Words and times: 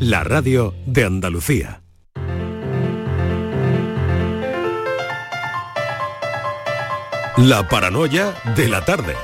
la 0.00 0.24
radio 0.24 0.74
de 0.84 1.04
Andalucía. 1.04 1.82
La 7.38 7.66
paranoia 7.68 8.34
de 8.56 8.68
la 8.68 8.84
tarde. 8.84 9.14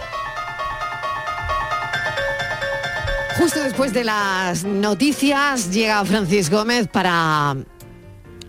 Justo 3.39 3.63
después 3.63 3.93
de 3.93 4.05
las 4.05 4.65
noticias 4.65 5.71
llega 5.71 6.05
Francis 6.05 6.51
Gómez 6.51 6.89
para 6.89 7.57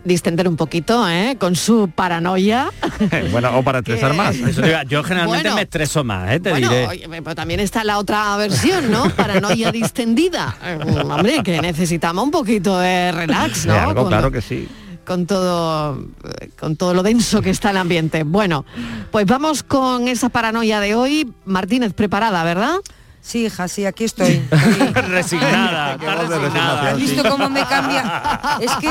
distender 0.04 0.48
un 0.48 0.56
poquito 0.56 1.08
¿eh? 1.10 1.38
con 1.40 1.56
su 1.56 1.90
paranoia. 1.94 2.70
bueno, 3.32 3.58
o 3.58 3.64
para 3.64 3.80
estresar 3.80 4.12
Que- 4.12 4.18
más. 4.18 4.36
Eso 4.36 4.62
yo 4.88 5.04
generalmente 5.04 5.44
Bueno. 5.44 5.56
me 5.56 5.62
estreso 5.62 6.04
más, 6.04 6.32
¿eh? 6.32 6.40
te 6.40 6.50
Bueno, 6.50 6.70
diré. 6.70 6.88
oye, 6.88 7.08
pero 7.10 7.36
también 7.36 7.60
está 7.60 7.84
la 7.84 7.98
otra 7.98 8.36
versión, 8.38 8.92
¿no? 8.92 9.10
Paranoia 9.12 9.72
distendida. 9.72 10.56
Eh, 10.64 10.78
Hombre, 11.04 11.42
que 11.44 11.62
necesitamos 11.62 12.24
un 12.24 12.32
poquito 12.32 12.78
de 12.80 13.12
relax, 13.12 13.64
De 13.64 13.70
¿no? 13.70 13.80
algo, 13.80 14.02
Con- 14.04 14.08
claro 14.10 14.32
que 14.32 14.42
sí. 14.42 14.68
con 15.06 15.26
todo 15.26 16.00
eh, 16.40 16.50
con 16.60 16.76
todo 16.76 16.94
lo 16.94 17.04
denso 17.04 17.42
que 17.42 17.50
está 17.50 17.72
el 17.72 17.78
ambiente. 17.78 18.24
Bueno, 18.24 18.66
pues 19.12 19.26
vamos 19.26 19.64
con 19.64 20.08
esa 20.08 20.30
paranoia 20.30 20.80
de 20.80 20.96
hoy. 20.96 21.32
Martínez, 21.46 21.94
preparada, 21.94 22.44
¿verdad? 22.44 22.76
Sí, 23.24 23.46
hija, 23.46 23.70
sí, 23.70 23.86
aquí 23.86 24.04
estoy. 24.04 24.44
resignada, 24.94 25.94
está. 26.46 26.90
¿Has 26.90 26.98
visto 26.98 27.24
cómo 27.30 27.50
me 27.50 27.66
cambia? 27.66 28.60
Es 28.60 28.72
que, 28.74 28.90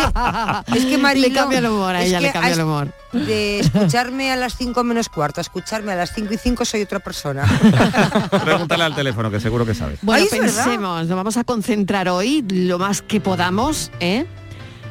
es 0.79 0.87
que 0.87 0.97
Marilo, 0.99 1.29
Le 1.29 1.35
cambia 1.35 1.59
el 1.59 1.67
humor, 1.67 1.95
a 1.95 2.03
ella 2.03 2.19
le 2.19 2.33
cambia 2.33 2.55
el 2.55 2.61
humor. 2.63 2.89
De 3.13 3.61
escucharme 3.61 4.33
a 4.33 4.37
las 4.37 4.57
5 4.57 4.83
menos 4.85 5.11
cuarto, 5.11 5.41
a 5.41 5.43
escucharme 5.43 5.93
a 5.93 5.97
las 5.97 6.15
5 6.15 6.33
y 6.33 6.39
5 6.39 6.65
soy 6.65 6.81
otra 6.81 6.99
persona. 6.99 7.45
Pregúntale 8.45 8.85
al 8.85 8.95
teléfono, 8.95 9.31
que 9.31 9.39
seguro 9.39 9.67
que 9.67 9.75
sabes. 9.75 9.99
Bueno, 10.01 10.25
verdad. 10.31 10.47
pensemos, 10.65 11.07
nos 11.07 11.17
vamos 11.17 11.37
a 11.37 11.45
concentrar 11.45 12.09
hoy 12.09 12.43
lo 12.49 12.79
más 12.79 13.03
que 13.03 13.21
podamos, 13.21 13.91
¿eh? 14.01 14.25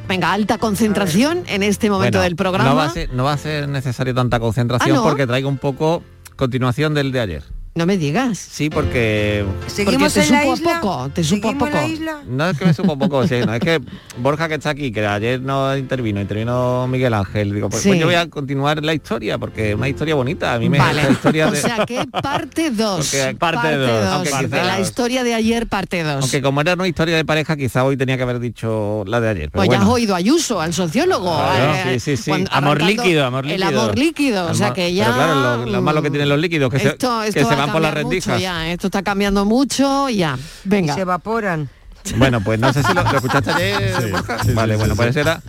Venga, 0.08 0.32
alta 0.32 0.58
concentración 0.58 1.42
en 1.48 1.64
este 1.64 1.90
momento 1.90 2.18
Bueno, 2.18 2.22
del 2.24 2.36
programa. 2.36 2.70
No 2.70 2.76
va, 2.76 2.84
a 2.84 2.90
ser, 2.90 3.12
no 3.12 3.24
va 3.24 3.32
a 3.32 3.38
ser 3.38 3.68
necesario 3.68 4.14
tanta 4.14 4.38
concentración 4.38 4.96
Ah, 4.96 5.00
¿no? 5.00 5.02
porque 5.02 5.26
traigo 5.26 5.48
un 5.48 5.58
poco 5.58 6.04
continuación 6.36 6.94
del 6.94 7.10
de 7.10 7.20
ayer. 7.20 7.42
No 7.74 7.86
me 7.86 7.96
digas. 7.96 8.36
Sí, 8.38 8.68
porque 8.68 9.46
¿Seguimos 9.66 10.12
te 10.12 10.20
en 10.22 10.30
la 10.32 10.40
supo 10.42 10.52
isla? 10.54 10.80
poco, 10.82 11.08
te 11.08 11.24
supo 11.24 11.48
a 11.48 11.52
¿Seguimos 11.52 11.52
en 11.52 11.58
poco. 11.58 11.70
la 11.86 11.86
isla? 11.90 12.22
no 12.28 12.50
es 12.50 12.58
que 12.58 12.66
me 12.66 12.74
supo 12.74 12.98
poco, 12.98 13.26
sí, 13.26 13.36
no, 13.46 13.54
es 13.54 13.60
que 13.60 13.80
Borja 14.18 14.46
que 14.48 14.56
está 14.56 14.68
aquí, 14.70 14.92
que 14.92 15.06
ayer 15.06 15.40
no 15.40 15.74
intervino, 15.74 16.20
intervino 16.20 16.86
Miguel 16.86 17.14
Ángel, 17.14 17.54
digo, 17.54 17.70
pues, 17.70 17.82
Sí. 17.82 17.88
pues 17.88 18.00
yo 18.00 18.04
voy 18.06 18.14
a 18.16 18.28
continuar 18.28 18.84
la 18.84 18.92
historia, 18.92 19.38
porque 19.38 19.70
es 19.70 19.74
una 19.74 19.88
historia 19.88 20.14
bonita, 20.14 20.52
a 20.52 20.58
mí 20.58 20.68
me 20.68 20.76
Vale. 20.76 21.02
la 21.04 21.10
historia 21.12 21.48
O 21.48 21.50
de... 21.50 21.56
sea 21.62 21.86
que 21.86 22.04
parte 22.22 22.70
2. 22.72 22.96
Porque 23.10 23.36
parte 23.38 23.74
dos, 23.76 23.88
dos, 24.04 24.08
aunque 24.12 24.28
de 24.30 24.36
quizás- 24.48 24.66
la 24.66 24.80
historia 24.80 25.24
de 25.24 25.32
ayer, 25.32 25.66
parte 25.66 26.02
2. 26.02 26.22
Aunque 26.24 26.42
como 26.42 26.60
era 26.60 26.74
una 26.74 26.86
historia 26.88 27.16
de 27.16 27.24
pareja, 27.24 27.56
quizá 27.56 27.84
hoy 27.84 27.96
tenía 27.96 28.18
que 28.18 28.22
haber 28.24 28.38
dicho 28.38 29.02
la 29.06 29.18
de 29.22 29.30
ayer. 29.30 29.50
Pero 29.50 29.64
Pues 29.64 29.70
ya 29.70 29.80
has 29.82 29.88
oído 29.88 30.14
a 30.14 30.18
Ayuso, 30.18 30.60
al 30.60 30.74
sociólogo. 30.74 31.34
Claro, 31.34 31.88
eh, 31.90 31.98
sí, 31.98 32.18
sí, 32.18 32.28
cuando- 32.30 32.50
Amor 32.52 32.82
líquido, 32.82 33.24
amor 33.24 33.46
El 33.46 33.58
líquido. 33.58 33.80
amor 33.80 33.98
líquido, 33.98 34.46
o 34.50 34.52
sea 34.54 34.74
que 34.74 34.92
ya... 34.92 35.04
Pero 35.06 35.14
claro, 35.16 35.56
lo, 35.64 35.66
lo 35.72 35.80
malo 35.80 36.02
que 36.02 36.10
tienen 36.10 36.28
los 36.28 36.38
líquidos, 36.38 36.70
que, 36.70 36.76
esto, 36.76 37.22
se, 37.22 37.28
esto 37.28 37.38
que 37.40 37.44
va 37.44 37.48
se 37.48 37.54
a 37.54 37.61
van 37.66 37.72
por 37.72 37.82
las 37.82 37.94
rendijas. 37.94 38.40
ya, 38.40 38.70
esto 38.70 38.88
está 38.88 39.02
cambiando 39.02 39.44
mucho, 39.44 40.08
ya. 40.08 40.38
Y 40.64 40.68
Venga. 40.68 40.94
se 40.94 41.00
evaporan. 41.02 41.68
Bueno, 42.16 42.40
pues 42.40 42.58
no 42.58 42.72
sé 42.72 42.82
si 42.82 42.92
lo, 42.94 43.02
¿lo 43.04 43.16
escuchaste 43.16 43.50
ayer? 43.52 44.12
Vale, 44.54 44.76
bueno, 44.76 44.96
pues 44.96 45.14
era 45.14 45.40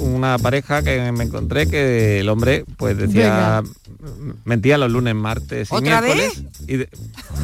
una 0.00 0.38
pareja 0.38 0.82
que 0.82 1.12
me 1.12 1.24
encontré 1.24 1.66
que 1.68 2.20
el 2.20 2.28
hombre 2.28 2.64
pues 2.76 2.96
decía 2.96 3.62
mentía 4.44 4.78
los 4.78 4.90
lunes, 4.90 5.14
martes 5.14 5.68
y 5.70 5.74
¿Otra 5.74 6.00
miércoles. 6.00 6.42
Y 6.66 6.76
de- 6.78 6.88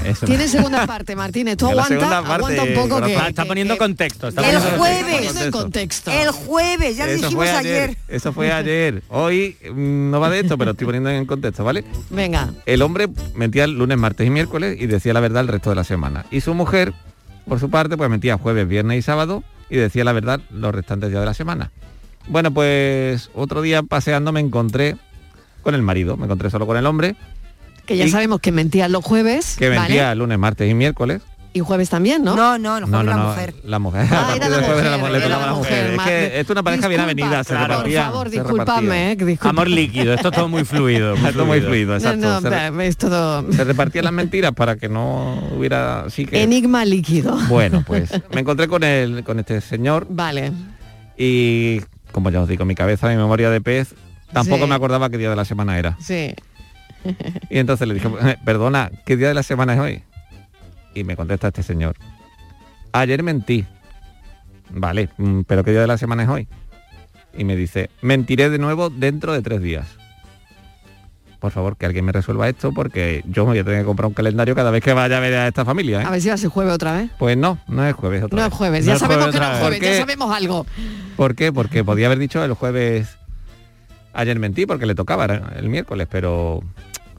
eso. 0.05 0.27
Tiene 0.27 0.48
segunda 0.48 0.87
parte, 0.87 1.15
Martínez. 1.15 1.57
Tú 1.57 1.67
aguanta, 1.71 2.19
aguanta 2.19 2.63
un 2.63 2.75
poco 2.75 3.03
que, 3.03 3.15
está 3.15 3.45
poniendo 3.45 3.75
que- 3.75 3.79
contexto. 3.79 4.29
Está 4.29 4.41
El 4.48 4.55
poniendo 4.57 4.79
jueves. 4.79 5.15
poniendo 5.17 5.41
en 5.45 5.51
contexto. 5.51 6.11
El 6.11 6.31
jueves, 6.31 6.97
ya 6.97 7.07
lo 7.07 7.13
Eso 7.13 7.23
dijimos 7.23 7.45
fue 7.48 7.57
ayer. 7.57 7.97
Eso 8.09 8.33
fue 8.33 8.53
ayer. 8.53 9.03
Hoy 9.09 9.57
mm, 9.70 10.11
no 10.11 10.20
va 10.20 10.31
de 10.31 10.41
esto, 10.41 10.57
pero 10.57 10.70
estoy 10.73 10.87
poniendo 10.87 11.11
en 11.11 11.27
contexto, 11.27 11.65
¿vale? 11.65 11.85
Venga. 12.11 12.53
El 12.65 12.83
hombre 12.83 13.09
mentía 13.35 13.67
lunes, 13.67 13.98
martes 13.98 14.27
y 14.27 14.30
miércoles 14.30 14.77
y 14.80 14.86
decía 14.86 15.13
la 15.13 15.20
verdad 15.20 15.42
el 15.42 15.48
resto 15.48 15.70
de 15.70 15.77
la 15.77 15.85
semana. 15.85 16.25
Y 16.30 16.41
su 16.41 16.55
mujer, 16.55 16.95
por 17.47 17.61
su 17.61 17.69
parte, 17.70 17.97
pues 17.97 18.09
mentía 18.09 18.39
jueves, 18.39 18.67
viernes 18.67 18.98
y 18.98 19.03
sábado 19.03 19.45
y 19.69 19.77
decía 19.77 20.05
la 20.05 20.13
verdad 20.13 20.41
los 20.51 20.75
restantes 20.75 21.11
días 21.11 21.20
de 21.20 21.27
la 21.27 21.35
semana. 21.35 21.70
Bueno, 22.29 22.51
pues 22.53 23.31
otro 23.35 23.63
día 23.63 23.83
paseando 23.83 24.33
me 24.33 24.41
encontré 24.41 24.97
con 25.63 25.75
el 25.75 25.83
marido, 25.83 26.17
me 26.17 26.25
encontré 26.25 26.51
solo 26.51 26.67
con 26.67 26.77
el 26.77 26.87
hombre, 26.87 27.17
Que 27.87 27.97
ya 27.97 28.09
sabemos 28.09 28.41
que 28.41 28.53
mentían 28.53 28.92
los 28.92 29.05
jueves. 29.05 29.57
que 29.59 29.69
¿vale? 29.69 29.81
mentía 29.81 30.14
lunes, 30.14 30.39
martes 30.39 30.70
y 30.70 30.75
miércoles. 30.75 31.23
Y 31.53 31.61
jueves 31.61 31.89
también, 31.89 32.23
¿no? 32.23 32.36
No, 32.36 32.59
no, 32.59 32.81
no, 32.81 32.86
No, 32.86 33.03
no, 33.03 33.11
la 33.11 33.17
mujer. 33.17 33.55
la 33.65 33.79
mujer. 33.79 34.07
Ah, 34.11 34.25
A 34.36 34.39
partir 34.39 34.42
era 34.42 34.48
la 34.51 34.57
del 34.57 34.65
jueves 34.67 34.85
mujer, 35.01 35.13
la- 35.13 35.19
tocaba 35.20 35.29
la 35.29 35.36
a 35.36 35.47
la 35.47 35.53
mujer. 35.55 35.92
mujer, 35.95 35.95
Es 35.95 36.03
que 36.31 36.41
esto 36.41 36.53
es 36.53 36.55
una 36.55 36.63
pareja 36.63 36.89
bien 36.89 37.01
avenida, 37.01 37.45
se 37.45 37.57
repartía. 37.57 38.03
Por 38.05 38.13
favor, 38.13 38.31
disculpadme, 38.31 39.13
eh. 39.13 39.39
Amor 39.41 39.69
líquido, 39.69 40.13
esto 40.13 40.29
es 40.29 40.35
todo 40.35 40.48
muy 40.48 40.65
fluido. 40.67 41.15
Esto 41.15 41.47
muy 41.47 41.61
fluido, 41.63 41.95
exacto. 41.97 42.19
no, 42.27 42.41
se, 42.42 42.51
re- 42.51 42.57
pero 42.73 42.83
es 42.83 42.97
todo 42.98 43.51
se 43.53 43.65
repartían 43.65 44.05
las 44.05 44.13
mentiras 44.13 44.53
para 44.53 44.77
que 44.77 44.89
no 44.91 45.42
hubiera 45.57 46.05
sí 46.11 46.27
que 46.27 46.42
enigma 46.42 46.85
líquido. 46.85 47.39
Bueno, 47.48 47.83
pues 47.86 48.11
me 48.35 48.41
encontré 48.42 48.69
con 48.69 48.85
el, 48.85 49.25
con 49.25 49.39
este 49.39 49.61
señor 49.63 50.07
Vale. 50.11 50.53
y 51.17 51.81
como 52.17 52.31
ya 52.31 52.41
os 52.41 52.49
digo, 52.49 52.65
mi 52.65 52.75
cabeza, 52.75 53.11
mi 53.11 53.17
memoria 53.17 53.51
de 53.51 53.61
pez, 53.61 53.95
tampoco 54.33 54.63
Sí. 54.65 54.69
me 54.71 54.75
acordaba 54.75 55.11
qué 55.11 55.19
día 55.19 55.29
de 55.29 55.37
la 55.37 55.45
semana 55.45 55.79
era. 55.79 55.99
Sí. 56.01 56.35
Y 57.51 57.59
entonces 57.59 57.87
le 57.87 57.93
dije, 57.93 58.09
"Eh, 58.23 58.37
perdona, 58.43 58.91
¿qué 59.05 59.19
día 59.19 59.29
de 59.29 59.35
la 59.35 59.43
semana 59.43 59.75
es 59.75 59.81
hoy? 59.81 60.03
Y 60.95 61.05
me 61.05 61.15
contesta 61.15 61.49
este 61.49 61.63
señor, 61.63 61.95
ayer 62.93 63.23
mentí. 63.23 63.67
Vale, 64.71 65.11
mm, 65.19 65.43
pero 65.43 65.63
¿qué 65.63 65.73
día 65.73 65.83
de 65.83 65.87
la 65.87 65.99
semana 65.99 66.23
es 66.23 66.29
hoy? 66.31 66.49
Y 67.37 67.45
me 67.45 67.55
dice, 67.55 67.91
mentiré 68.01 68.48
de 68.48 68.59
nuevo 68.59 68.89
dentro 68.89 69.35
de 69.35 69.43
tres 69.43 69.61
días. 69.61 69.87
Por 71.46 71.52
favor, 71.52 71.77
que 71.77 71.86
alguien 71.86 72.05
me 72.05 72.11
resuelva 72.11 72.48
esto 72.48 72.73
porque 72.73 73.23
yo 73.29 73.45
me 73.45 73.51
voy 73.51 73.58
a 73.61 73.64
tener 73.64 73.83
que 73.83 73.86
comprar 73.86 74.08
un 74.08 74.14
calendario 74.14 74.57
cada 74.57 74.73
vez 74.73 74.83
que 74.83 74.92
vaya 74.92 75.17
a 75.18 75.20
ver 75.20 75.33
a 75.34 75.46
esta 75.46 75.64
familia. 75.64 76.01
¿eh? 76.02 76.05
A 76.05 76.11
ver 76.11 76.20
si 76.20 76.29
ser 76.36 76.51
jueves 76.51 76.74
otra 76.74 76.96
vez. 76.96 77.11
Pues 77.20 77.36
no, 77.36 77.61
no 77.68 77.86
es 77.86 77.95
jueves 77.95 78.24
otra 78.24 78.34
No 78.36 78.42
vez. 78.42 78.51
es 78.52 78.58
jueves, 78.58 78.80
No 78.84 78.86
ya 78.89 78.95
es 78.95 78.98
sabemos 78.98 79.24
jueves 79.27 79.34
que 79.40 79.46
no 79.46 79.52
es 79.52 79.61
jueves, 79.61 79.79
¿Por 79.79 79.89
ya 79.89 79.96
sabemos 80.01 80.36
algo. 80.36 80.67
¿Por 81.17 81.35
qué? 81.36 81.52
Porque 81.52 81.85
podía 81.85 82.06
haber 82.06 82.18
dicho 82.18 82.45
el 82.45 82.55
jueves 82.55 83.17
ayer 84.12 84.36
mentí 84.40 84.67
porque 84.67 84.86
le 84.86 84.96
tocaba 84.96 85.27
el 85.56 85.68
miércoles, 85.68 86.08
pero 86.11 86.64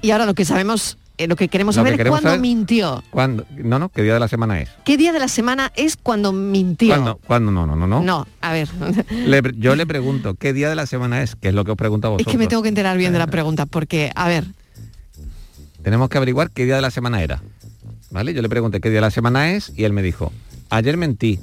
Y 0.01 0.11
ahora 0.11 0.25
lo 0.25 0.33
que 0.33 0.43
sabemos, 0.43 0.97
eh, 1.17 1.27
lo 1.27 1.35
que 1.35 1.47
queremos 1.47 1.75
Lo 1.75 1.83
que 1.83 1.89
saber 1.89 2.01
es 2.01 2.09
cuándo 2.09 2.29
saber- 2.29 2.39
mintió. 2.41 3.03
¿cuándo? 3.09 3.45
No, 3.57 3.79
no, 3.79 3.89
¿qué 3.89 4.03
día 4.03 4.13
de 4.13 4.19
la 4.19 4.27
semana 4.27 4.61
es? 4.61 4.69
¿Qué 4.85 4.97
día 4.97 5.11
de 5.13 5.19
la 5.19 5.27
semana 5.27 5.71
es 5.75 5.97
cuando 5.97 6.31
mintió? 6.31 6.89
¿Cuándo? 6.89 7.17
¿Cuándo? 7.25 7.51
No, 7.51 7.65
no, 7.65 7.75
no, 7.75 7.87
no. 7.87 8.01
No, 8.01 8.27
a 8.41 8.53
ver. 8.53 8.69
Le 9.09 9.41
yo 9.57 9.75
le 9.75 9.85
pregunto, 9.87 10.35
¿qué 10.35 10.53
día 10.53 10.69
de 10.69 10.75
la 10.75 10.85
semana 10.85 11.21
es? 11.23 11.35
Que 11.35 11.49
es 11.49 11.53
lo 11.53 11.65
que 11.65 11.71
os 11.71 11.77
pregunto 11.77 12.13
a 12.13 12.17
es 12.19 12.25
que 12.27 12.37
me 12.37 12.47
tengo 12.47 12.61
que 12.63 12.69
enterar 12.69 12.97
bien 12.97 13.13
de 13.13 13.19
la 13.19 13.27
pregunta, 13.27 13.65
porque, 13.65 14.11
a 14.15 14.27
ver, 14.27 14.45
Tenemos 15.83 16.09
que 16.09 16.17
averiguar 16.17 16.51
qué 16.51 16.65
día 16.65 16.75
de 16.75 16.81
la 16.81 16.91
semana 16.91 17.21
era. 17.23 17.41
¿Vale? 18.11 18.33
Yo 18.33 18.41
le 18.41 18.49
pregunté 18.49 18.79
qué 18.81 18.89
día 18.89 18.97
de 18.97 19.01
la 19.07 19.11
semana 19.11 19.51
es 19.51 19.71
y 19.75 19.83
él 19.85 19.93
me 19.93 20.01
dijo, 20.01 20.31
ayer 20.69 20.97
mentí. 20.97 21.39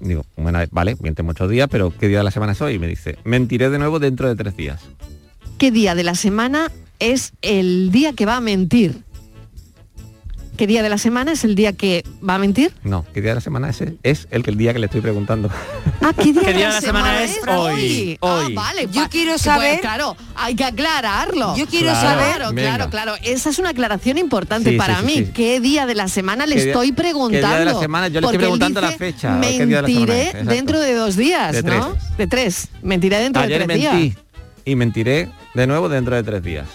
Digo, 0.00 0.24
bueno, 0.36 0.58
vale, 0.70 0.96
miente 1.00 1.22
muchos 1.22 1.48
días, 1.50 1.68
pero 1.70 1.92
¿qué 1.98 2.08
día 2.08 2.18
de 2.18 2.24
la 2.24 2.30
semana 2.30 2.52
es 2.52 2.60
hoy? 2.60 2.74
Y 2.74 2.78
me 2.78 2.86
dice, 2.86 3.16
mentiré 3.24 3.70
de 3.70 3.78
nuevo 3.78 3.98
dentro 3.98 4.28
de 4.28 4.36
tres 4.36 4.56
días. 4.56 4.80
¿qué 5.58 5.70
día 5.70 5.94
de 5.94 6.02
la 6.02 6.14
semana 6.16 6.70
es 6.98 7.32
el 7.42 7.90
día 7.90 8.12
que 8.12 8.26
va 8.26 8.36
a 8.36 8.40
mentir? 8.40 9.02
¿Qué 10.56 10.68
día 10.68 10.84
de 10.84 10.88
la 10.88 10.98
semana 10.98 11.32
es 11.32 11.42
el 11.42 11.56
día 11.56 11.72
que 11.72 12.04
va 12.26 12.36
a 12.36 12.38
mentir? 12.38 12.72
No, 12.84 13.04
¿qué 13.12 13.20
día 13.20 13.32
de 13.32 13.34
la 13.34 13.40
semana 13.40 13.70
es? 13.70 13.82
Es 14.04 14.28
el, 14.30 14.44
que 14.44 14.50
el 14.52 14.56
día 14.56 14.72
que 14.72 14.78
le 14.78 14.86
estoy 14.86 15.00
preguntando. 15.00 15.50
Ah, 16.00 16.12
¿qué 16.16 16.32
día, 16.32 16.42
¿Qué 16.42 16.46
de, 16.52 16.54
día 16.54 16.68
la 16.68 16.74
de 16.76 16.80
la 16.80 16.86
semana 16.86 17.24
es 17.24 17.40
hoy? 17.48 18.18
Ah, 18.22 18.44
Hoy. 18.46 18.54
vale. 18.54 18.88
Yo 18.92 19.08
quiero 19.10 19.32
pues, 19.32 19.42
saber- 19.42 19.80
claro, 19.80 20.16
hay 20.36 20.54
que 20.54 20.62
aclararlo. 20.62 21.56
Yo 21.56 21.66
quiero 21.66 21.90
Claro. 21.90 22.08
saber 22.08 22.36
Claro, 22.36 22.52
Venga. 22.54 22.68
claro, 22.76 22.90
claro. 22.90 23.14
Esa 23.24 23.50
es 23.50 23.58
una 23.58 23.70
aclaración 23.70 24.16
importante 24.16 24.70
Sí, 24.70 24.76
para 24.76 25.00
sí, 25.00 25.06
mí. 25.06 25.12
sí. 25.14 25.24
¿Qué 25.34 25.58
día 25.58 25.86
de 25.86 25.96
la 25.96 26.06
semana 26.06 26.46
le 26.46 26.54
¿Qué 26.54 26.62
día- 26.62 26.72
estoy 26.72 26.92
qué 26.92 27.02
día 27.02 27.02
de 27.02 27.10
la 27.10 27.48
preguntando? 27.48 27.80
semana? 27.80 28.06
Yo 28.06 28.12
le 28.12 28.18
estoy 28.18 28.22
Porque 28.22 28.36
él 28.36 28.40
preguntando 28.42 28.80
la 28.80 28.86
dice, 28.88 28.98
fecha, 28.98 29.40
¿qué 29.40 29.48
día 29.50 29.58
de 29.58 29.66
la 29.82 29.88
semana 29.88 29.88
Mentiré 29.88 30.20
es? 30.22 30.26
Exacto. 30.28 30.50
dentro 30.50 30.78
de 30.80 30.94
dos 30.94 31.16
días, 31.16 31.52
De 31.52 31.62
¿no? 31.64 31.88
tres. 31.96 32.16
De 32.16 32.26
tres. 32.28 32.68
Mentiré 32.80 33.18
dentro 33.18 33.42
Ayer 33.42 33.58
de 33.58 33.66
tres 33.66 33.80
mentí 33.82 34.02
días. 34.04 34.16
y 34.66 34.76
mentiré 34.76 35.30
de 35.54 35.66
nuevo 35.66 35.88
dentro 35.88 36.14
de 36.14 36.22
tres 36.22 36.44
días. 36.44 36.68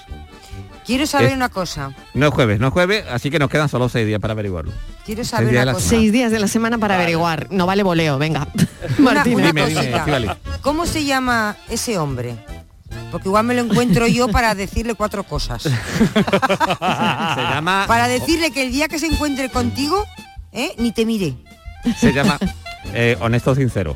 Quiero 0.89 1.05
saber 1.05 1.27
Es- 1.27 1.35
una 1.35 1.49
cosa. 1.49 1.93
No 2.15 2.25
es 2.29 2.33
jueves, 2.33 2.59
no 2.59 2.65
es 2.69 2.73
jueves, 2.73 3.05
así 3.11 3.29
que 3.29 3.37
nos 3.37 3.47
quedan 3.51 3.69
solo 3.69 3.89
seis 3.89 4.07
días 4.07 4.19
para 4.19 4.31
averiguarlo. 4.33 4.71
Quiero 5.05 5.23
saber 5.23 5.51
de 5.53 5.61
una 5.61 5.73
cosa. 5.73 5.87
Seis 5.87 6.11
días 6.11 6.31
de 6.31 6.39
la 6.39 6.47
semana 6.47 6.79
para 6.79 6.95
averiguar. 6.95 7.45
No 7.51 7.67
vale 7.67 7.83
voleo, 7.83 8.17
venga. 8.17 8.47
Una, 8.97 9.11
una 9.11 9.23
Dime, 9.23 9.61
cosita. 9.65 10.37
¿Cómo 10.61 10.87
se 10.87 11.05
llama 11.05 11.55
ese 11.69 11.99
hombre? 11.99 12.37
Porque 13.11 13.27
igual 13.27 13.43
me 13.45 13.53
lo 13.53 13.61
encuentro 13.61 14.07
yo 14.07 14.29
para 14.29 14.55
decirle 14.55 14.95
cuatro 14.95 15.21
cosas. 15.23 15.61
Se 15.63 15.71
llama... 16.81 17.85
Para 17.87 18.07
decirle 18.07 18.49
que 18.49 18.63
el 18.63 18.71
día 18.71 18.87
que 18.87 18.97
se 18.97 19.05
encuentre 19.05 19.49
contigo, 19.49 20.03
¿eh? 20.51 20.73
ni 20.79 20.91
te 20.91 21.05
mire. 21.05 21.35
Se 21.99 22.11
llama 22.13 22.39
eh, 22.95 23.15
Honesto 23.19 23.53
Sincero. 23.53 23.95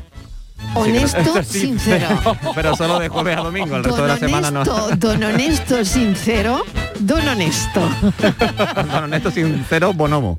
Honesto, 0.74 1.42
sincero. 1.48 2.08
Pero 2.54 2.76
solo 2.76 2.98
de 2.98 3.08
jueves 3.08 3.36
a 3.36 3.40
domingo, 3.40 3.76
el 3.76 3.84
resto 3.84 4.02
de 4.02 4.08
la 4.08 4.16
semana 4.18 4.50
no. 4.50 4.64
don 4.96 5.22
honesto, 5.22 5.84
sincero, 5.84 6.62
don 7.00 7.26
honesto. 7.26 7.80
Don 8.74 9.04
Honesto 9.04 9.30
Sincero 9.30 9.92
Bonomo. 9.92 10.38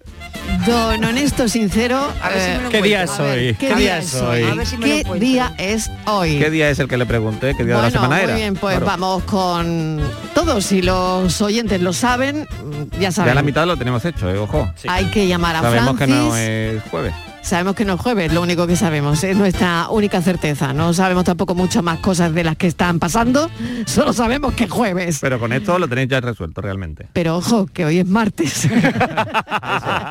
Don 0.66 1.04
Honesto 1.04 1.48
Sincero. 1.48 2.08
A 2.22 2.30
ver 2.30 2.42
si 2.42 2.58
me 2.58 2.64
lo 2.64 2.70
¿Qué 2.70 2.82
día 2.82 3.04
es 3.04 3.20
hoy? 3.20 3.56
¿Qué, 3.60 3.68
¿Qué 3.68 3.76
día 3.76 3.98
es 3.98 4.16
hoy? 4.16 4.44
¿Qué 4.80 5.04
día 5.20 5.54
es 5.58 5.92
hoy? 6.06 6.40
¿Qué 6.40 6.50
día 6.50 6.70
es 6.70 6.80
el 6.80 6.88
que 6.88 6.98
le 6.98 7.06
pregunté? 7.06 7.56
¿Qué 7.56 7.64
día 7.66 7.76
de 7.78 7.82
la 7.84 7.92
semana 7.92 8.16
muy 8.16 8.24
era? 8.26 8.36
bien, 8.36 8.56
pues 8.56 8.78
Claro. 8.78 8.86
vamos 8.86 9.24
con 9.24 10.02
todos. 10.34 10.66
Si 10.66 10.82
los 10.82 11.42
oyentes 11.42 11.82
lo 11.82 11.94
saben, 11.94 12.48
ya 13.00 13.12
saben. 13.12 13.32
Ya 13.32 13.36
la 13.36 13.44
mitad 13.44 13.66
lo 13.66 13.78
tenemos 13.78 14.04
hecho, 14.06 14.30
eh, 14.30 14.38
ojo. 14.38 14.70
Hay 14.88 15.06
que 15.06 15.28
llamar 15.28 15.56
a 15.58 15.62
Sabemos 15.62 15.98
que 15.98 16.08
no 16.08 16.36
es 16.36 16.82
jueves. 16.90 17.14
Sabemos 17.46 17.76
que 17.76 17.86
no 17.86 17.94
es 17.94 18.02
jueves, 18.02 18.34
lo 18.34 18.42
único 18.42 18.66
que 18.66 18.76
sabemos, 18.76 19.24
es 19.24 19.38
nuestra 19.38 19.88
única 19.90 20.20
certeza. 20.24 20.74
No 20.74 20.94
sabemos 20.96 21.26
tampoco 21.26 21.54
muchas 21.54 21.84
más 21.84 22.00
cosas 22.00 22.34
de 22.34 22.44
las 22.44 22.58
que 22.58 22.66
están 22.66 22.98
pasando, 22.98 23.52
solo 23.86 24.14
sabemos 24.14 24.56
que 24.56 24.64
es 24.64 24.72
jueves. 24.72 25.20
Pero 25.22 25.40
con 25.40 25.54
esto 25.54 25.78
lo 25.78 25.88
tenéis 25.88 26.10
ya 26.10 26.22
resuelto 26.22 26.62
realmente. 26.62 27.08
Pero 27.14 27.38
ojo, 27.38 27.68
que 27.68 27.86
hoy 27.86 28.00
es 28.00 28.08
martes. 28.08 28.68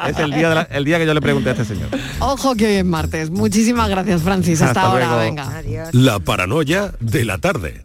Es 0.09 0.19
el 0.19 0.31
día, 0.33 0.49
de 0.51 0.55
la- 0.55 0.63
el 0.63 0.85
día 0.85 0.99
que 0.99 1.07
yo 1.07 1.15
le 1.15 1.21
pregunté 1.21 1.49
a 1.49 1.53
este 1.53 1.65
señor. 1.65 1.89
ojo 2.21 2.55
que 2.55 2.67
hoy 2.67 2.73
es 2.75 2.85
martes. 2.85 3.31
Muchísimas 3.31 3.89
gracias, 3.89 4.23
Francis. 4.23 4.63
Hasta, 4.63 4.81
Hasta 4.83 4.93
ahora, 4.93 5.07
luego. 5.07 5.21
venga. 5.23 5.57
Adiós. 5.57 5.89
La 5.93 6.21
paranoia 6.21 6.93
de 7.01 7.25
la 7.25 7.39
tarde. 7.39 7.85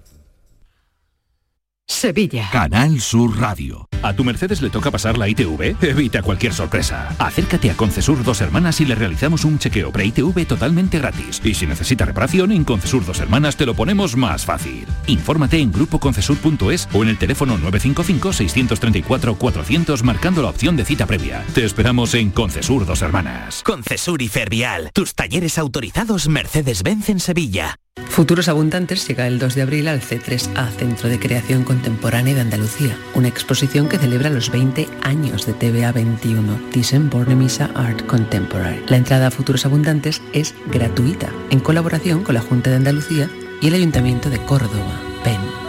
Sevilla. 1.87 2.49
Canal 2.51 2.99
Sur 3.01 3.39
Radio. 3.39 3.88
¿A 4.01 4.13
tu 4.13 4.23
Mercedes 4.23 4.61
le 4.61 4.69
toca 4.69 4.91
pasar 4.91 5.17
la 5.17 5.27
ITV? 5.27 5.75
Evita 5.81 6.21
cualquier 6.21 6.53
sorpresa. 6.53 7.13
Acércate 7.19 7.69
a 7.69 7.75
Concesur 7.75 8.23
Dos 8.23 8.39
Hermanas 8.39 8.79
y 8.79 8.85
le 8.85 8.95
realizamos 8.95 9.43
un 9.43 9.59
chequeo 9.59 9.91
pre-ITV 9.91 10.47
totalmente 10.47 10.99
gratis. 10.99 11.41
Y 11.43 11.53
si 11.53 11.67
necesita 11.67 12.05
reparación, 12.05 12.53
en 12.53 12.63
Concesur 12.63 13.05
Dos 13.05 13.19
Hermanas 13.19 13.57
te 13.57 13.65
lo 13.65 13.73
ponemos 13.73 14.15
más 14.15 14.45
fácil. 14.45 14.85
Infórmate 15.07 15.57
en 15.57 15.73
grupoconcesur.es 15.73 16.87
o 16.93 17.03
en 17.03 17.09
el 17.09 17.17
teléfono 17.17 17.57
955-634-400 17.57 20.01
marcando 20.03 20.43
la 20.43 20.49
opción 20.49 20.77
de 20.77 20.85
cita 20.85 21.05
previa. 21.05 21.43
Te 21.53 21.65
esperamos 21.65 22.13
en 22.13 22.31
Concesur 22.31 22.85
Dos 22.85 23.01
Hermanas. 23.01 23.63
Concesur 23.63 24.21
y 24.21 24.29
Fervial, 24.29 24.91
tus 24.93 25.13
talleres 25.13 25.57
autorizados 25.57 26.29
Mercedes-Benz 26.29 27.09
en 27.09 27.19
Sevilla. 27.19 27.75
Futuros 28.07 28.47
Abundantes 28.47 29.07
llega 29.07 29.27
el 29.27 29.39
2 29.39 29.55
de 29.55 29.61
abril 29.61 29.87
al 29.87 30.01
C3A, 30.01 30.69
Centro 30.71 31.09
de 31.09 31.19
Creación 31.19 31.63
Contemporánea 31.63 32.33
de 32.33 32.41
Andalucía, 32.41 32.97
una 33.13 33.27
exposición 33.27 33.87
que 33.89 33.97
celebra 33.97 34.30
los 34.30 34.51
20 34.51 34.88
años 35.01 35.45
de 35.45 35.53
TVA 35.53 35.91
21, 35.91 36.59
Thyssen 36.71 37.09
Bornemisza 37.09 37.71
Art 37.74 38.06
Contemporary. 38.06 38.83
La 38.88 38.97
entrada 38.97 39.27
a 39.27 39.31
Futuros 39.31 39.65
Abundantes 39.65 40.21
es 40.31 40.53
gratuita, 40.71 41.30
en 41.50 41.59
colaboración 41.59 42.24
con 42.24 42.36
la 42.36 42.41
Junta 42.41 42.69
de 42.69 42.77
Andalucía 42.77 43.30
y 43.62 43.68
el 43.68 43.74
Ayuntamiento 43.74 44.30
de 44.30 44.38
Córdoba, 44.45 45.01
PEN. 45.24 45.69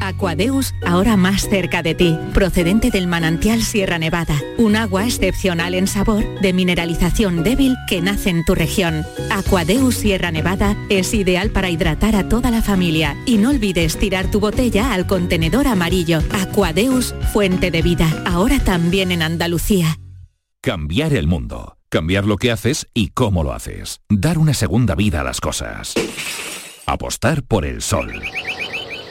Aquadeus, 0.00 0.74
ahora 0.84 1.16
más 1.16 1.48
cerca 1.48 1.82
de 1.82 1.94
ti, 1.94 2.16
procedente 2.34 2.90
del 2.90 3.06
manantial 3.06 3.62
Sierra 3.62 3.98
Nevada, 3.98 4.40
un 4.58 4.76
agua 4.76 5.04
excepcional 5.04 5.74
en 5.74 5.86
sabor, 5.86 6.24
de 6.40 6.52
mineralización 6.52 7.42
débil 7.42 7.76
que 7.88 8.00
nace 8.00 8.30
en 8.30 8.44
tu 8.44 8.54
región. 8.54 9.04
Aquadeus 9.30 9.96
Sierra 9.96 10.30
Nevada 10.30 10.76
es 10.88 11.14
ideal 11.14 11.50
para 11.50 11.70
hidratar 11.70 12.16
a 12.16 12.28
toda 12.28 12.50
la 12.50 12.62
familia 12.62 13.16
y 13.26 13.38
no 13.38 13.50
olvides 13.50 13.98
tirar 13.98 14.30
tu 14.30 14.40
botella 14.40 14.92
al 14.92 15.06
contenedor 15.06 15.66
amarillo. 15.66 16.20
Aquadeus, 16.32 17.14
fuente 17.32 17.70
de 17.70 17.82
vida, 17.82 18.08
ahora 18.26 18.58
también 18.60 19.12
en 19.12 19.22
Andalucía. 19.22 19.98
Cambiar 20.60 21.12
el 21.14 21.26
mundo. 21.26 21.76
Cambiar 21.88 22.24
lo 22.24 22.36
que 22.36 22.50
haces 22.50 22.88
y 22.92 23.10
cómo 23.10 23.44
lo 23.44 23.52
haces. 23.52 24.00
Dar 24.08 24.38
una 24.38 24.52
segunda 24.52 24.96
vida 24.96 25.20
a 25.20 25.24
las 25.24 25.40
cosas. 25.40 25.94
Apostar 26.86 27.44
por 27.44 27.64
el 27.64 27.80
sol. 27.80 28.20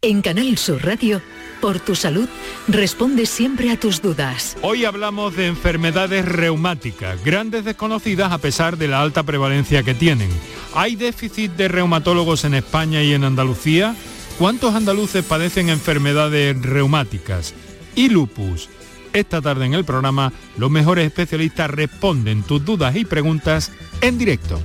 En 0.00 0.22
Canal 0.22 0.56
Sur 0.58 0.86
Radio, 0.86 1.20
por 1.60 1.80
tu 1.80 1.96
salud, 1.96 2.28
responde 2.68 3.26
siempre 3.26 3.72
a 3.72 3.80
tus 3.80 4.00
dudas. 4.00 4.56
Hoy 4.62 4.84
hablamos 4.84 5.34
de 5.34 5.48
enfermedades 5.48 6.24
reumáticas, 6.24 7.24
grandes 7.24 7.64
desconocidas 7.64 8.30
a 8.30 8.38
pesar 8.38 8.76
de 8.76 8.86
la 8.86 9.02
alta 9.02 9.24
prevalencia 9.24 9.82
que 9.82 9.94
tienen. 9.94 10.30
¿Hay 10.72 10.94
déficit 10.94 11.50
de 11.54 11.66
reumatólogos 11.66 12.44
en 12.44 12.54
España 12.54 13.02
y 13.02 13.12
en 13.12 13.24
Andalucía? 13.24 13.96
¿Cuántos 14.38 14.76
andaluces 14.76 15.24
padecen 15.24 15.68
enfermedades 15.68 16.62
reumáticas? 16.62 17.52
¿Y 17.96 18.08
lupus? 18.08 18.68
Esta 19.12 19.42
tarde 19.42 19.66
en 19.66 19.74
el 19.74 19.84
programa, 19.84 20.32
los 20.58 20.70
mejores 20.70 21.06
especialistas 21.06 21.72
responden 21.72 22.44
tus 22.44 22.64
dudas 22.64 22.94
y 22.94 23.04
preguntas 23.04 23.72
en 24.00 24.16
directo. 24.16 24.62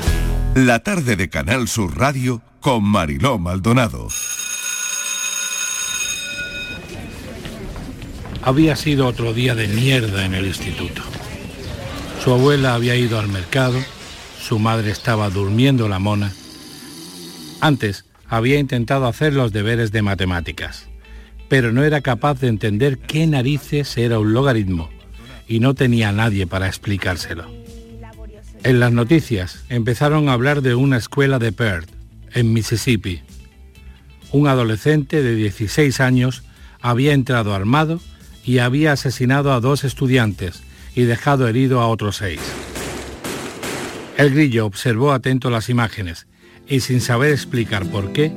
La 0.55 0.81
tarde 0.81 1.17
de 1.17 1.31
Canal 1.31 1.67
Sur 1.67 1.97
Radio 1.97 2.43
con 2.61 2.85
Mariló 2.85 3.39
Maldonado. 3.39 4.09
Había 8.43 8.77
sido 8.77 9.07
otro 9.07 9.33
día 9.33 9.55
de 9.55 9.69
mierda 9.69 10.27
en 10.27 10.35
el 10.35 10.49
instituto. 10.49 11.01
Su 12.23 12.33
abuela 12.33 12.75
había 12.75 12.97
ido 12.97 13.19
al 13.19 13.29
mercado, 13.29 13.79
su 14.41 14.59
madre 14.59 14.91
estaba 14.91 15.31
durmiendo 15.31 15.89
la 15.89 15.99
mona. 15.99 16.33
Antes 17.61 18.05
había 18.29 18.59
intentado 18.59 19.07
hacer 19.07 19.33
los 19.33 19.53
deberes 19.53 19.93
de 19.93 20.03
matemáticas, 20.03 20.89
pero 21.49 21.73
no 21.73 21.85
era 21.85 22.01
capaz 22.01 22.41
de 22.41 22.49
entender 22.49 22.99
qué 22.99 23.27
narices 23.27 23.97
era 23.97 24.19
un 24.19 24.33
logaritmo 24.33 24.91
y 25.49 25.61
no 25.61 25.75
tenía 25.75 26.13
nadie 26.13 26.47
para 26.47 26.67
explicárselo. 26.67 27.47
En 28.65 28.81
las 28.81 28.93
noticias 28.93 29.65
empezaron 29.69 30.29
a 30.29 30.33
hablar 30.33 30.63
de 30.63 30.75
una 30.75 30.97
escuela 30.97 31.39
de 31.39 31.53
Perth, 31.53 31.89
en 32.35 32.53
Mississippi. 32.53 33.23
Un 34.33 34.49
adolescente 34.49 35.23
de 35.23 35.35
16 35.35 36.01
años 36.01 36.43
había 36.81 37.15
entrado 37.15 37.55
armado 37.55 38.01
y 38.45 38.59
había 38.59 38.93
asesinado 38.93 39.53
a 39.53 39.61
dos 39.61 39.85
estudiantes 39.85 40.63
y 40.97 41.05
dejado 41.05 41.47
herido 41.47 41.81
a 41.81 41.87
otros 41.89 42.17
seis. 42.17 42.41
El 44.17 44.31
grillo 44.31 44.65
observó 44.65 45.13
atento 45.13 45.51
las 45.51 45.69
imágenes 45.69 46.27
y 46.67 46.81
sin 46.81 47.01
saber 47.03 47.31
explicar 47.33 47.85
por 47.87 48.13
qué, 48.13 48.33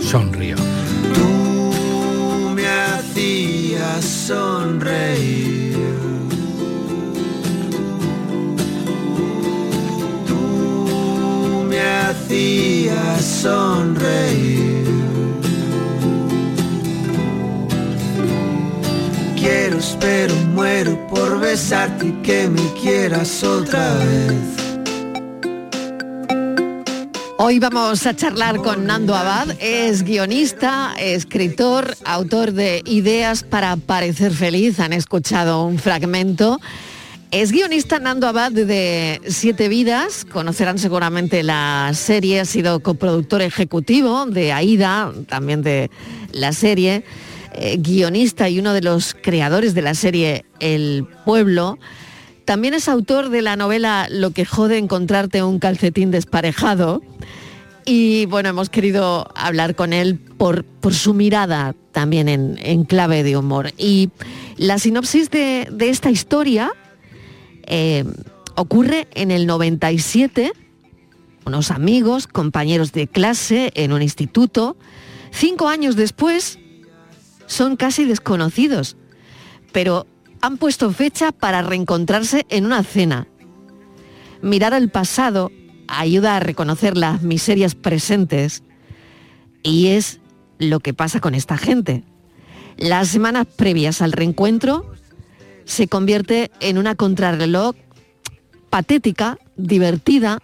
sonrió. 0.00 0.56
Tú 1.14 2.52
me 2.54 2.66
hacías 2.66 4.02
sonreír. 4.02 5.76
Tú 10.26 11.66
me 11.68 11.80
hacías 11.80 13.22
sonreír. 13.22 14.69
Quiero, 19.40 19.78
espero, 19.78 20.34
muero 20.52 21.06
por 21.06 21.40
besarte 21.40 22.14
que 22.22 22.46
me 22.46 22.60
quieras 22.74 23.42
otra 23.42 23.94
vez. 23.94 24.34
Hoy 27.38 27.58
vamos 27.58 28.06
a 28.06 28.14
charlar 28.14 28.58
con 28.58 28.84
Nando 28.84 29.14
Abad, 29.14 29.56
es 29.58 30.02
guionista, 30.02 30.92
escritor, 30.98 31.96
autor 32.04 32.52
de 32.52 32.82
Ideas 32.84 33.42
para 33.42 33.76
parecer 33.76 34.32
feliz, 34.32 34.78
han 34.78 34.92
escuchado 34.92 35.64
un 35.64 35.78
fragmento. 35.78 36.60
Es 37.30 37.50
guionista 37.50 37.98
Nando 37.98 38.26
Abad 38.26 38.52
de 38.52 39.22
Siete 39.26 39.70
Vidas, 39.70 40.26
conocerán 40.26 40.78
seguramente 40.78 41.42
la 41.42 41.92
serie, 41.94 42.40
ha 42.40 42.44
sido 42.44 42.80
coproductor 42.80 43.40
ejecutivo 43.40 44.26
de 44.26 44.52
Aida, 44.52 45.10
también 45.28 45.62
de 45.62 45.90
la 46.32 46.52
serie, 46.52 47.04
eh, 47.52 47.76
guionista 47.78 48.48
y 48.48 48.58
uno 48.58 48.72
de 48.72 48.82
los 48.82 49.14
creadores 49.14 49.74
de 49.74 49.82
la 49.82 49.94
serie 49.94 50.44
El 50.60 51.06
Pueblo. 51.24 51.78
También 52.44 52.74
es 52.74 52.88
autor 52.88 53.28
de 53.28 53.42
la 53.42 53.56
novela 53.56 54.08
Lo 54.10 54.30
que 54.30 54.44
jode 54.44 54.78
encontrarte 54.78 55.42
un 55.42 55.58
calcetín 55.58 56.10
desparejado. 56.10 57.02
Y 57.84 58.26
bueno, 58.26 58.50
hemos 58.50 58.70
querido 58.70 59.28
hablar 59.34 59.74
con 59.74 59.92
él 59.92 60.16
por, 60.16 60.64
por 60.64 60.94
su 60.94 61.14
mirada 61.14 61.74
también 61.92 62.28
en, 62.28 62.58
en 62.62 62.84
clave 62.84 63.22
de 63.22 63.36
humor. 63.36 63.72
Y 63.78 64.10
la 64.56 64.78
sinopsis 64.78 65.30
de, 65.30 65.68
de 65.70 65.90
esta 65.90 66.10
historia 66.10 66.72
eh, 67.64 68.04
ocurre 68.56 69.08
en 69.14 69.30
el 69.30 69.46
97, 69.46 70.52
unos 71.46 71.70
amigos, 71.70 72.26
compañeros 72.26 72.92
de 72.92 73.06
clase 73.06 73.70
en 73.74 73.92
un 73.92 74.02
instituto. 74.02 74.76
Cinco 75.30 75.68
años 75.68 75.96
después 75.96 76.58
son 77.50 77.74
casi 77.74 78.04
desconocidos, 78.04 78.96
pero 79.72 80.06
han 80.40 80.56
puesto 80.56 80.92
fecha 80.92 81.32
para 81.32 81.62
reencontrarse 81.62 82.46
en 82.48 82.64
una 82.64 82.84
cena. 82.84 83.26
Mirar 84.40 84.72
al 84.72 84.88
pasado 84.88 85.50
ayuda 85.88 86.36
a 86.36 86.40
reconocer 86.40 86.96
las 86.96 87.22
miserias 87.22 87.74
presentes 87.74 88.62
y 89.64 89.88
es 89.88 90.20
lo 90.58 90.78
que 90.78 90.94
pasa 90.94 91.20
con 91.20 91.34
esta 91.34 91.58
gente. 91.58 92.04
Las 92.76 93.08
semanas 93.08 93.48
previas 93.56 94.00
al 94.00 94.12
reencuentro 94.12 94.92
se 95.64 95.88
convierte 95.88 96.52
en 96.60 96.78
una 96.78 96.94
contrarreloj 96.94 97.74
patética, 98.70 99.38
divertida, 99.56 100.38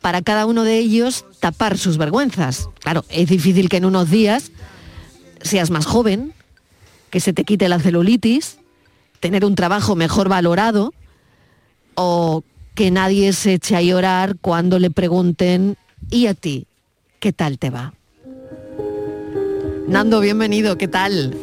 para 0.00 0.22
cada 0.22 0.46
uno 0.46 0.64
de 0.64 0.78
ellos 0.78 1.26
tapar 1.38 1.76
sus 1.76 1.98
vergüenzas. 1.98 2.70
Claro, 2.78 3.04
es 3.10 3.28
difícil 3.28 3.68
que 3.68 3.76
en 3.76 3.84
unos 3.84 4.10
días 4.10 4.50
seas 5.42 5.70
más 5.70 5.86
joven, 5.86 6.32
que 7.10 7.20
se 7.20 7.32
te 7.32 7.44
quite 7.44 7.68
la 7.68 7.78
celulitis, 7.78 8.58
tener 9.20 9.44
un 9.44 9.54
trabajo 9.54 9.96
mejor 9.96 10.28
valorado 10.28 10.94
o 11.94 12.42
que 12.74 12.90
nadie 12.90 13.32
se 13.32 13.54
eche 13.54 13.76
a 13.76 13.82
llorar 13.82 14.36
cuando 14.40 14.78
le 14.78 14.90
pregunten, 14.90 15.76
¿y 16.10 16.26
a 16.26 16.34
ti? 16.34 16.66
¿Qué 17.18 17.32
tal 17.32 17.58
te 17.58 17.70
va? 17.70 17.92
Nando, 19.86 20.20
bienvenido, 20.20 20.78
¿qué 20.78 20.88
tal? 20.88 21.36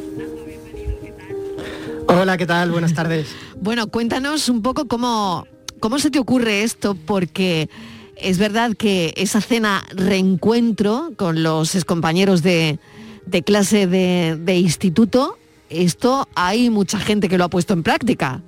Hola, 2.08 2.38
¿qué 2.38 2.46
tal? 2.46 2.72
Buenas 2.72 2.94
tardes. 2.94 3.28
Bueno, 3.60 3.88
cuéntanos 3.88 4.50
un 4.50 4.62
poco 4.62 4.88
cómo, 4.88 5.48
cómo 5.80 5.98
se 5.98 6.12
te 6.12 6.20
ocurre 6.20 6.62
esto, 6.62 6.94
porque 6.94 7.72
es 8.16 8.38
verdad 8.38 8.74
que 8.78 9.16
esa 9.18 9.42
cena 9.42 9.84
reencuentro 9.96 11.12
con 11.18 11.42
los 11.42 11.74
excompañeros 11.74 12.44
de, 12.44 12.80
de 13.28 13.44
clase 13.44 13.88
de, 13.88 14.38
de 14.40 14.56
instituto, 14.56 15.38
esto 15.70 16.28
hay 16.36 16.70
mucha 16.70 17.00
gente 17.00 17.30
que 17.30 17.38
lo 17.38 17.44
ha 17.44 17.50
puesto 17.50 17.74
en 17.74 17.84
práctica. 17.84 18.42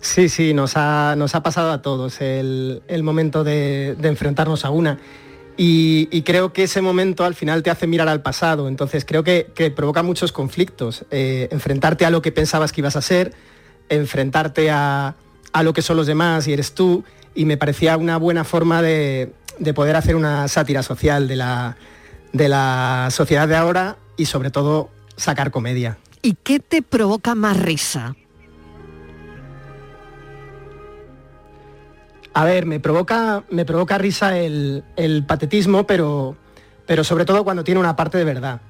Sí, 0.00 0.28
sí, 0.28 0.52
nos 0.52 0.76
ha, 0.76 1.14
nos 1.16 1.36
ha 1.36 1.44
pasado 1.44 1.70
a 1.70 1.80
todos 1.80 2.20
el, 2.20 2.82
el 2.88 3.02
momento 3.04 3.44
de, 3.44 3.94
de 3.98 4.08
enfrentarnos 4.08 4.64
a 4.64 4.70
una. 4.70 4.98
Y, 5.56 6.22
creo 6.22 6.52
que 6.52 6.64
ese 6.64 6.80
momento 6.80 7.24
al 7.24 7.34
final 7.34 7.62
te 7.62 7.70
hace 7.70 7.86
mirar 7.86 8.08
al 8.08 8.20
pasado, 8.20 8.66
entonces 8.66 9.04
creo 9.04 9.22
que, 9.22 9.52
que 9.54 9.70
provoca 9.70 10.02
muchos 10.02 10.32
conflictos. 10.32 11.04
Eh, 11.12 11.48
enfrentarte 11.52 12.04
a 12.04 12.10
lo 12.10 12.20
que 12.20 12.32
pensabas 12.32 12.72
que 12.72 12.80
ibas 12.80 12.96
a 12.96 13.02
ser, 13.02 13.32
enfrentarte 13.88 14.70
a, 14.72 15.14
a 15.52 15.62
lo 15.62 15.72
que 15.72 15.82
son 15.82 15.98
los 15.98 16.08
demás 16.08 16.48
y 16.48 16.52
eres 16.52 16.72
tú, 16.72 17.04
y 17.34 17.44
me 17.44 17.56
parecía 17.56 17.96
una 17.96 18.16
buena 18.16 18.42
forma 18.42 18.82
de, 18.82 19.32
de 19.58 19.74
poder 19.74 19.94
hacer 19.94 20.16
una 20.16 20.48
sátira 20.48 20.82
social 20.82 21.28
de 21.28 21.36
la, 21.36 21.76
de 22.32 22.48
la 22.48 23.08
sociedad 23.10 23.48
de 23.48 23.56
ahora 23.56 23.96
y 24.16 24.26
sobre 24.26 24.50
todo 24.50 24.90
sacar 25.16 25.50
comedia. 25.50 25.98
¿Y 26.22 26.34
qué 26.42 26.60
te 26.60 26.82
provoca 26.82 27.34
más 27.34 27.56
risa? 27.58 28.14
A 32.34 32.44
ver, 32.44 32.64
me 32.64 32.80
provoca, 32.80 33.44
me 33.50 33.64
provoca 33.64 33.98
risa 33.98 34.38
el, 34.38 34.84
el 34.96 35.24
patetismo, 35.26 35.86
pero, 35.86 36.36
pero 36.86 37.04
sobre 37.04 37.24
todo 37.24 37.44
cuando 37.44 37.64
tiene 37.64 37.80
una 37.80 37.96
parte 37.96 38.16
de 38.16 38.24
verdad, 38.24 38.60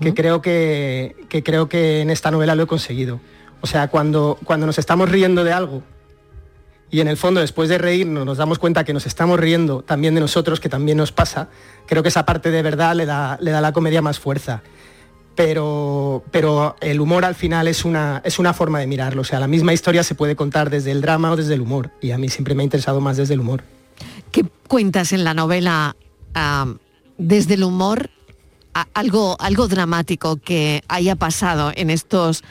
que, 0.00 0.14
creo 0.14 0.40
que, 0.40 1.16
que 1.28 1.42
creo 1.42 1.68
que 1.68 2.00
en 2.00 2.10
esta 2.10 2.30
novela 2.30 2.54
lo 2.54 2.62
he 2.62 2.66
conseguido. 2.66 3.20
O 3.60 3.66
sea, 3.66 3.88
cuando, 3.88 4.38
cuando 4.44 4.66
nos 4.66 4.78
estamos 4.78 5.08
riendo 5.10 5.42
de 5.42 5.52
algo 5.52 5.82
y 6.92 7.00
en 7.00 7.08
el 7.08 7.16
fondo 7.16 7.40
después 7.40 7.70
de 7.70 7.78
reírnos 7.78 8.26
nos 8.26 8.36
damos 8.36 8.58
cuenta 8.58 8.84
que 8.84 8.92
nos 8.92 9.06
estamos 9.06 9.40
riendo 9.40 9.80
también 9.82 10.14
de 10.14 10.20
nosotros, 10.20 10.60
que 10.60 10.68
también 10.68 10.98
nos 10.98 11.10
pasa, 11.10 11.48
creo 11.86 12.02
que 12.02 12.10
esa 12.10 12.26
parte 12.26 12.50
de 12.50 12.62
verdad 12.62 12.94
le 12.94 13.06
da, 13.06 13.38
le 13.40 13.50
da 13.50 13.62
la 13.62 13.72
comedia 13.72 14.02
más 14.02 14.18
fuerza. 14.20 14.62
Pero, 15.34 16.22
pero 16.30 16.76
el 16.82 17.00
humor 17.00 17.24
al 17.24 17.34
final 17.34 17.66
es 17.66 17.86
una, 17.86 18.20
es 18.26 18.38
una 18.38 18.52
forma 18.52 18.78
de 18.78 18.86
mirarlo. 18.86 19.22
O 19.22 19.24
sea, 19.24 19.40
la 19.40 19.48
misma 19.48 19.72
historia 19.72 20.02
se 20.02 20.14
puede 20.14 20.36
contar 20.36 20.68
desde 20.68 20.90
el 20.90 21.00
drama 21.00 21.32
o 21.32 21.36
desde 21.36 21.54
el 21.54 21.62
humor. 21.62 21.90
Y 22.02 22.10
a 22.10 22.18
mí 22.18 22.28
siempre 22.28 22.54
me 22.54 22.62
ha 22.62 22.64
interesado 22.64 23.00
más 23.00 23.16
desde 23.16 23.32
el 23.32 23.40
humor. 23.40 23.64
¿Qué 24.30 24.44
cuentas 24.68 25.14
en 25.14 25.24
la 25.24 25.32
novela 25.32 25.96
desde 27.16 27.54
el 27.54 27.64
humor? 27.64 28.10
algo, 28.94 29.36
algo 29.40 29.68
dramático 29.68 30.36
que 30.36 30.82
haya 30.88 31.16
pasado 31.16 31.72
en 31.74 31.90
estos 31.90 32.42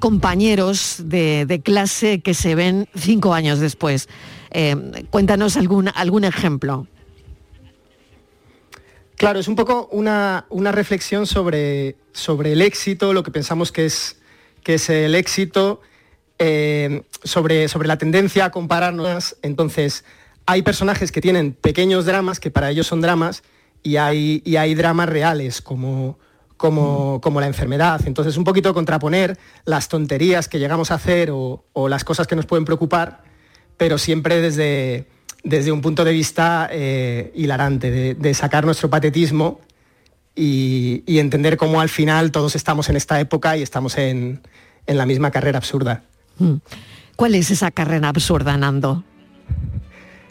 compañeros 0.00 0.96
de, 1.04 1.46
de 1.46 1.60
clase 1.60 2.20
que 2.20 2.34
se 2.34 2.56
ven 2.56 2.88
cinco 2.96 3.32
años 3.32 3.60
después. 3.60 4.08
Eh, 4.50 4.74
cuéntanos 5.10 5.56
algún, 5.56 5.88
algún 5.94 6.24
ejemplo. 6.24 6.88
Claro, 9.16 9.38
es 9.38 9.48
un 9.48 9.54
poco 9.54 9.88
una, 9.92 10.46
una 10.48 10.72
reflexión 10.72 11.26
sobre, 11.26 11.96
sobre 12.12 12.52
el 12.52 12.62
éxito, 12.62 13.12
lo 13.12 13.22
que 13.22 13.30
pensamos 13.30 13.70
que 13.70 13.84
es, 13.84 14.16
que 14.64 14.74
es 14.74 14.88
el 14.88 15.14
éxito, 15.14 15.82
eh, 16.38 17.02
sobre, 17.22 17.68
sobre 17.68 17.86
la 17.86 17.98
tendencia 17.98 18.46
a 18.46 18.50
compararnos. 18.50 19.36
Entonces, 19.42 20.04
hay 20.46 20.62
personajes 20.62 21.12
que 21.12 21.20
tienen 21.20 21.52
pequeños 21.52 22.06
dramas, 22.06 22.40
que 22.40 22.50
para 22.50 22.70
ellos 22.70 22.86
son 22.86 23.02
dramas, 23.02 23.42
y 23.82 23.96
hay, 23.96 24.42
y 24.44 24.56
hay 24.56 24.74
dramas 24.74 25.10
reales, 25.10 25.60
como, 25.60 26.18
como, 26.60 27.22
como 27.22 27.40
la 27.40 27.46
enfermedad. 27.46 28.02
Entonces, 28.04 28.36
un 28.36 28.44
poquito 28.44 28.74
contraponer 28.74 29.38
las 29.64 29.88
tonterías 29.88 30.46
que 30.46 30.58
llegamos 30.58 30.90
a 30.90 30.96
hacer 30.96 31.30
o, 31.30 31.64
o 31.72 31.88
las 31.88 32.04
cosas 32.04 32.26
que 32.26 32.36
nos 32.36 32.44
pueden 32.44 32.66
preocupar, 32.66 33.22
pero 33.78 33.96
siempre 33.96 34.42
desde, 34.42 35.06
desde 35.42 35.72
un 35.72 35.80
punto 35.80 36.04
de 36.04 36.12
vista 36.12 36.68
eh, 36.70 37.32
hilarante, 37.34 37.90
de, 37.90 38.14
de 38.14 38.34
sacar 38.34 38.66
nuestro 38.66 38.90
patetismo 38.90 39.62
y, 40.36 41.02
y 41.06 41.18
entender 41.18 41.56
cómo 41.56 41.80
al 41.80 41.88
final 41.88 42.30
todos 42.30 42.54
estamos 42.54 42.90
en 42.90 42.96
esta 42.96 43.18
época 43.20 43.56
y 43.56 43.62
estamos 43.62 43.96
en, 43.96 44.42
en 44.86 44.98
la 44.98 45.06
misma 45.06 45.30
carrera 45.30 45.56
absurda. 45.56 46.02
Mm. 46.36 46.56
¿Cuál 47.16 47.36
es 47.36 47.50
esa 47.50 47.70
carrera 47.70 48.10
absurda, 48.10 48.54
Nando? 48.58 49.02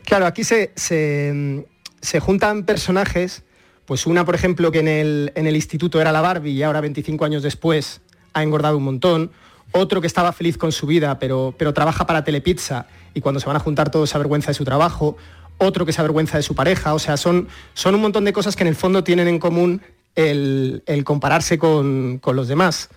Claro, 0.06 0.28
aquí 0.28 0.44
se, 0.44 0.74
se, 0.76 1.66
se 2.02 2.20
juntan 2.20 2.66
personajes, 2.66 3.42
pues 3.90 4.06
una, 4.06 4.24
por 4.24 4.36
ejemplo, 4.36 4.72
que 4.72 4.82
en 4.82 4.88
el, 4.88 5.32
en 5.34 5.48
el 5.48 5.56
instituto 5.56 6.00
era 6.00 6.12
la 6.12 6.22
Barbie 6.22 6.52
y 6.52 6.62
ahora 6.62 6.80
25 6.80 7.26
años 7.26 7.42
después 7.42 8.02
ha 8.34 8.44
engordado 8.44 8.78
un 8.78 8.84
montón, 8.84 9.32
otro 9.72 10.00
que 10.00 10.06
estaba 10.06 10.32
feliz 10.32 10.60
con 10.60 10.72
su 10.72 10.86
vida, 10.86 11.18
pero, 11.18 11.56
pero 11.58 11.74
trabaja 11.74 12.06
para 12.06 12.24
Telepizza 12.24 12.86
y 13.16 13.22
cuando 13.22 13.40
se 13.40 13.48
van 13.48 13.56
a 13.56 13.60
juntar 13.60 13.90
todos 13.90 14.12
se 14.12 14.16
avergüenza 14.16 14.52
de 14.52 14.54
su 14.54 14.64
trabajo, 14.64 15.18
otro 15.58 15.88
que 15.88 15.92
se 15.92 16.02
avergüenza 16.02 16.38
de 16.38 16.44
su 16.44 16.54
pareja, 16.54 16.94
o 16.94 17.00
sea, 17.00 17.18
son, 17.18 17.48
son 17.74 17.96
un 17.96 18.02
montón 18.02 18.26
de 18.26 18.32
cosas 18.32 18.56
que 18.56 18.62
en 18.62 18.68
el 18.68 18.76
fondo 18.76 19.04
tienen 19.04 19.28
en 19.28 19.40
común 19.40 19.82
el, 20.14 20.84
el 20.86 21.04
compararse 21.04 21.58
con, 21.58 22.20
con 22.20 22.36
los 22.36 22.48
demás. 22.48 22.90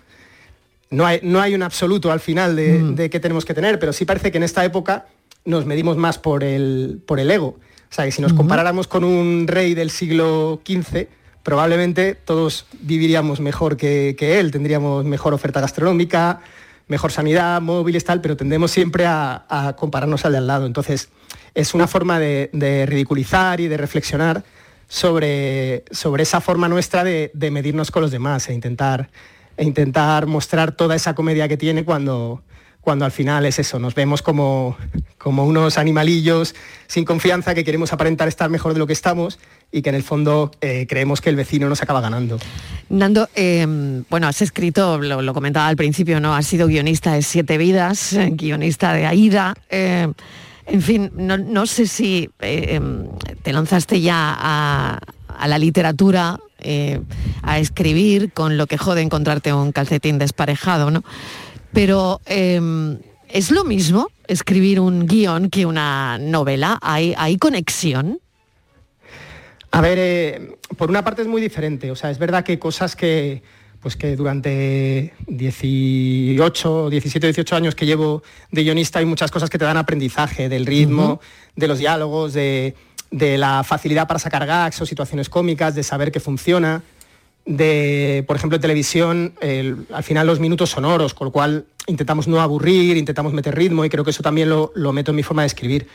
No 0.91 1.07
hay, 1.07 1.21
no 1.23 1.41
hay 1.41 1.55
un 1.55 1.63
absoluto 1.63 2.11
al 2.11 2.19
final 2.19 2.55
de, 2.55 2.83
de 2.93 3.09
qué 3.09 3.19
tenemos 3.19 3.45
que 3.45 3.55
tener, 3.55 3.79
pero 3.79 3.93
sí 3.93 4.05
parece 4.05 4.31
que 4.31 4.37
en 4.37 4.43
esta 4.43 4.63
época 4.63 5.07
nos 5.43 5.65
medimos 5.65 5.97
más 5.97 6.19
por 6.19 6.43
el, 6.43 7.01
por 7.07 7.19
el 7.19 7.31
ego. 7.31 7.57
O 7.93 7.95
sea, 7.95 8.05
que 8.05 8.11
si 8.11 8.23
nos 8.23 8.33
comparáramos 8.33 8.87
con 8.87 9.03
un 9.03 9.45
rey 9.45 9.75
del 9.75 9.91
siglo 9.91 10.59
XV, 10.65 11.05
probablemente 11.43 12.15
todos 12.15 12.65
viviríamos 12.81 13.39
mejor 13.39 13.77
que, 13.77 14.15
que 14.17 14.39
él, 14.39 14.49
tendríamos 14.49 15.05
mejor 15.05 15.35
oferta 15.35 15.61
gastronómica, 15.61 16.41
mejor 16.87 17.11
sanidad, 17.11 17.61
móviles, 17.61 18.03
tal, 18.03 18.19
pero 18.19 18.35
tendemos 18.35 18.71
siempre 18.71 19.05
a, 19.05 19.45
a 19.47 19.75
compararnos 19.75 20.25
al 20.25 20.31
de 20.31 20.37
al 20.39 20.47
lado. 20.47 20.65
Entonces, 20.65 21.09
es 21.53 21.75
una 21.75 21.85
forma 21.85 22.17
de, 22.17 22.49
de 22.51 22.87
ridiculizar 22.87 23.59
y 23.59 23.67
de 23.67 23.77
reflexionar 23.77 24.43
sobre, 24.87 25.83
sobre 25.91 26.23
esa 26.23 26.41
forma 26.41 26.67
nuestra 26.67 27.03
de, 27.03 27.29
de 27.35 27.51
medirnos 27.51 27.91
con 27.91 28.01
los 28.01 28.09
demás 28.09 28.49
e 28.49 28.55
intentar, 28.55 29.11
e 29.55 29.65
intentar 29.65 30.25
mostrar 30.25 30.71
toda 30.71 30.95
esa 30.95 31.13
comedia 31.13 31.47
que 31.47 31.57
tiene 31.57 31.85
cuando, 31.85 32.41
cuando 32.83 33.05
al 33.05 33.11
final 33.11 33.45
es 33.45 33.59
eso, 33.59 33.79
nos 33.79 33.95
vemos 33.95 34.21
como, 34.21 34.75
unos 35.25 35.77
animalillos 35.77 36.53
sin 36.87 37.05
confianza 37.05 37.55
que 37.55 37.63
queremos 37.63 37.93
aparentar 37.93 38.27
estar 38.27 38.49
mejor 38.49 38.73
de 38.73 38.79
lo 38.79 38.87
que 38.87 38.93
estamos 38.93 39.39
y 39.71 39.81
que 39.81 39.89
en 39.89 39.95
el 39.95 40.03
fondo 40.03 40.51
eh, 40.59 40.85
creemos 40.87 41.21
que 41.21 41.29
el 41.29 41.37
vecino 41.37 41.69
nos 41.69 41.81
acaba 41.81 42.01
ganando. 42.01 42.39
Nando, 42.89 43.29
eh, 43.35 43.65
bueno, 44.09 44.27
has 44.27 44.41
escrito, 44.41 44.99
lo, 44.99 45.33
comentaba 45.33 45.67
al 45.67 45.77
principio, 45.77 46.19
¿no? 46.19 46.35
Has 46.35 46.45
sido 46.45 46.67
guionista 46.67 47.13
de 47.13 47.21
Siete 47.21 47.57
Vidas, 47.57 48.15
guionista 48.31 48.93
de 48.93 49.05
Aida. 49.05 49.55
Eh, 49.69 50.11
en 50.65 50.81
fin, 50.81 51.11
no, 51.15 51.65
sé 51.65 51.87
si 51.87 52.29
em, 52.39 53.07
te 53.41 53.51
lanzaste 53.51 53.99
ya 54.01 54.35
a, 54.37 54.99
a 55.27 55.47
la 55.47 55.57
literatura, 55.57 56.39
eh, 56.65 57.01
a 57.41 57.59
escribir, 57.59 58.31
con 58.31 58.57
lo 58.57 58.67
que 58.67 58.77
jode 58.77 59.01
encontrarte 59.01 59.51
un 59.53 59.73
calcetín 59.73 60.17
desparejado, 60.17 60.91
¿no? 60.91 61.03
Pero 61.73 62.21
em, 62.25 62.99
¿es 63.29 63.51
lo 63.51 63.63
mismo 63.63 64.07
escribir 64.27 64.79
un 64.79 65.07
guion 65.07 65.49
que 65.49 65.65
una 65.65 66.17
novela? 66.19 66.77
¿Hay, 66.81 67.13
hay 67.17 67.37
conexión? 67.37 68.19
A 69.71 69.81
ver, 69.81 69.97
eh, 69.99 70.55
por 70.77 70.89
una 70.89 71.03
parte 71.03 71.23
es 71.23 71.27
muy 71.27 71.41
diferente. 71.41 71.89
O 71.89 71.95
sea, 71.95 72.11
es 72.11 72.19
verdad 72.19 72.43
que 72.43 72.59
cosas 72.59 72.95
que, 72.95 73.41
pues 73.81 73.95
que 73.95 74.15
durante 74.15 75.13
18, 75.27 76.91
17, 76.91 77.27
18 77.27 77.55
años 77.55 77.75
que 77.75 77.87
llevo 77.87 78.21
de 78.51 78.63
guionista 78.63 78.99
hay 78.99 79.05
muchas 79.05 79.31
cosas 79.31 79.49
que 79.49 79.57
te 79.57 79.65
dan 79.65 79.77
aprendizaje, 79.77 80.47
del 80.47 80.67
ritmo, 80.67 81.03
uh 81.03 81.15
-huh. 81.15 81.19
de 81.55 81.67
los 81.67 81.79
diálogos, 81.79 82.33
de, 82.33 82.75
de, 83.09 83.37
la 83.39 83.63
facilidad 83.63 84.07
para 84.07 84.19
sacar 84.19 84.45
gags 84.45 84.79
o 84.79 84.85
situaciones 84.85 85.27
cómicas, 85.27 85.73
de 85.73 85.81
saber 85.81 86.11
que 86.11 86.19
funciona, 86.19 86.83
de, 87.45 88.23
por 88.27 88.35
ejemplo, 88.35 88.55
en 88.55 88.61
televisión, 88.61 89.33
el, 89.41 89.85
al 89.91 90.03
final 90.03 90.27
los 90.27 90.39
minutos 90.39 90.69
sonoros, 90.71 91.13
con 91.13 91.25
lo 91.25 91.31
cual 91.31 91.65
intentamos 91.87 92.27
no 92.27 92.39
aburrir, 92.41 92.97
intentamos 92.97 93.33
meter 93.33 93.55
ritmo 93.55 93.83
y 93.83 93.89
creo 93.89 94.03
que 94.03 94.11
eso 94.11 94.23
también 94.23 94.49
lo, 94.49 94.71
lo 94.75 94.93
meto 94.93 95.11
en 95.11 95.17
mi 95.17 95.23
forma 95.23 95.41
de 95.43 95.47
escribir 95.47 95.87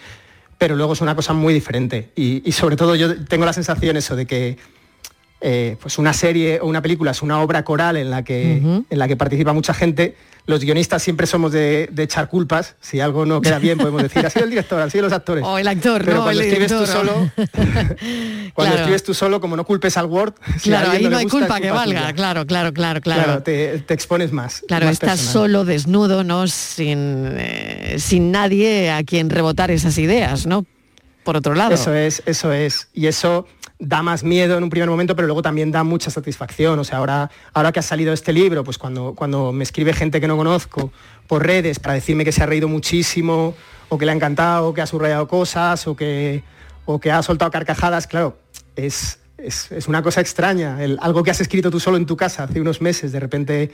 pero 0.59 0.75
luego 0.75 0.93
es 0.93 1.01
una 1.01 1.15
cosa 1.15 1.33
muy 1.33 1.55
diferente. 1.55 2.11
Y, 2.17 2.47
y 2.47 2.53
sobre 2.53 2.77
todo 2.77 2.97
yo 2.97 3.25
tengo 3.25 3.47
la 3.47 3.53
sensación 3.53 3.97
eso 3.97 4.17
de 4.17 4.27
que 4.27 4.59
eh, 5.41 5.77
pues 5.81 5.99
una 5.99 6.13
serie 6.13 6.61
o 6.61 6.67
una 6.67 6.83
película 6.83 7.13
es 7.13 7.23
una 7.23 7.41
obra 7.41 7.65
coral 7.65 7.97
en 7.97 8.11
la 8.11 8.23
que, 8.25 8.61
uh 8.63 8.67
-huh. 8.67 8.85
en 8.91 8.99
la 8.99 9.07
que 9.09 9.17
participa 9.17 9.53
mucha 9.53 9.73
gente. 9.75 10.17
Los 10.47 10.61
guionistas 10.65 11.03
siempre 11.03 11.27
somos 11.27 11.53
de, 11.53 11.91
de, 11.93 12.03
echar 12.05 12.29
culpas. 12.31 12.75
Si 12.81 13.01
algo 13.01 13.27
no 13.27 13.43
queda 13.43 13.59
bien, 13.59 13.77
podemos 13.77 14.03
decir, 14.03 14.25
ha 14.25 14.31
sido 14.31 14.45
el 14.47 14.51
director, 14.51 14.81
han 14.81 14.91
sido 14.91 15.05
los 15.05 15.13
actores. 15.13 15.45
O 15.45 15.59
el 15.59 15.69
actor, 15.69 16.03
Pero 16.03 16.17
no, 16.17 16.23
cuando 16.23 16.41
el 16.41 16.47
escribes 16.49 16.71
director, 16.71 16.87
tú 16.87 17.09
solo, 17.11 17.31
cuando 18.55 18.55
Claro. 18.55 18.75
escribes 18.77 19.03
tú 19.05 19.13
solo, 19.15 19.41
como 19.43 19.57
no 19.57 19.65
culpes 19.65 19.97
al 19.99 20.07
Word, 20.07 20.35
si 20.59 20.71
Claro, 20.71 20.91
ahí 20.93 21.05
no 21.07 21.19
hay 21.19 21.25
gusta, 21.25 21.39
culpa 21.41 21.61
que 21.61 21.71
valga, 21.71 22.01
tuya. 22.01 22.13
claro, 22.15 22.47
claro, 22.47 22.73
claro, 22.73 23.01
claro. 23.03 23.25
Claro, 23.25 23.43
te, 23.43 23.79
te 23.81 23.93
expones 23.95 24.33
más. 24.33 24.63
Claro, 24.67 24.87
más 24.87 24.95
estás 24.95 25.19
personal. 25.21 25.33
solo, 25.35 25.65
desnudo, 25.67 26.25
¿no? 26.25 26.47
Sin, 26.49 27.29
eh, 27.37 27.97
sin 27.99 28.33
nadie 28.33 28.91
a 28.91 29.03
quien 29.05 29.29
rebotar 29.31 29.71
esas 29.71 29.99
ideas, 29.99 30.47
¿no? 30.47 30.65
Por 31.25 31.37
otro 31.37 31.55
lado. 31.55 31.75
Eso 31.75 31.95
es, 31.95 32.23
eso 32.25 32.53
es. 32.55 32.89
Y 32.95 33.07
eso 33.07 33.47
da 33.79 34.03
más 34.03 34.25
miedo 34.25 34.57
en 34.59 34.65
un 34.65 34.71
primer 34.71 34.89
momento, 34.89 35.15
pero 35.15 35.27
luego 35.27 35.43
también 35.43 35.71
da 35.71 35.85
mucha 35.85 36.11
satisfacción. 36.11 36.79
O 36.79 36.85
sea, 36.85 36.99
ahora, 36.99 37.31
ahora 37.55 37.73
que 37.73 37.79
ha 37.79 37.83
salido 37.83 38.13
este 38.13 38.33
libro, 38.33 38.65
pues 38.65 38.79
cuando, 38.79 39.15
cuando 39.15 39.53
me 39.53 39.63
escribe 39.63 39.93
gente 39.93 40.21
que 40.21 40.27
no 40.27 40.37
conozco 40.37 40.91
por 41.27 41.47
redes 41.47 41.79
para 41.79 41.95
decirme 41.95 42.25
que 42.25 42.33
se 42.33 42.43
ha 42.43 42.47
reído 42.47 42.69
muchísimo, 42.69 43.55
o 43.89 43.99
que 43.99 44.05
le 44.05 44.13
ha 44.13 44.15
encantado, 44.15 44.69
o 44.69 44.75
que 44.75 44.83
ha 44.83 44.87
subrayado 44.87 45.29
cosas, 45.29 45.87
o 45.87 45.95
que, 45.97 46.43
o 46.87 46.99
que 47.01 47.11
ha 47.11 47.23
soltado 47.23 47.51
carcajadas, 47.51 48.07
claro, 48.07 48.39
es, 48.77 49.21
es, 49.39 49.71
es 49.71 49.89
una 49.89 50.03
cosa 50.03 50.21
extraña. 50.21 50.79
Algo 51.01 51.23
que 51.23 51.31
has 51.31 51.41
escrito 51.41 51.71
tú 51.71 51.81
solo 51.81 51.97
en 51.97 52.07
tu 52.07 52.17
casa 52.17 52.45
hace 52.45 52.61
unos 52.61 52.81
meses, 52.81 53.13
de 53.13 53.21
repente, 53.21 53.71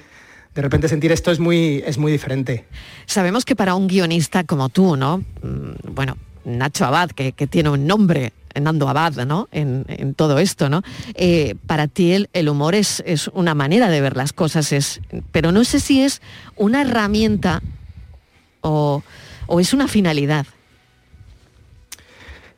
de 0.55 0.63
repente 0.63 0.89
sentir 0.89 1.13
esto 1.13 1.31
es 1.31 1.41
muy, 1.41 1.83
es 1.87 1.99
muy 1.99 2.13
diferente. 2.13 2.67
Sabemos 3.07 3.45
que 3.45 3.57
para 3.57 3.75
un 3.75 3.87
guionista 3.89 4.45
como 4.45 4.69
tú, 4.69 4.97
¿no? 4.97 5.25
Mm, 5.43 5.95
Bueno, 5.95 6.17
Nacho 6.45 6.85
Abad, 6.85 7.11
que, 7.11 7.33
que 7.33 7.47
tiene 7.47 7.71
un 7.71 7.87
nombre, 7.87 8.33
Nando 8.61 8.89
Abad, 8.89 9.27
¿no? 9.27 9.49
En, 9.53 10.15
todo 10.15 10.39
esto, 10.39 10.69
¿no? 10.69 10.83
Eh, 11.15 11.55
para 11.67 11.89
ti 11.89 12.27
el, 12.33 12.49
humor 12.49 12.75
es, 12.75 13.03
una 13.33 13.55
manera 13.55 13.89
de 13.89 14.01
ver 14.01 14.17
las 14.17 14.33
cosas, 14.33 14.73
es, 14.73 15.01
pero 15.33 15.53
no 15.53 15.65
sé 15.65 15.81
si 15.81 16.03
es 16.03 16.23
una 16.57 16.83
herramienta 16.83 17.63
o, 18.61 19.03
o 19.47 19.61
es 19.61 19.73
una 19.73 19.89
finalidad. 19.89 20.47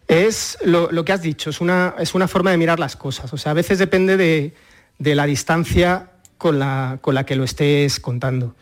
Es 0.09 0.59
lo, 0.65 0.91
lo 0.93 1.05
que 1.05 1.13
has 1.13 1.23
dicho, 1.23 1.51
es 1.51 1.61
una, 1.61 1.95
es 1.99 2.15
una 2.15 2.29
forma 2.29 2.51
de 2.51 2.59
mirar 2.59 2.79
las 2.79 2.95
cosas. 2.97 3.33
O 3.33 3.39
sea, 3.39 3.53
a 3.53 3.55
veces 3.55 3.79
depende 3.79 4.17
de, 4.17 4.55
de 4.99 5.15
la 5.15 5.27
distancia 5.27 6.11
con 6.39 6.59
la, 6.59 6.99
con 7.01 7.15
la 7.15 7.25
que 7.25 7.37
lo 7.37 7.45
estés 7.45 8.01
contando. 8.01 8.55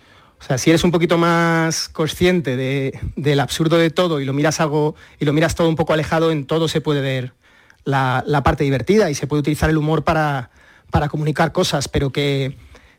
O 0.44 0.46
sea, 0.46 0.58
si 0.58 0.68
eres 0.68 0.84
un 0.84 0.90
poquito 0.90 1.16
más 1.16 1.88
consciente 1.88 2.54
de- 2.54 2.98
del 3.16 3.40
absurdo 3.40 3.78
de 3.78 3.88
todo 3.88 4.20
y 4.20 4.26
lo 4.26 4.34
miras 4.34 4.60
algo 4.60 4.94
y 5.18 5.24
lo 5.24 5.32
miras 5.32 5.54
todo 5.54 5.70
un 5.70 5.74
poco 5.74 5.94
alejado, 5.94 6.30
en 6.30 6.44
todo 6.44 6.68
se 6.68 6.82
puede 6.82 7.00
ver 7.00 7.32
la, 7.84 8.22
la 8.26 8.42
parte 8.42 8.62
divertida 8.62 9.10
y 9.10 9.14
se 9.14 9.26
puede 9.26 9.40
utilizar 9.40 9.70
el 9.70 9.78
humor 9.78 10.04
para, 10.04 10.50
para 10.90 11.08
comunicar 11.08 11.52
cosas, 11.52 11.88
pero 11.88 12.10
que, 12.10 12.58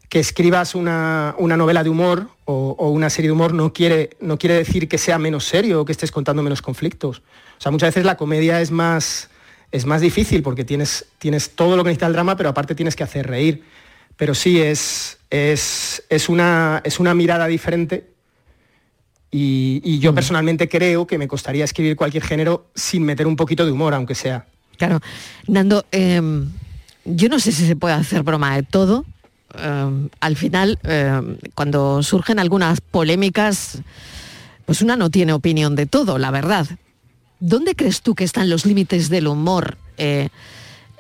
que 0.10 0.20
escribas 0.20 0.74
una, 0.74 1.36
una 1.38 1.56
novela 1.56 1.84
de 1.84 1.90
humor 1.92 2.30
o, 2.46 2.76
o 2.80 2.90
una 2.90 3.12
serie 3.12 3.28
de 3.30 3.34
humor 3.34 3.54
no 3.54 3.74
quiere, 3.74 4.10
no 4.20 4.40
quiere 4.40 4.56
decir 4.56 4.88
que 4.88 4.98
sea 4.98 5.20
menos 5.20 5.46
serio 5.46 5.82
o 5.82 5.86
que 5.86 5.92
estés 5.92 6.12
contando 6.12 6.42
menos 6.42 6.64
conflictos. 6.64 7.20
O 7.60 7.62
sea, 7.62 7.72
muchas 7.72 7.90
veces 7.90 8.06
la 8.06 8.18
comedia 8.18 8.60
es 8.60 8.72
más, 8.72 9.30
es 9.72 9.86
más 9.86 10.02
difícil 10.02 10.42
porque 10.42 10.66
tienes, 10.66 11.06
tienes 11.20 11.52
todo 11.52 11.78
lo 11.78 11.84
que 11.84 11.90
necesita 11.90 12.08
el 12.08 12.14
drama, 12.14 12.36
pero 12.38 12.50
aparte 12.50 12.74
tienes 12.74 12.96
que 12.96 13.04
hacer 13.04 13.28
reír. 13.28 13.64
Pero 14.18 14.34
sí, 14.34 14.62
es, 14.62 15.18
es, 15.30 16.04
es, 16.10 16.30
una, 16.30 16.82
es 16.86 17.00
una 17.00 17.14
mirada 17.14 17.48
diferente 17.48 18.14
y, 19.32 19.82
y 19.84 20.00
yo 20.00 20.16
personalmente 20.16 20.70
creo 20.70 21.06
que 21.06 21.18
me 21.18 21.28
costaría 21.28 21.66
escribir 21.66 21.96
cualquier 21.96 22.24
género 22.24 22.68
sin 22.76 23.04
meter 23.04 23.28
un 23.28 23.36
poquito 23.36 23.66
de 23.66 23.72
humor, 23.72 23.94
aunque 23.94 24.16
sea. 24.16 24.46
Claro, 24.78 25.02
Nando, 25.48 25.86
eh, 25.92 26.22
yo 27.06 27.30
no 27.30 27.40
sé 27.40 27.52
si 27.52 27.66
se 27.66 27.76
puede 27.76 27.96
hacer 27.96 28.24
broma 28.24 28.56
de 28.56 28.64
todo. 28.64 29.06
Eh, 29.58 30.10
al 30.20 30.36
final, 30.36 30.80
eh, 30.84 31.22
cuando 31.54 32.04
surgen 32.04 32.40
algunas 32.40 32.82
polémicas, 32.82 33.80
pues 34.66 34.82
una 34.82 34.96
no 34.96 35.10
tiene 35.10 35.34
opinión 35.34 35.76
de 35.76 35.86
todo, 35.86 36.18
la 36.18 36.32
verdad. 36.32 36.68
¿Dónde 37.40 37.76
crees 37.76 38.02
tú 38.02 38.16
que 38.16 38.24
están 38.24 38.50
los 38.50 38.66
límites 38.66 39.10
del 39.10 39.28
humor? 39.28 39.78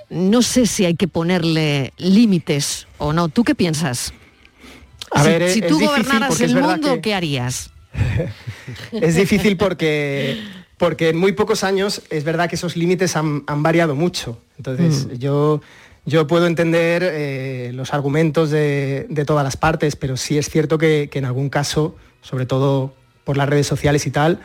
No 0.09 0.41
sé 0.41 0.65
si 0.67 0.85
hay 0.85 0.95
que 0.95 1.07
ponerle 1.07 1.93
límites 1.97 2.87
o 2.97 3.11
no. 3.13 3.29
¿Tú 3.29 3.43
qué 3.43 3.55
piensas? 3.55 4.13
A 5.11 5.23
si, 5.23 5.29
ver, 5.29 5.41
es- 5.43 5.53
si 5.53 5.61
tú 5.61 5.79
gobernaras 5.79 6.39
el 6.41 6.55
mundo, 6.55 6.95
que- 6.95 7.01
¿qué 7.01 7.13
harías? 7.15 7.71
Es 8.91 9.15
difícil 9.15 9.57
porque, 9.57 10.41
porque 10.77 11.09
en 11.09 11.17
muy 11.17 11.31
pocos 11.33 11.63
años 11.63 12.01
es 12.09 12.23
verdad 12.23 12.49
que 12.49 12.55
esos 12.55 12.75
límites 12.75 13.15
han, 13.15 13.43
han 13.47 13.63
variado 13.63 13.95
mucho. 13.95 14.39
Entonces, 14.57 15.05
Mm. 15.07 15.13
yo, 15.17 15.61
yo 16.05 16.27
puedo 16.27 16.45
entender 16.47 17.03
eh, 17.05 17.71
los 17.73 17.93
argumentos 17.93 18.49
de, 18.51 19.05
de 19.09 19.25
todas 19.25 19.43
las 19.43 19.57
partes, 19.57 19.95
pero 19.95 20.17
sí 20.17 20.37
es 20.37 20.49
cierto 20.49 20.77
que, 20.77 21.09
que 21.11 21.19
en 21.19 21.25
algún 21.25 21.49
caso, 21.49 21.95
sobre 22.21 22.45
todo 22.45 22.93
por 23.23 23.37
las 23.37 23.47
redes 23.49 23.67
sociales 23.67 24.05
y 24.07 24.11
tal, 24.11 24.39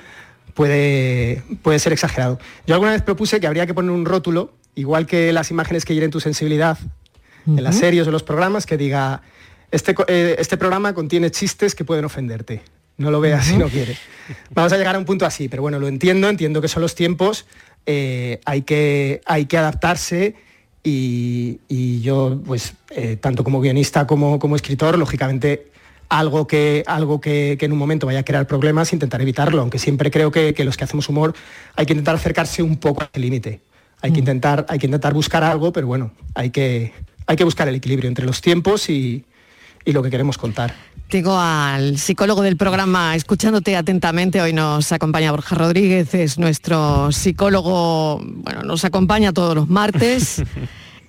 puede, 0.54 1.42
puede 1.62 1.78
ser 1.78 1.92
exagerado. 1.92 2.38
Yo 2.66 2.74
alguna 2.74 2.92
vez 2.92 3.02
propuse 3.02 3.40
que 3.40 3.46
habría 3.46 3.66
que 3.66 3.74
poner 3.74 3.90
un 3.90 4.04
rótulo, 4.04 4.52
igual 4.80 5.06
que 5.06 5.32
las 5.32 5.50
imágenes 5.50 5.84
que 5.84 5.94
hieren 5.94 6.10
tu 6.10 6.20
sensibilidad 6.20 6.78
en 7.46 7.62
las 7.62 7.76
series 7.76 8.06
o 8.06 8.10
los 8.10 8.22
programas, 8.22 8.66
que 8.66 8.76
diga, 8.76 9.22
este, 9.70 9.94
eh, 10.08 10.36
este 10.38 10.56
programa 10.56 10.92
contiene 10.94 11.30
chistes 11.30 11.74
que 11.74 11.84
pueden 11.84 12.04
ofenderte. 12.04 12.62
No 12.96 13.10
lo 13.10 13.20
veas 13.20 13.46
si 13.46 13.56
no 13.56 13.68
quieres. 13.68 13.98
Vamos 14.50 14.72
a 14.72 14.76
llegar 14.76 14.94
a 14.94 14.98
un 14.98 15.04
punto 15.04 15.24
así, 15.24 15.48
pero 15.48 15.62
bueno, 15.62 15.78
lo 15.78 15.88
entiendo, 15.88 16.28
entiendo 16.28 16.60
que 16.60 16.68
son 16.68 16.82
los 16.82 16.94
tiempos, 16.94 17.46
eh, 17.86 18.40
hay, 18.44 18.62
que, 18.62 19.22
hay 19.24 19.46
que 19.46 19.56
adaptarse 19.56 20.34
y, 20.82 21.60
y 21.68 22.02
yo, 22.02 22.40
pues, 22.44 22.74
eh, 22.90 23.16
tanto 23.16 23.42
como 23.42 23.60
guionista 23.60 24.06
como, 24.06 24.38
como 24.38 24.54
escritor, 24.54 24.98
lógicamente, 24.98 25.70
algo, 26.10 26.46
que, 26.46 26.82
algo 26.86 27.20
que, 27.20 27.56
que 27.58 27.66
en 27.66 27.72
un 27.72 27.78
momento 27.78 28.06
vaya 28.06 28.18
a 28.18 28.24
crear 28.24 28.46
problemas, 28.46 28.92
intentar 28.92 29.22
evitarlo, 29.22 29.62
aunque 29.62 29.78
siempre 29.78 30.10
creo 30.10 30.30
que, 30.30 30.52
que 30.52 30.64
los 30.64 30.76
que 30.76 30.84
hacemos 30.84 31.08
humor 31.08 31.34
hay 31.76 31.86
que 31.86 31.92
intentar 31.94 32.16
acercarse 32.16 32.62
un 32.62 32.76
poco 32.76 33.02
a 33.02 33.04
ese 33.06 33.20
límite. 33.20 33.60
Hay, 34.02 34.12
que 34.12 34.18
intentar, 34.18 34.66
hay 34.68 34.78
que 34.78 34.86
intentar 34.86 35.12
buscar 35.12 35.44
algo, 35.44 35.72
pero 35.72 35.86
bueno, 35.86 36.12
hay 36.34 36.50
que, 36.50 36.92
hay 37.26 37.36
que 37.36 37.44
buscar 37.44 37.68
el 37.68 37.74
equilibrio 37.74 38.08
entre 38.08 38.26
los 38.26 38.40
tiempos 38.40 38.88
y, 38.88 39.24
y 39.84 39.92
lo 39.92 40.02
que 40.02 40.10
queremos 40.10 40.38
contar. 40.38 40.74
Tengo 41.08 41.38
al 41.38 41.98
psicólogo 41.98 42.42
del 42.42 42.56
programa 42.56 43.16
escuchándote 43.16 43.76
atentamente. 43.76 44.40
Hoy 44.40 44.52
nos 44.52 44.92
acompaña 44.92 45.32
Borja 45.32 45.56
Rodríguez, 45.56 46.14
es 46.14 46.38
nuestro 46.38 47.10
psicólogo, 47.10 48.20
bueno, 48.22 48.62
nos 48.62 48.84
acompaña 48.84 49.32
todos 49.32 49.54
los 49.54 49.68
martes. 49.68 50.42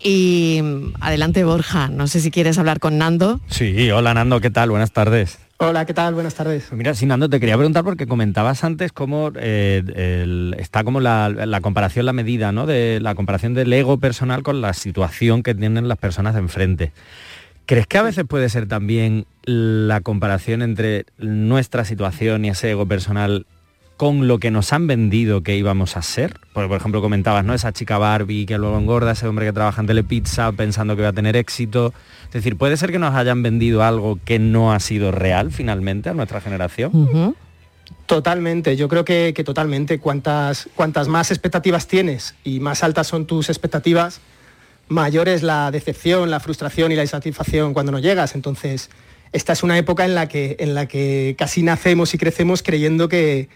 Y 0.04 0.60
mm, 0.64 0.94
adelante 1.00 1.44
Borja, 1.44 1.88
no 1.90 2.08
sé 2.08 2.22
si 2.22 2.32
quieres 2.32 2.58
hablar 2.58 2.80
con 2.80 2.98
Nando. 2.98 3.40
Sí, 3.48 3.92
hola 3.92 4.14
Nando, 4.14 4.42
¿qué 4.42 4.50
tal? 4.50 4.72
Buenas 4.72 4.92
tardes. 4.92 5.40
Hola, 5.64 5.86
¿qué 5.86 5.94
tal? 5.94 6.16
Buenas 6.16 6.34
tardes. 6.34 6.66
Pues 6.70 6.76
mira, 6.76 6.96
sí, 6.96 7.06
Nando, 7.06 7.30
te 7.30 7.40
quería 7.40 7.56
preguntar 7.56 7.84
porque 7.84 8.08
comentabas 8.08 8.64
antes 8.64 8.92
cómo 8.92 9.32
eh, 9.36 9.84
el- 9.96 10.56
está 10.58 10.84
como 10.84 11.00
la, 11.00 11.30
la 11.30 11.62
comparación, 11.62 12.08
la 12.08 12.14
medida, 12.14 12.52
¿no? 12.52 12.66
De 12.66 13.00
la 13.00 13.14
comparación 13.14 13.54
del 13.54 13.72
ego 13.72 14.00
personal 14.00 14.42
con 14.42 14.60
la 14.62 14.74
situación 14.74 15.44
que 15.44 15.54
tienen 15.54 15.88
las 15.88 16.00
personas 16.00 16.34
de 16.34 16.40
enfrente. 16.40 16.94
¿Crees 17.68 17.86
que 17.86 18.00
a 18.00 18.02
veces 18.02 18.26
puede 18.28 18.50
ser 18.50 18.68
también 18.68 19.28
la 19.46 20.02
comparación 20.02 20.64
entre 20.64 21.06
nuestra 21.20 21.86
situación 21.86 22.44
y 22.44 22.50
ese 22.50 22.72
ego 22.72 22.88
personal 22.88 23.46
con 24.02 24.28
lo 24.28 24.40
que 24.40 24.50
nos 24.50 24.74
han 24.74 24.88
vendido 24.88 25.44
que 25.44 25.56
íbamos 25.56 25.96
a 25.96 26.02
ser? 26.02 26.40
Porque, 26.54 26.68
por 26.68 26.78
ejemplo, 26.78 27.04
comentabas, 27.04 27.46
¿no? 27.46 27.54
Esa 27.54 27.72
chica 27.72 28.00
Barbie 28.00 28.48
que 28.48 28.58
luego 28.58 28.76
engorda, 28.80 29.12
ese 29.12 29.28
hombre 29.28 29.46
que 29.46 29.54
trabaja 29.54 29.80
en 29.80 29.86
Telepizza 29.86 30.52
pensando 30.54 30.96
que 30.96 31.04
va 31.04 31.10
a 31.10 31.14
tener 31.14 31.36
éxito. 31.36 31.94
Es 32.24 32.32
decir, 32.32 32.58
¿puede 32.58 32.78
ser 32.78 32.92
que 32.92 32.98
nos 32.98 33.14
hayan 33.14 33.44
vendido 33.44 33.84
algo 33.84 34.18
que 34.26 34.40
no 34.40 34.74
ha 34.74 34.80
sido 34.80 35.12
real 35.12 35.52
finalmente 35.52 36.10
a 36.10 36.16
nuestra 36.16 36.42
generación? 36.42 37.36
Totalmente, 38.08 38.76
yo 38.76 38.90
creo 38.90 39.06
que, 39.06 39.34
que 39.36 39.44
totalmente. 39.44 40.00
Cuantas, 40.00 40.68
cuantas 40.74 41.08
más 41.08 41.30
expectativas 41.30 41.86
tienes 41.86 42.34
y 42.44 42.60
más 42.60 42.84
altas 42.84 43.06
son 43.06 43.28
tus 43.28 43.50
expectativas, 43.50 44.20
mayor 44.88 45.30
es 45.30 45.44
la 45.44 45.70
decepción, 45.70 46.32
la 46.32 46.40
frustración 46.40 46.92
y 46.92 46.96
la 46.96 47.04
insatisfacción 47.04 47.76
cuando 47.76 47.92
no 47.92 48.00
llegas. 48.00 48.34
Entonces, 48.34 48.90
esta 49.32 49.54
es 49.54 49.62
una 49.62 49.78
época 49.78 50.06
en 50.06 50.16
la 50.16 50.28
que, 50.28 50.56
en 50.58 50.74
la 50.74 50.88
que 50.88 51.36
casi 51.38 51.62
nacemos 51.62 52.16
y 52.16 52.18
crecemos 52.18 52.64
creyendo 52.64 53.08
que, 53.08 53.48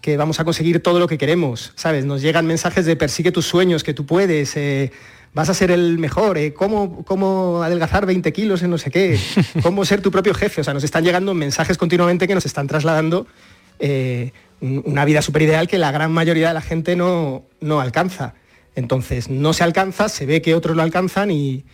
que 0.00 0.16
vamos 0.16 0.40
a 0.40 0.44
conseguir 0.44 0.82
todo 0.82 0.98
lo 0.98 1.06
que 1.06 1.18
queremos, 1.18 1.72
¿sabes? 1.76 2.04
Nos 2.04 2.22
llegan 2.22 2.46
mensajes 2.46 2.86
de 2.86 2.96
persigue 2.96 3.32
tus 3.32 3.46
sueños, 3.46 3.84
que 3.84 3.94
tú 3.94 4.06
puedes, 4.06 4.56
eh, 4.56 4.92
vas 5.34 5.48
a 5.48 5.54
ser 5.54 5.70
el 5.70 5.98
mejor, 5.98 6.38
eh, 6.38 6.52
¿cómo, 6.54 7.04
cómo 7.04 7.62
adelgazar 7.62 8.06
20 8.06 8.32
kilos 8.32 8.62
en 8.62 8.70
no 8.70 8.78
sé 8.78 8.90
qué, 8.90 9.18
cómo 9.62 9.84
ser 9.84 10.00
tu 10.00 10.10
propio 10.10 10.34
jefe. 10.34 10.62
O 10.62 10.64
sea, 10.64 10.74
nos 10.74 10.84
están 10.84 11.04
llegando 11.04 11.34
mensajes 11.34 11.76
continuamente 11.76 12.26
que 12.26 12.34
nos 12.34 12.46
están 12.46 12.66
trasladando 12.66 13.26
eh, 13.78 14.32
una 14.60 15.04
vida 15.04 15.22
super 15.22 15.42
ideal 15.42 15.68
que 15.68 15.78
la 15.78 15.90
gran 15.90 16.12
mayoría 16.12 16.48
de 16.48 16.54
la 16.54 16.60
gente 16.60 16.96
no, 16.96 17.44
no 17.60 17.80
alcanza. 17.80 18.34
Entonces, 18.74 19.28
no 19.28 19.52
se 19.52 19.64
alcanza, 19.64 20.08
se 20.08 20.26
ve 20.26 20.42
que 20.42 20.54
otros 20.54 20.76
lo 20.76 20.82
alcanzan 20.82 21.30
y, 21.30 21.64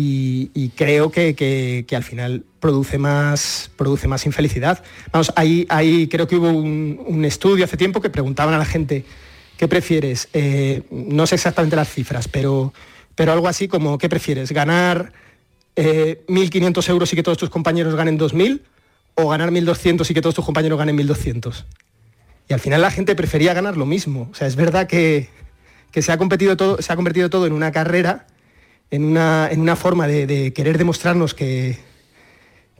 y, 0.00 0.68
creo 0.76 1.10
que, 1.10 1.84
al 1.90 2.04
final 2.04 2.44
produce 2.60 2.98
más, 2.98 3.70
produce 3.76 4.06
más 4.06 4.26
infelicidad. 4.26 4.82
Vamos, 5.10 5.32
ahí, 5.34 5.66
ahí 5.68 6.06
creo 6.06 6.28
que 6.28 6.36
hubo 6.36 6.50
un, 6.50 7.24
estudio 7.24 7.64
hace 7.64 7.76
tiempo 7.76 8.00
que 8.00 8.08
preguntaban 8.08 8.54
a 8.54 8.58
la 8.58 8.64
gente, 8.64 9.04
¿qué 9.56 9.66
prefieres? 9.66 10.28
Eh, 10.32 10.82
no 10.92 11.26
sé 11.26 11.34
exactamente 11.34 11.74
las 11.74 11.92
cifras, 11.92 12.28
pero, 12.28 12.72
pero 13.16 13.32
algo 13.32 13.48
así 13.48 13.66
como, 13.66 13.98
¿qué 13.98 14.08
prefieres? 14.08 14.52
¿Ganar 14.52 15.12
1.500 15.74 16.88
eh, 16.88 16.90
euros 16.92 17.12
y 17.12 17.16
que 17.16 17.24
todos 17.24 17.38
tus 17.38 17.50
compañeros 17.50 17.96
ganen 17.96 18.16
2.000? 18.20 18.60
¿O 19.14 19.28
ganar 19.30 19.50
1.200 19.50 20.08
y 20.08 20.14
que 20.14 20.22
todos 20.22 20.36
tus 20.36 20.44
compañeros 20.44 20.78
ganen 20.78 20.96
1.200? 20.96 21.64
Y 22.48 22.52
al 22.54 22.60
final 22.60 22.82
la 22.82 22.92
gente 22.92 23.16
prefería 23.16 23.52
ganar 23.52 23.76
lo 23.76 23.84
mismo. 23.84 24.28
O 24.30 24.34
sea, 24.36 24.46
es 24.46 24.54
verdad 24.54 24.86
que, 24.86 25.28
se, 25.92 26.12
ha 26.12 26.16
todo, 26.56 26.80
se 26.80 26.92
ha 26.92 26.96
convertido 26.96 27.28
todo 27.30 27.48
en 27.48 27.52
una 27.52 27.72
carrera 27.72 28.26
en 28.90 29.04
una, 29.04 29.48
en 29.50 29.60
una 29.60 29.76
forma 29.76 30.06
de, 30.06 30.52
querer 30.52 30.78
demostrarnos 30.78 31.34
que, 31.34 31.78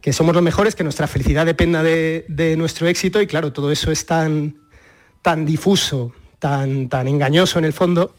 que, 0.01 0.13
somos 0.13 0.35
los 0.35 0.43
mejores, 0.43 0.75
que 0.75 0.85
nuestra 0.85 1.07
felicidad 1.07 1.45
dependa 1.47 1.83
de, 1.83 2.55
nuestro 2.57 2.89
éxito. 2.89 3.21
Y 3.21 3.27
claro, 3.27 3.53
todo 3.53 3.71
eso 3.71 3.91
es 3.91 4.07
tan, 4.07 4.57
tan 5.23 5.45
difuso, 5.45 6.13
tan, 6.39 6.89
tan 6.89 7.09
engañoso 7.09 7.59
en 7.59 7.65
el 7.65 7.73
fondo, 7.73 8.15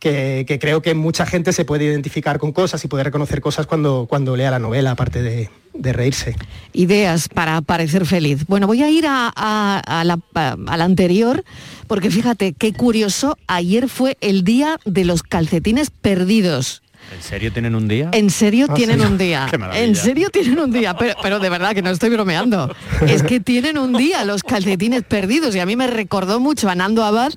que, 0.00 0.58
creo 0.60 0.82
que 0.82 0.94
mucha 0.94 1.26
gente 1.26 1.52
se 1.52 1.64
puede 1.64 1.84
identificar 1.84 2.38
con 2.38 2.52
cosas 2.52 2.84
y 2.84 2.88
puede 2.88 3.04
reconocer 3.04 3.40
cosas 3.40 3.66
cuando, 3.66 4.06
cuando 4.08 4.34
lea 4.36 4.50
la 4.50 4.58
novela, 4.58 4.92
aparte 4.92 5.22
de, 5.22 5.50
reírse. 5.92 6.34
Ideas 6.72 7.28
para 7.28 7.60
parecer 7.60 8.04
feliz. 8.04 8.44
Bueno, 8.46 8.66
voy 8.66 8.82
a 8.82 8.90
ir 8.90 9.06
a, 9.06 9.32
a 9.36 10.04
la 10.04 10.84
anterior, 10.84 11.44
porque 11.86 12.10
fíjate, 12.10 12.54
qué 12.54 12.72
curioso, 12.72 13.36
ayer 13.46 13.88
fue 13.88 14.16
el 14.20 14.42
día 14.42 14.78
de 14.84 15.04
los 15.04 15.22
calcetines 15.22 15.90
perdidos. 15.90 16.82
¿En 17.12 17.22
serio 17.22 17.52
tienen 17.52 17.74
un 17.74 17.88
día? 17.88 18.10
En 18.12 18.30
serio 18.30 18.66
ah, 18.68 18.74
tienen 18.74 19.00
un 19.00 19.18
día. 19.18 19.48
en 19.74 19.96
serio 19.96 20.30
tienen 20.30 20.58
un 20.60 20.70
día, 20.70 20.96
pero, 20.96 21.40
de 21.40 21.48
verdad 21.48 21.74
que 21.74 21.82
no 21.82 21.90
estoy 21.90 22.10
bromeando. 22.10 22.74
Es 23.06 23.22
que 23.22 23.40
tienen 23.40 23.78
un 23.78 23.92
día 23.92 24.24
los 24.24 24.42
calcetines 24.42 25.02
perdidos 25.02 25.54
y 25.56 25.60
a 25.60 25.66
mí 25.66 25.74
me 25.74 25.88
recordó 25.88 26.38
mucho 26.38 26.68
a 26.68 26.74
Nando 26.74 27.04
Abad 27.04 27.32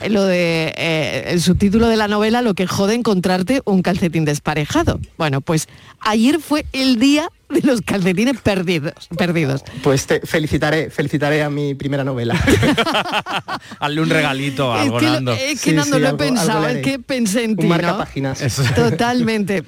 eh, 0.00 0.10
lo 0.10 0.24
de 0.24 0.74
eh, 0.76 1.24
el 1.28 1.40
subtítulo 1.40 1.88
de 1.88 1.96
la 1.96 2.06
novela 2.08 2.42
Lo 2.42 2.54
que 2.54 2.66
jode 2.66 2.94
encontrarte 2.94 3.62
un 3.64 3.82
calcetín 3.82 4.24
desparejado. 4.24 5.00
Bueno, 5.18 5.40
pues 5.40 5.68
ayer 6.00 6.38
fue 6.40 6.66
el 6.72 6.98
día 6.98 7.30
de 7.48 7.62
los 7.62 7.80
calcetines 7.82 8.40
perdidos. 8.40 9.08
perdidos. 9.16 9.62
Pues 9.82 10.06
te 10.06 10.20
felicitaré, 10.20 10.90
felicitaré 10.90 11.42
a 11.42 11.50
mi 11.50 11.74
primera 11.74 12.04
novela. 12.04 12.34
Hazle 13.80 14.00
un 14.00 14.10
regalito 14.10 14.72
a 14.72 14.82
algo, 14.82 14.98
es 14.98 15.04
que, 15.04 15.10
Nando. 15.10 15.32
Es 15.32 15.62
que 15.62 15.72
Nando 15.72 15.98
lo 15.98 16.08
he 16.08 16.14
pensado, 16.14 16.68
es 16.68 16.82
que 16.82 16.98
pensé 16.98 17.44
en 17.44 17.56
ti, 17.56 17.66
marca 17.66 17.98
páginas. 17.98 18.42
Totalmente. 18.74 19.64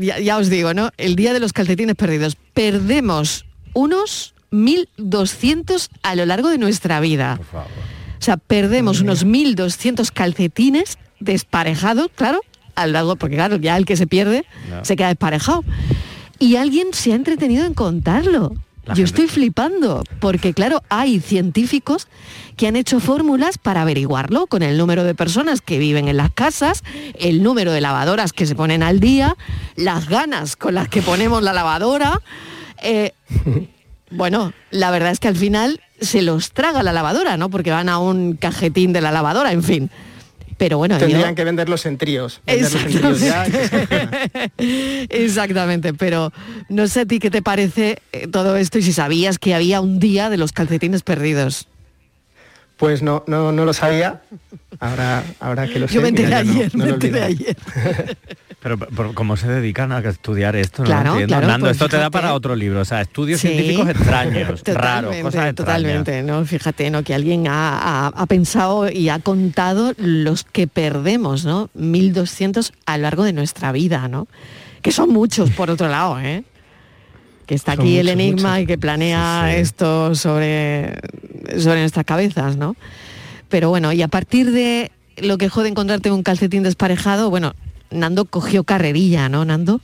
Ya, 0.00 0.36
os 0.36 0.48
digo, 0.48 0.74
¿no? 0.74 0.90
El 0.98 1.16
día 1.16 1.32
de 1.32 1.40
los 1.40 1.52
calcetines 1.52 1.94
perdidos. 1.94 2.36
Perdemos 2.54 3.46
unos 3.72 4.34
1.200 4.50 5.88
a 6.02 6.14
lo 6.14 6.26
largo 6.26 6.48
de 6.48 6.58
nuestra 6.58 7.00
vida. 7.00 7.36
Por 7.36 7.46
favor. 7.46 7.68
O 8.18 8.24
sea, 8.24 8.36
perdemos 8.36 9.00
unos 9.00 9.26
1.200 9.26 10.10
calcetines 10.12 10.98
desparejados, 11.18 12.08
claro, 12.14 12.40
al 12.74 12.92
largo, 12.92 13.16
porque 13.16 13.36
claro, 13.36 13.56
ya 13.56 13.76
el 13.76 13.84
que 13.84 13.96
se 13.96 14.06
pierde 14.06 14.44
se 14.82 14.96
queda 14.96 15.08
desparejado 15.08 15.64
y 16.42 16.56
alguien 16.56 16.88
se 16.90 17.12
ha 17.12 17.14
entretenido 17.14 17.64
en 17.64 17.72
contarlo. 17.72 18.52
Yo 18.96 19.04
estoy 19.04 19.28
flipando, 19.28 20.02
porque 20.18 20.52
claro, 20.52 20.82
hay 20.88 21.20
científicos 21.20 22.08
que 22.56 22.66
han 22.66 22.74
hecho 22.74 22.98
fórmulas 22.98 23.58
para 23.58 23.82
averiguarlo 23.82 24.48
con 24.48 24.64
el 24.64 24.76
número 24.76 25.04
de 25.04 25.14
personas 25.14 25.60
que 25.60 25.78
viven 25.78 26.08
en 26.08 26.16
las 26.16 26.32
casas, 26.32 26.82
el 27.14 27.44
número 27.44 27.70
de 27.70 27.80
lavadoras 27.80 28.32
que 28.32 28.46
se 28.46 28.56
ponen 28.56 28.82
al 28.82 28.98
día, 28.98 29.36
las 29.76 30.08
ganas 30.08 30.56
con 30.56 30.74
las 30.74 30.88
que 30.88 31.00
ponemos 31.00 31.44
la 31.44 31.52
lavadora. 31.52 32.20
Eh, 32.82 33.12
bueno, 34.10 34.52
la 34.72 34.90
verdad 34.90 35.12
es 35.12 35.20
que 35.20 35.28
al 35.28 35.36
final 35.36 35.80
se 36.00 36.22
los 36.22 36.50
traga 36.50 36.82
la 36.82 36.92
lavadora, 36.92 37.36
¿no? 37.36 37.50
Porque 37.50 37.70
van 37.70 37.88
a 37.88 38.00
un 38.00 38.34
cajetín 38.34 38.92
de 38.92 39.00
la 39.00 39.12
lavadora, 39.12 39.52
en 39.52 39.62
fin. 39.62 39.90
Pero 40.62 40.78
bueno, 40.78 40.96
tendrían 40.96 41.34
que 41.34 41.42
venderlos 41.42 41.84
en 41.86 41.98
tríos. 41.98 42.40
Exactamente. 44.56 45.92
pero 45.92 46.32
no 46.68 46.86
sé 46.86 47.00
a 47.00 47.04
ti 47.04 47.18
qué 47.18 47.32
te 47.32 47.42
parece 47.42 47.98
eh, 48.12 48.28
todo 48.28 48.54
esto 48.56 48.78
y 48.78 48.82
si 48.82 48.92
sabías 48.92 49.40
que 49.40 49.56
había 49.56 49.80
un 49.80 49.98
día 49.98 50.30
de 50.30 50.36
los 50.36 50.52
calcetines 50.52 51.02
perdidos. 51.02 51.66
Pues 52.76 53.02
no, 53.02 53.24
no, 53.26 53.50
no 53.50 53.64
lo 53.64 53.72
sabía. 53.72 54.22
Ahora, 54.78 55.24
ahora 55.40 55.66
que 55.66 55.80
lo 55.80 55.88
sé. 55.88 55.94
Yo 55.94 56.00
me 56.00 56.10
enteré 56.10 56.32
ayer, 56.32 56.70
me 56.76 56.90
enteré 56.90 57.22
ayer. 57.24 57.56
Pero, 58.62 58.78
¿cómo 59.14 59.36
se 59.36 59.48
dedican 59.48 59.90
a 59.90 59.98
estudiar 59.98 60.54
esto? 60.54 60.84
claro, 60.84 61.16
claro, 61.26 61.58
pues 61.58 61.72
esto 61.72 61.88
te 61.88 61.96
da 61.96 62.10
para 62.10 62.32
otro 62.32 62.54
libro, 62.54 62.80
o 62.80 62.84
sea, 62.84 63.00
estudios 63.00 63.40
científicos 63.40 63.88
extraños, 63.88 64.62
raros, 64.66 65.16
cosas 65.16 65.54
Totalmente, 65.56 66.22
¿no? 66.22 66.44
Fíjate, 66.44 66.88
¿no? 66.90 67.02
Que 67.02 67.12
alguien 67.12 67.46
ha, 67.48 68.12
pensado 68.28 68.88
y 68.88 69.08
ha 69.08 69.18
contado 69.18 69.94
los 69.96 70.44
que 70.44 70.68
perdemos, 70.68 71.44
¿no? 71.44 71.70
1.200 71.76 72.72
a 72.86 72.98
lo 72.98 73.02
largo 73.02 73.24
de 73.24 73.32
nuestra 73.32 73.72
vida, 73.72 74.06
¿no? 74.06 74.28
Que 74.80 74.92
son 74.92 75.10
muchos, 75.10 75.50
por 75.50 75.68
otro 75.68 75.88
lado, 75.88 76.20
¿eh? 76.20 76.44
Que 77.46 77.56
está 77.56 77.72
aquí 77.72 77.98
el 77.98 78.08
enigma 78.08 78.60
y 78.60 78.66
que 78.66 78.78
planea 78.78 79.56
esto 79.56 80.14
sobre, 80.14 81.00
sobre 81.58 81.80
nuestras 81.80 82.06
cabezas, 82.06 82.56
¿no? 82.56 82.76
Pero 83.48 83.70
bueno, 83.70 83.92
y 83.92 84.02
a 84.02 84.08
partir 84.08 84.52
de 84.52 84.92
lo 85.16 85.36
que 85.36 85.48
jode 85.48 85.68
encontrarte 85.68 86.12
un 86.12 86.22
calcetín 86.22 86.62
desparejado, 86.62 87.28
bueno, 87.28 87.54
Nando 87.92 88.24
cogió 88.24 88.64
carrerilla, 88.64 89.28
¿no, 89.28 89.44
Nando? 89.44 89.80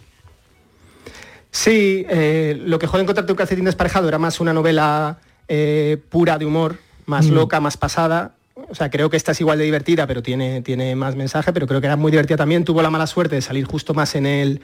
Sí, 1.50 2.04
eh, 2.08 2.60
lo 2.64 2.78
que 2.78 2.86
jode 2.86 3.02
encontrarte 3.02 3.32
un 3.32 3.38
calcetín 3.38 3.64
desparejado 3.64 4.08
era 4.08 4.18
más 4.18 4.40
una 4.40 4.52
novela 4.52 5.18
eh, 5.48 5.98
pura 6.08 6.38
de 6.38 6.44
humor, 6.44 6.78
más 7.06 7.26
mm. 7.26 7.32
loca, 7.32 7.60
más 7.60 7.76
pasada. 7.76 8.34
O 8.68 8.74
sea, 8.74 8.90
creo 8.90 9.08
que 9.08 9.16
esta 9.16 9.32
es 9.32 9.40
igual 9.40 9.58
de 9.58 9.64
divertida, 9.64 10.06
pero 10.06 10.22
tiene, 10.22 10.62
tiene 10.62 10.94
más 10.94 11.16
mensaje, 11.16 11.52
pero 11.52 11.66
creo 11.66 11.80
que 11.80 11.86
era 11.86 11.96
muy 11.96 12.10
divertida 12.10 12.36
también. 12.36 12.64
Tuvo 12.64 12.82
la 12.82 12.90
mala 12.90 13.06
suerte 13.06 13.36
de 13.36 13.42
salir 13.42 13.64
justo 13.64 13.94
más 13.94 14.14
en 14.14 14.26
el, 14.26 14.60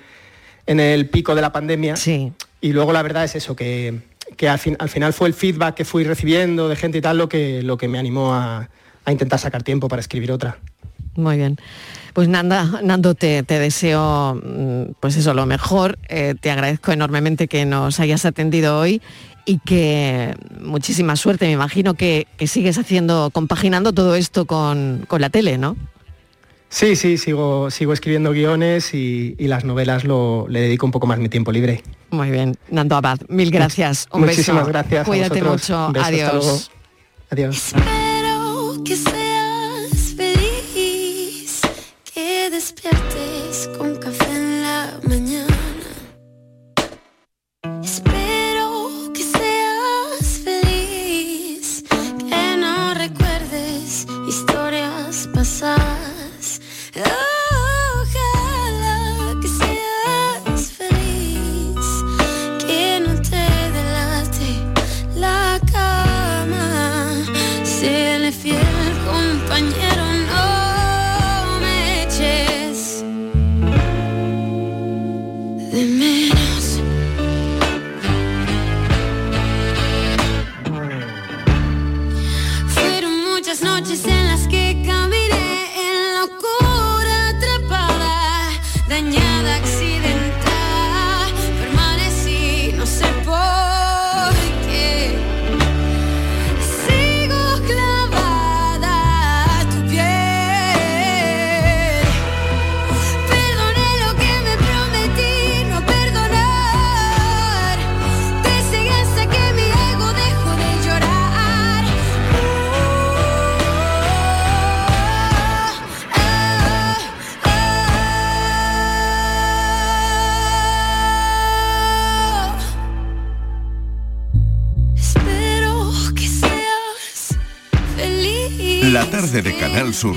en 0.66 0.80
el 0.80 1.09
pico 1.09 1.35
de 1.35 1.42
la 1.42 1.52
pandemia. 1.52 1.96
Sí. 1.96 2.33
Y 2.61 2.72
luego 2.72 2.92
la 2.92 3.02
verdad 3.02 3.24
es 3.24 3.37
eso, 3.37 3.57
que, 3.57 4.00
al, 4.42 4.61
al, 4.78 4.88
final 4.88 5.12
fue 5.12 5.28
el 5.28 5.35
feedback 5.35 5.74
que 5.74 5.85
fui 5.85 6.04
recibiendo 6.04 6.68
de 6.68 6.76
gente 6.76 6.98
y 6.98 7.00
tal 7.00 7.18
lo 7.18 7.28
que, 7.28 7.62
lo 7.62 7.76
que 7.76 7.88
me 7.88 7.98
animó 7.98 8.35
a, 8.35 8.68
a 9.04 9.12
intentar 9.12 9.38
sacar 9.38 9.62
tiempo 9.62 9.88
para 9.88 10.00
escribir 10.00 10.33
otra. 10.33 10.59
Muy 11.16 11.37
bien. 11.37 11.57
Pues 12.14 12.29
Nanda, 12.29 12.81
Nando, 12.83 13.14
te, 13.16 13.42
deseo 13.42 14.37
mm, 14.37 14.92
pues 15.00 15.16
eso, 15.16 15.35
lo 15.35 15.46
mejor. 15.46 15.98
Eh, 16.09 16.35
te 16.40 16.50
agradezco 16.50 16.92
enormemente 16.92 17.48
que 17.48 17.66
nos 17.66 17.98
hayas 17.98 18.24
atendido 18.24 18.79
hoy 18.79 19.03
y 19.44 19.59
que 19.59 20.37
muchísima 20.61 21.16
suerte. 21.16 21.46
Me 21.46 21.53
imagino 21.53 21.94
que, 21.94 22.29
sigues 22.46 22.79
haciendo, 22.79 23.31
compaginando 23.33 23.92
todo 23.92 24.14
esto 24.14 24.46
con, 24.46 25.07
la 25.11 25.29
tele, 25.29 25.59
¿no? 25.59 25.77
Sí, 26.68 26.94
sí, 26.94 27.18
sigo, 27.18 27.70
sigo 27.72 27.92
escribiendo 27.92 28.31
guiones 28.31 28.94
y, 28.94 29.35
las 29.40 29.64
novelas 29.64 30.05
lo, 30.05 30.46
le 30.48 30.61
dedico 30.61 30.87
un 30.87 30.92
poco 30.92 31.09
más 31.09 31.18
mi 31.18 31.29
tiempo 31.29 31.50
libre. 31.50 31.83
Muy 32.11 32.31
bien, 32.31 32.57
Nando 32.70 32.94
Abad, 32.94 33.18
mil 33.29 33.50
gracias. 33.50 34.07
Un 34.12 34.20
Muchísimas 34.20 34.68
gracias. 34.68 35.05
Cuídate 35.05 35.42
mucho. 35.42 35.92
Adiós. 36.00 36.70
Adiós. 37.29 37.74
Despiertes 42.64 43.04
con 43.04 43.04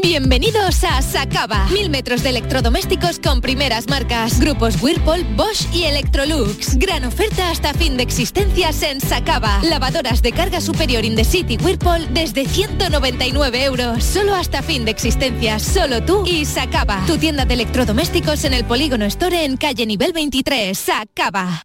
Bienvenidos 0.00 0.84
a 0.84 1.02
Sacaba. 1.02 1.66
Mil 1.70 1.90
metros 1.90 2.22
de 2.22 2.30
electrodomésticos 2.30 3.18
con 3.18 3.42
primeras 3.42 3.88
marcas. 3.88 4.40
Grupos 4.40 4.82
Whirlpool, 4.82 5.22
Bosch 5.36 5.66
y 5.70 5.84
Electrolux. 5.84 6.78
Gran 6.78 7.04
oferta 7.04 7.50
hasta 7.50 7.74
fin 7.74 7.98
de 7.98 8.02
existencias 8.02 8.82
en 8.82 9.02
Sacaba. 9.02 9.60
Lavadoras 9.62 10.22
de 10.22 10.32
carga 10.32 10.62
superior 10.62 11.04
in 11.04 11.14
the 11.14 11.24
city 11.24 11.58
Whirlpool 11.58 12.12
desde 12.14 12.46
199 12.46 13.64
euros. 13.64 14.02
Solo 14.02 14.34
hasta 14.34 14.62
fin 14.62 14.86
de 14.86 14.92
existencias. 14.92 15.62
Solo 15.62 16.02
tú 16.02 16.24
y 16.26 16.46
Sacaba. 16.46 17.04
Tu 17.06 17.18
tienda 17.18 17.44
de 17.44 17.54
electrodomésticos 17.54 18.44
en 18.44 18.54
el 18.54 18.64
Polígono 18.64 19.04
Store 19.04 19.44
en 19.44 19.58
calle 19.58 19.84
nivel 19.84 20.14
23. 20.14 20.76
Sacaba. 20.76 21.64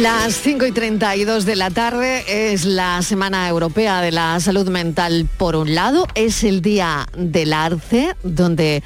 Las 0.00 0.36
5 0.36 0.64
y 0.64 0.72
32 0.72 1.44
de 1.44 1.54
la 1.54 1.68
tarde 1.68 2.24
es 2.26 2.64
la 2.64 3.02
Semana 3.02 3.46
Europea 3.46 4.00
de 4.00 4.10
la 4.10 4.40
Salud 4.40 4.66
Mental. 4.70 5.28
Por 5.36 5.54
un 5.54 5.74
lado, 5.74 6.06
es 6.14 6.44
el 6.44 6.62
Día 6.62 7.06
del 7.14 7.52
Arce, 7.52 8.16
donde 8.22 8.82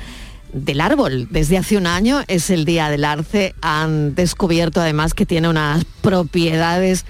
del 0.53 0.81
árbol, 0.81 1.29
desde 1.31 1.59
hace 1.59 1.77
un 1.77 1.87
año 1.87 2.25
es 2.27 2.51
el 2.51 2.65
Día 2.65 2.91
del 2.91 3.05
Arce, 3.05 3.55
han 3.61 4.17
descubierto 4.17 4.81
además 4.81 5.15
que 5.15 5.27
tiene 5.27 5.49
unas 5.49 5.85
propiedades 6.01 7.05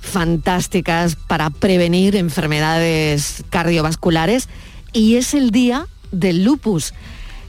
fantásticas 0.00 1.16
para 1.16 1.50
prevenir 1.50 2.16
enfermedades 2.16 3.44
cardiovasculares. 3.50 4.48
Y 4.94 5.16
es 5.16 5.34
el 5.34 5.50
Día 5.50 5.88
del 6.10 6.42
lupus. 6.42 6.94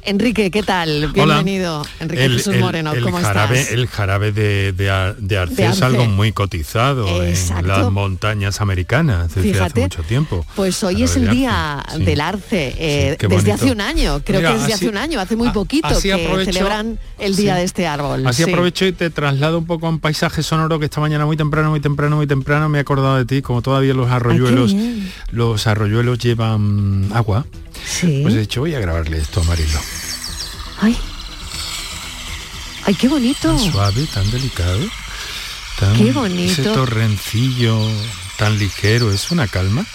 Enrique, 0.06 0.52
¿qué 0.52 0.64
tal? 0.64 1.12
Bienvenido. 1.14 1.86
Enrique 2.02 2.26
el, 2.26 2.34
Jesús 2.38 2.56
el- 2.56 2.60
Moreno, 2.60 2.92
el 2.92 3.04
¿cómo 3.04 3.20
jarabe, 3.22 3.60
estás? 3.62 3.74
El 3.74 3.88
jarabe 3.88 4.32
de, 4.34 4.74
de, 4.74 4.90
ar- 4.90 5.16
de 5.16 5.38
arce 5.38 5.56
De 5.56 5.68
es 5.70 5.82
algo 5.82 6.06
muy 6.08 6.34
cotizado 6.34 7.24
Exacto. 7.24 7.62
en 7.62 7.68
las 7.70 7.92
montañas 7.92 8.60
americanas 8.60 9.34
desde 9.34 9.54
Fíjate. 9.54 9.66
hace 9.66 9.82
mucho 9.82 10.04
tiempo. 10.04 10.46
Pues 10.56 10.84
hoy 10.84 11.04
es 11.04 11.16
el 11.16 11.30
día 11.30 11.82
sí. 11.96 12.04
del 12.04 12.20
arce, 12.20 12.76
eh, 12.78 13.18
desde 13.30 13.54
hace 13.54 13.72
un 13.72 13.80
año, 13.80 14.22
creo 14.26 14.42
Mira, 14.42 14.50
que 14.52 14.58
desde 14.60 14.74
así- 14.74 14.84
hace 14.86 14.90
un 14.90 14.98
año, 14.98 15.20
hace 15.22 15.38
muy 15.38 15.50
poquito 15.52 15.88
así 15.88 16.10
que 16.10 16.14
aprovecho- 16.16 16.52
celebran 16.52 17.00
el 17.18 17.36
día 17.38 17.54
sí. 17.54 17.60
de 17.60 17.66
este 17.66 17.88
árbol. 17.88 18.28
Así 18.28 18.44
sí. 18.44 18.50
aprovecho 18.52 18.86
y 18.86 18.92
te 18.92 19.10
traslado 19.10 19.58
un 19.58 19.66
poco 19.66 19.88
a 19.88 19.90
un 19.90 20.00
paisaje 20.00 20.44
sonoro 20.44 20.80
que 20.80 20.86
esta 20.86 21.00
mañana 21.00 21.26
muy 21.26 21.38
temprano, 21.38 21.70
muy 21.70 21.80
temprano, 21.80 22.18
muy 22.18 22.28
temprano 22.28 22.68
me 22.68 22.80
he 22.80 22.82
acordado 22.82 23.16
de 23.16 23.26
ti, 23.26 23.42
como 23.42 23.62
todavía 23.62 23.94
los 23.94 24.12
arroyuelos, 24.12 24.74
bien. 24.74 25.10
los 25.32 25.66
arroyuelos 25.66 26.20
llevan 26.20 27.10
agua. 27.14 27.46
Sí. 27.86 28.20
Pues 28.22 28.36
he 28.36 28.40
dicho, 28.40 28.62
voy 28.62 28.76
a 28.76 28.80
grabarle 28.80 29.18
esto 29.18 29.42
a 29.42 29.44
Marilo. 29.44 29.80
Ay. 30.80 30.98
Ay, 32.86 32.96
qué 32.96 33.08
bonito. 33.08 33.50
Tan 33.50 33.60
suave, 33.60 34.08
tan 34.14 34.30
delicado. 34.32 34.80
Tan, 35.80 35.96
Qué 35.96 36.12
bonito. 36.12 36.52
Ese 36.52 36.64
torrencillo 36.64 37.80
tan 38.38 38.58
ligero, 38.58 39.12
es 39.12 39.32
una 39.32 39.48
calma. 39.48 39.86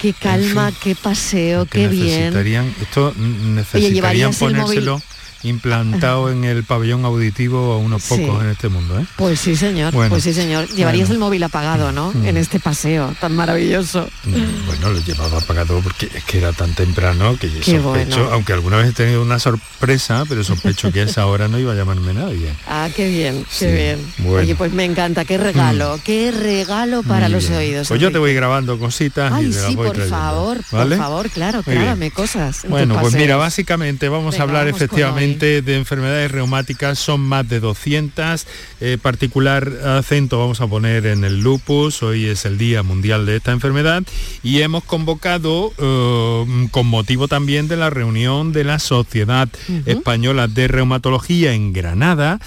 Qué 0.00 0.12
calma, 0.12 0.72
qué 0.82 0.94
paseo, 0.94 1.66
qué 1.66 1.88
bien. 1.88 2.34
esto 2.80 3.14
necesitarían 3.16 3.92
¿llevarías 3.94 4.42
el 4.42 4.52
ponérselo? 4.52 5.02
Implantado 5.44 6.30
en 6.30 6.44
el 6.44 6.64
pabellón 6.64 7.04
auditivo 7.04 7.72
a 7.74 7.78
unos 7.78 8.02
Sí. 8.02 8.16
pocos 8.16 8.42
en 8.42 8.50
este 8.50 8.68
mundo, 8.68 8.98
¿eh? 8.98 9.06
Pues 9.16 9.40
sí, 9.40 9.54
señor. 9.56 9.92
Bueno, 9.92 10.10
pues 10.10 10.24
sí, 10.24 10.32
señor. 10.34 10.66
Llevarías 10.68 11.08
bueno. 11.08 11.14
el 11.14 11.20
móvil 11.20 11.42
apagado, 11.44 11.92
¿no? 11.92 12.12
Mm. 12.12 12.26
En 12.26 12.36
este 12.36 12.60
paseo 12.60 13.14
tan 13.20 13.34
maravilloso. 13.36 14.08
Mm, 14.24 14.66
Bueno, 14.66 14.90
lo 14.90 15.00
llevaba 15.00 15.38
apagado 15.38 15.80
porque 15.80 16.10
es 16.14 16.24
que 16.24 16.38
era 16.38 16.52
tan 16.52 16.74
temprano 16.74 17.36
que 17.38 17.48
yo 17.50 17.60
Qué 17.60 17.78
sospecho, 17.80 17.82
bueno. 18.18 18.30
aunque 18.32 18.52
alguna 18.52 18.78
vez 18.78 18.88
he 18.88 18.92
tenido 18.92 19.22
una 19.22 19.38
sorpresa, 19.38 20.24
pero 20.28 20.42
sospecho 20.44 20.90
que 20.92 21.00
a 21.00 21.04
esa 21.04 21.26
hora 21.26 21.48
no 21.48 21.58
iba 21.58 21.72
a 21.72 21.76
llamarme 21.76 22.14
nadie. 22.14 22.52
Ah, 22.68 22.88
qué 22.94 23.08
bien, 23.08 23.44
Sí, 23.50 23.66
qué 23.66 23.72
bien. 23.72 23.98
bueno. 24.18 24.38
Oye, 24.38 24.54
pues 24.56 24.72
me 24.72 24.84
encanta, 24.84 25.24
qué 25.24 25.38
regalo, 25.38 25.98
qué 26.04 26.30
regalo 26.32 27.02
para 27.02 27.26
Muy 27.26 27.34
los 27.34 27.48
bien. 27.48 27.58
oídos. 27.60 27.88
Pues 27.88 28.00
yo 28.00 28.10
te 28.10 28.18
voy 28.18 28.34
grabando 28.34 28.78
cositas 28.78 29.30
y 29.32 29.34
Ay, 29.34 29.50
te 29.50 29.56
las 29.56 29.66
sí, 29.68 29.76
voy 29.76 29.86
por 29.86 29.94
trayendo, 29.96 30.16
favor, 30.18 30.58
¿vale? 30.72 30.96
por 30.96 31.04
favor, 31.04 31.30
claro, 31.30 31.62
Muy 31.64 31.72
bien. 31.74 31.82
grábame 31.84 32.10
cosas. 32.10 32.62
Bueno, 32.68 32.98
pues 33.00 33.14
mira, 33.14 33.36
básicamente 33.36 34.08
vamos 34.08 34.32
Venga, 34.32 34.42
a 34.42 34.46
hablar 34.46 34.64
vamos 34.64 34.78
con 34.78 34.88
de 35.38 35.76
enfermedades 35.76 36.30
reumáticas, 36.30 36.98
son 36.98 37.20
más 37.20 37.48
de 37.48 37.60
200, 37.60 38.46
eh, 38.80 38.98
particular 39.00 39.68
acento 39.84 40.38
vamos 40.38 40.60
a 40.60 40.66
poner 40.66 41.06
en 41.06 41.24
el 41.24 41.40
lupus, 41.40 42.02
hoy 42.02 42.26
es 42.26 42.44
el 42.44 42.58
Día 42.58 42.82
Mundial 42.82 43.26
de 43.26 43.36
esta 43.36 43.52
enfermedad. 43.52 44.02
Y 44.42 44.60
hemos 44.60 44.84
convocado 44.84 45.72
eh, 45.78 46.68
con 46.70 46.86
motivo 46.86 47.28
también 47.28 47.68
de 47.68 47.76
la 47.76 47.90
reunión 47.90 48.52
de 48.52 48.64
la 48.64 48.78
Sociedad 48.78 49.48
Española 49.86 50.48
de 50.48 50.68
Reumatología 50.68 51.52
en 51.52 51.72
Granada, 51.72 52.40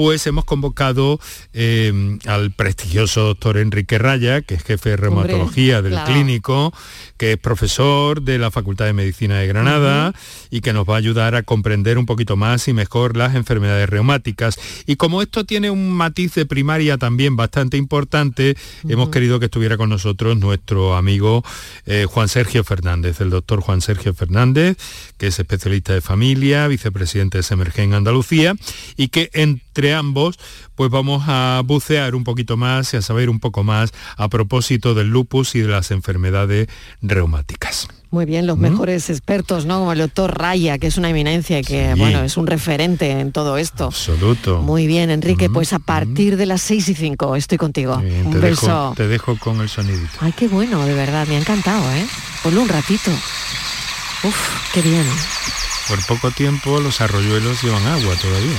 pues 0.00 0.26
hemos 0.26 0.46
convocado 0.46 1.20
eh, 1.52 2.16
al 2.24 2.52
prestigioso 2.52 3.22
doctor 3.22 3.58
Enrique 3.58 3.98
Raya, 3.98 4.40
que 4.40 4.54
es 4.54 4.62
jefe 4.62 4.88
de 4.88 4.96
reumatología 4.96 5.82
del 5.82 5.92
claro. 5.92 6.10
clínico, 6.10 6.72
que 7.18 7.32
es 7.32 7.36
profesor 7.36 8.22
de 8.22 8.38
la 8.38 8.50
Facultad 8.50 8.86
de 8.86 8.94
Medicina 8.94 9.36
de 9.36 9.46
Granada 9.46 10.14
y 10.48 10.62
que 10.62 10.72
nos 10.72 10.88
va 10.88 10.94
a 10.94 10.96
ayudar 10.96 11.34
a 11.34 11.42
comprender 11.42 11.98
un 11.98 12.06
poquito 12.06 12.34
más 12.34 12.66
y 12.66 12.72
mejor 12.72 13.14
las 13.14 13.34
enfermedades 13.34 13.90
reumáticas. 13.90 14.58
Y 14.86 14.96
como 14.96 15.20
esto 15.20 15.44
tiene 15.44 15.70
un 15.70 15.92
matiz 15.92 16.34
de 16.34 16.46
primaria 16.46 16.96
también 16.96 17.36
bastante 17.36 17.76
importante, 17.76 18.56
hemos 18.88 19.10
querido 19.10 19.38
que 19.38 19.44
estuviera 19.44 19.76
con 19.76 19.90
nosotros 19.90 20.38
nuestro 20.38 20.96
amigo 20.96 21.44
eh, 21.84 22.06
Juan 22.08 22.28
Sergio 22.28 22.64
Fernández, 22.64 23.20
el 23.20 23.28
doctor 23.28 23.60
Juan 23.60 23.82
Sergio 23.82 24.14
Fernández, 24.14 24.78
que 25.18 25.26
es 25.26 25.38
especialista 25.38 25.92
de 25.92 26.00
familia, 26.00 26.68
vicepresidente 26.68 27.36
de 27.36 27.42
Semergen 27.42 27.90
en 27.90 27.94
Andalucía, 27.96 28.54
y 28.96 29.08
que 29.08 29.28
entre 29.70 29.94
ambos 29.94 30.36
pues 30.74 30.90
vamos 30.90 31.24
a 31.28 31.62
bucear 31.64 32.14
un 32.16 32.24
poquito 32.24 32.56
más 32.56 32.92
y 32.92 32.96
a 32.96 33.02
saber 33.02 33.30
un 33.30 33.38
poco 33.38 33.62
más 33.62 33.92
a 34.16 34.28
propósito 34.28 34.94
del 34.94 35.08
lupus 35.08 35.54
y 35.54 35.60
de 35.60 35.68
las 35.68 35.90
enfermedades 35.92 36.68
reumáticas. 37.02 37.86
Muy 38.10 38.24
bien, 38.24 38.48
los 38.48 38.58
mejores 38.58 39.08
expertos, 39.08 39.66
¿no? 39.66 39.78
Como 39.78 39.92
el 39.92 40.00
doctor 40.00 40.36
Raya, 40.36 40.78
que 40.78 40.88
es 40.88 40.96
una 40.96 41.10
eminencia 41.10 41.60
y 41.60 41.62
que, 41.62 41.94
bueno, 41.94 42.24
es 42.24 42.36
un 42.36 42.48
referente 42.48 43.08
en 43.10 43.30
todo 43.30 43.56
esto. 43.56 43.84
Absoluto. 43.84 44.62
Muy 44.62 44.88
bien, 44.88 45.10
Enrique, 45.10 45.48
pues 45.48 45.72
a 45.72 45.78
partir 45.78 46.36
de 46.36 46.46
las 46.46 46.60
6 46.62 46.88
y 46.88 46.94
5 46.94 47.36
estoy 47.36 47.58
contigo. 47.58 47.98
Bien, 47.98 48.26
un 48.26 48.32
te, 48.32 48.38
beso. 48.38 48.66
dejo, 48.66 48.94
te 48.96 49.06
dejo 49.06 49.38
con 49.38 49.60
el 49.60 49.68
sonidito. 49.68 50.10
Ay, 50.18 50.32
qué 50.32 50.48
bueno, 50.48 50.84
de 50.84 50.94
verdad, 50.94 51.28
me 51.28 51.36
ha 51.36 51.38
encantado, 51.38 51.88
¿eh? 51.92 52.04
Ponlo 52.42 52.62
un 52.62 52.68
ratito. 52.68 53.12
Uf, 54.24 54.72
qué 54.74 54.82
bien. 54.82 55.06
Por 55.86 56.04
poco 56.06 56.30
tiempo 56.32 56.80
los 56.80 57.00
arroyuelos 57.00 57.62
llevan 57.62 57.86
agua 57.86 58.16
todavía. 58.16 58.58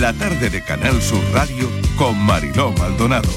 La 0.00 0.12
tarde 0.12 0.50
de 0.50 0.62
Canal 0.62 1.00
Sur 1.00 1.22
Radio 1.32 1.70
con 1.96 2.18
Mariló 2.18 2.72
Maldonado. 2.72 3.30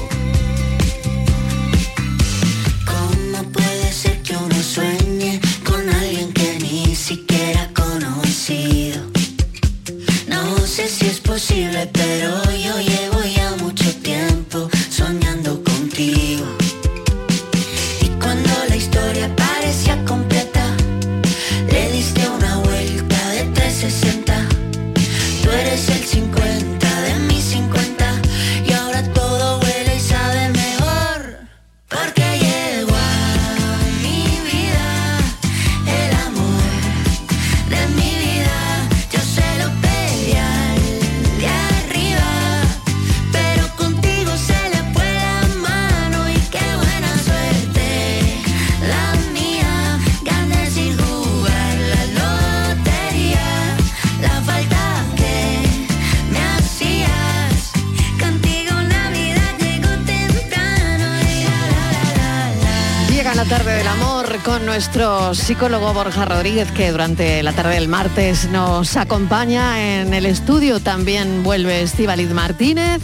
No 10.28 10.58
sé 10.66 10.88
si 10.88 11.06
es 11.06 11.20
posible, 11.20 11.88
pero 11.92 12.42
yo 12.52 12.78
llevo 12.80 13.07
nuestro 64.78 65.34
psicólogo 65.34 65.92
Borja 65.92 66.24
Rodríguez, 66.24 66.70
que 66.70 66.92
durante 66.92 67.42
la 67.42 67.52
tarde 67.52 67.74
del 67.74 67.88
martes 67.88 68.48
nos 68.48 68.96
acompaña 68.96 70.00
en 70.00 70.14
el 70.14 70.24
estudio. 70.24 70.78
También 70.78 71.42
vuelve 71.42 71.82
Estíbaliz 71.82 72.30
Martínez. 72.30 73.02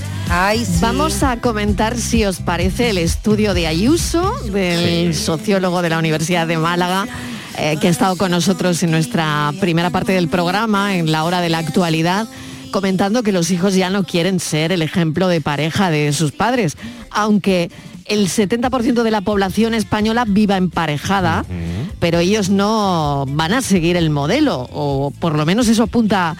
Vamos 0.80 1.24
a 1.24 1.40
comentar 1.40 1.98
si 1.98 2.24
os 2.26 2.38
parece 2.38 2.90
el 2.90 2.98
estudio 2.98 3.54
de 3.54 3.66
Ayuso, 3.66 4.36
del 4.52 5.16
sociólogo 5.16 5.82
de 5.82 5.88
la 5.88 5.98
Universidad 5.98 6.46
de 6.46 6.58
Málaga. 6.58 7.08
eh, 7.58 7.76
que 7.80 7.88
ha 7.88 7.90
estado 7.90 8.14
con 8.14 8.30
nosotros 8.30 8.80
en 8.84 8.92
nuestra 8.92 9.52
primera 9.58 9.90
parte 9.90 10.12
del 10.12 10.28
programa, 10.28 10.94
en 10.94 11.10
la 11.10 11.24
hora 11.24 11.40
de 11.40 11.48
la 11.48 11.58
actualidad, 11.58 12.28
comentando 12.70 13.24
que 13.24 13.32
los 13.32 13.50
hijos 13.50 13.74
ya 13.74 13.90
no 13.90 14.04
quieren 14.04 14.38
ser 14.38 14.70
el 14.70 14.80
ejemplo 14.80 15.26
de 15.26 15.40
pareja 15.40 15.90
de 15.90 16.12
sus 16.12 16.30
padres, 16.30 16.76
aunque 17.10 17.68
el 18.04 18.28
70% 18.28 19.02
de 19.02 19.10
la 19.10 19.20
población 19.22 19.74
española 19.74 20.24
viva 20.26 20.56
emparejada, 20.56 21.44
pero 22.00 22.18
ellos 22.18 22.50
no 22.50 23.24
van 23.28 23.52
a 23.54 23.62
seguir 23.62 23.96
el 23.96 24.10
modelo, 24.10 24.68
o 24.72 25.10
por 25.18 25.36
lo 25.36 25.46
menos 25.46 25.68
eso 25.68 25.84
apunta 25.84 26.36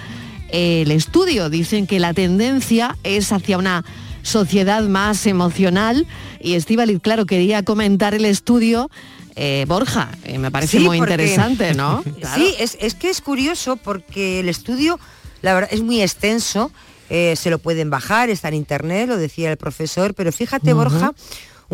el 0.51 0.91
estudio. 0.91 1.49
Dicen 1.51 1.87
que 1.87 1.99
la 2.01 2.13
tendencia 2.15 2.97
es 3.03 3.33
hacia 3.33 3.57
una 3.59 3.85
sociedad 4.23 4.83
más 4.85 5.27
emocional 5.27 6.07
y 6.41 6.55
Estíbaliz, 6.55 7.01
claro, 7.01 7.27
quería 7.27 7.63
comentar 7.63 8.15
el 8.15 8.25
estudio. 8.25 8.91
eh, 9.37 9.65
Borja, 9.67 10.11
eh, 10.25 10.39
me 10.39 10.51
parece 10.53 10.79
Sí, 10.79 10.85
muy 10.85 10.99
porque- 10.99 11.15
interesante, 11.15 11.75
¿no? 11.75 12.05
Sí, 12.37 12.55
es, 12.59 12.79
es 12.81 12.95
que 12.95 13.11
es 13.11 13.21
curioso 13.21 13.77
porque 13.77 14.39
el 14.41 14.49
estudio, 14.49 15.01
la 15.43 15.55
verdad, 15.55 15.71
es 15.73 15.83
muy 15.83 16.01
extenso, 16.03 16.71
eh, 17.11 17.35
se 17.37 17.51
lo 17.51 17.59
pueden 17.59 17.91
bajar, 17.91 18.31
está 18.31 18.49
en 18.49 18.55
internet, 18.55 19.09
lo 19.09 19.17
decía 19.17 19.51
el 19.51 19.57
profesor, 19.57 20.15
pero 20.15 20.31
fíjate. 20.33 20.73
Borja, 20.73 21.13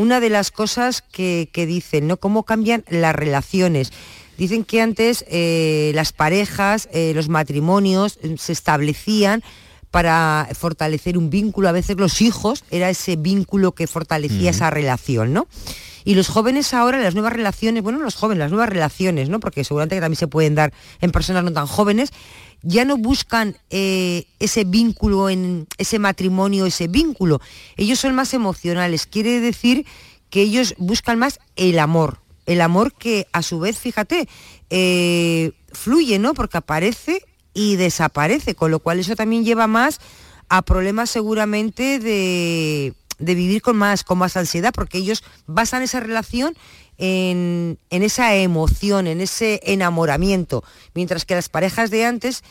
una 0.00 0.18
de 0.20 0.30
las 0.30 0.50
cosas 0.50 1.02
que, 1.02 1.48
que 1.52 1.66
dicen, 1.66 2.06
¿no? 2.06 2.16
Cómo 2.16 2.44
cambian 2.44 2.84
las 2.88 3.14
relaciones. 3.14 3.92
Dicen 4.38 4.64
que 4.64 4.80
antes 4.80 5.26
eh, 5.28 5.92
las 5.94 6.14
parejas, 6.14 6.88
eh, 6.92 7.12
los 7.14 7.28
matrimonios 7.28 8.18
eh, 8.22 8.36
se 8.38 8.52
establecían 8.52 9.42
para 9.90 10.48
fortalecer 10.54 11.18
un 11.18 11.28
vínculo, 11.28 11.68
a 11.68 11.72
veces 11.72 11.98
los 11.98 12.22
hijos 12.22 12.64
era 12.70 12.88
ese 12.88 13.16
vínculo 13.16 13.72
que 13.72 13.86
fortalecía 13.86 14.50
esa 14.50 14.70
relación, 14.70 15.34
¿no? 15.34 15.46
Y 16.04 16.14
los 16.14 16.28
jóvenes 16.28 16.72
ahora, 16.72 16.98
las 16.98 17.14
nuevas 17.14 17.32
relaciones, 17.32 17.82
bueno, 17.82 17.98
los 17.98 18.14
jóvenes, 18.14 18.38
las 18.38 18.50
nuevas 18.50 18.70
relaciones, 18.70 19.28
¿no? 19.28 19.40
Porque 19.40 19.64
seguramente 19.64 19.96
que 19.96 20.00
también 20.00 20.18
se 20.18 20.28
pueden 20.28 20.54
dar 20.54 20.72
en 21.00 21.10
personas 21.10 21.44
no 21.44 21.52
tan 21.52 21.66
jóvenes, 21.66 22.12
ya 22.62 22.84
no 22.84 22.96
buscan 22.96 23.56
eh, 23.70 24.26
ese 24.38 24.64
vínculo, 24.64 25.30
en 25.30 25.66
ese 25.78 25.98
matrimonio, 25.98 26.66
ese 26.66 26.88
vínculo. 26.88 27.40
Ellos 27.76 27.98
son 27.98 28.14
más 28.14 28.34
emocionales. 28.34 29.06
Quiere 29.06 29.40
decir 29.40 29.86
que 30.28 30.42
ellos 30.42 30.74
buscan 30.78 31.18
más 31.18 31.40
el 31.56 31.78
amor. 31.78 32.20
El 32.46 32.60
amor 32.60 32.94
que 32.94 33.26
a 33.32 33.42
su 33.42 33.60
vez, 33.60 33.78
fíjate, 33.78 34.28
eh, 34.70 35.52
fluye, 35.72 36.18
¿no? 36.18 36.34
Porque 36.34 36.58
aparece 36.58 37.24
y 37.54 37.76
desaparece, 37.76 38.54
con 38.54 38.70
lo 38.70 38.80
cual 38.80 38.98
eso 38.98 39.16
también 39.16 39.44
lleva 39.44 39.66
más 39.66 40.00
a 40.48 40.62
problemas 40.62 41.10
seguramente 41.10 41.98
de, 41.98 42.94
de 43.18 43.34
vivir 43.34 43.62
con 43.62 43.76
más, 43.76 44.04
con 44.04 44.18
más 44.18 44.36
ansiedad, 44.36 44.72
porque 44.74 44.98
ellos 44.98 45.22
basan 45.46 45.82
esa 45.82 46.00
relación 46.00 46.56
en, 47.00 47.78
esa 47.88 48.34
emoción, 48.36 49.06
en 49.06 49.22
ese 49.22 49.60
enamoramiento, 49.64 50.62
mientras 50.94 51.24
que 51.24 51.34
las 51.34 51.48
parejas 51.48 51.90
de 51.90 52.04
antes 52.04 52.44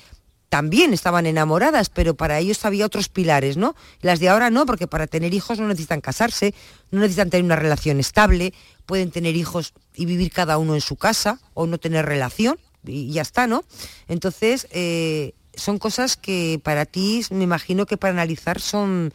también 0.50 0.92
estaban 0.94 1.28
enamoradas, 1.28 1.92
pero 1.92 2.16
para 2.16 2.40
ellos 2.40 2.66
había 2.66 2.88
otros 2.88 3.08
pilares, 3.08 3.56
¿no? 3.56 3.76
Las 4.02 4.20
de 4.20 4.30
ahora 4.30 4.50
no, 4.50 4.66
porque 4.66 4.88
para 4.88 5.06
tener 5.06 5.36
hijos 5.36 5.60
no 5.60 5.68
necesitan 5.68 6.02
casarse, 6.02 6.56
no 6.90 7.00
necesitan 7.00 7.30
tener 7.30 7.46
una 7.46 7.56
relación 7.56 8.00
estable, 8.00 8.56
pueden 8.88 9.12
tener 9.12 9.36
hijos 9.36 9.74
y 9.94 10.08
vivir 10.08 10.32
cada 10.32 10.58
uno 10.58 10.74
en 10.74 10.82
su 10.82 10.96
casa 10.96 11.40
o 11.54 11.68
no 11.68 11.78
tener 11.78 12.08
relación 12.08 12.58
y 12.84 13.12
ya 13.12 13.22
está, 13.22 13.46
¿no? 13.46 13.64
Entonces, 14.08 14.68
eh, 14.72 15.36
son 15.54 15.78
cosas 15.78 16.18
que 16.18 16.60
para 16.64 16.88
ti, 16.88 17.24
me 17.30 17.44
imagino 17.44 17.86
que 17.86 17.98
para 17.98 18.14
analizar 18.14 18.60
son, 18.60 19.14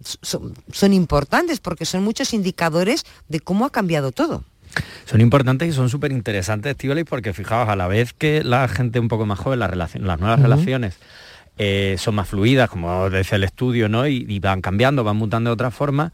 son 0.00 0.92
importantes, 0.92 1.58
porque 1.58 1.86
son 1.86 2.04
muchos 2.04 2.32
indicadores 2.32 3.04
de 3.28 3.40
cómo 3.40 3.66
ha 3.66 3.70
cambiado 3.70 4.12
todo. 4.12 4.44
Son 5.04 5.20
importantes 5.20 5.68
y 5.68 5.72
son 5.72 5.88
súper 5.88 6.12
interesantes, 6.12 6.70
Estíbaliz, 6.70 7.04
porque 7.04 7.32
fijaos, 7.32 7.68
a 7.68 7.76
la 7.76 7.86
vez 7.88 8.12
que 8.12 8.42
la 8.44 8.66
gente 8.68 8.98
un 8.98 9.08
poco 9.08 9.26
más 9.26 9.38
joven, 9.38 9.60
las, 9.60 9.94
nuevas 9.96 10.40
relaciones 10.40 10.98
eh, 11.58 11.96
son 11.98 12.14
más 12.16 12.28
fluidas, 12.28 12.68
como 12.68 13.08
dice 13.10 13.36
el 13.36 13.44
estudio, 13.44 13.88
¿no? 13.88 14.06
Y, 14.06 14.26
y 14.28 14.40
van 14.40 14.60
cambiando, 14.60 15.04
van 15.04 15.16
mutando 15.16 15.50
de 15.50 15.54
otra 15.54 15.70
forma, 15.70 16.12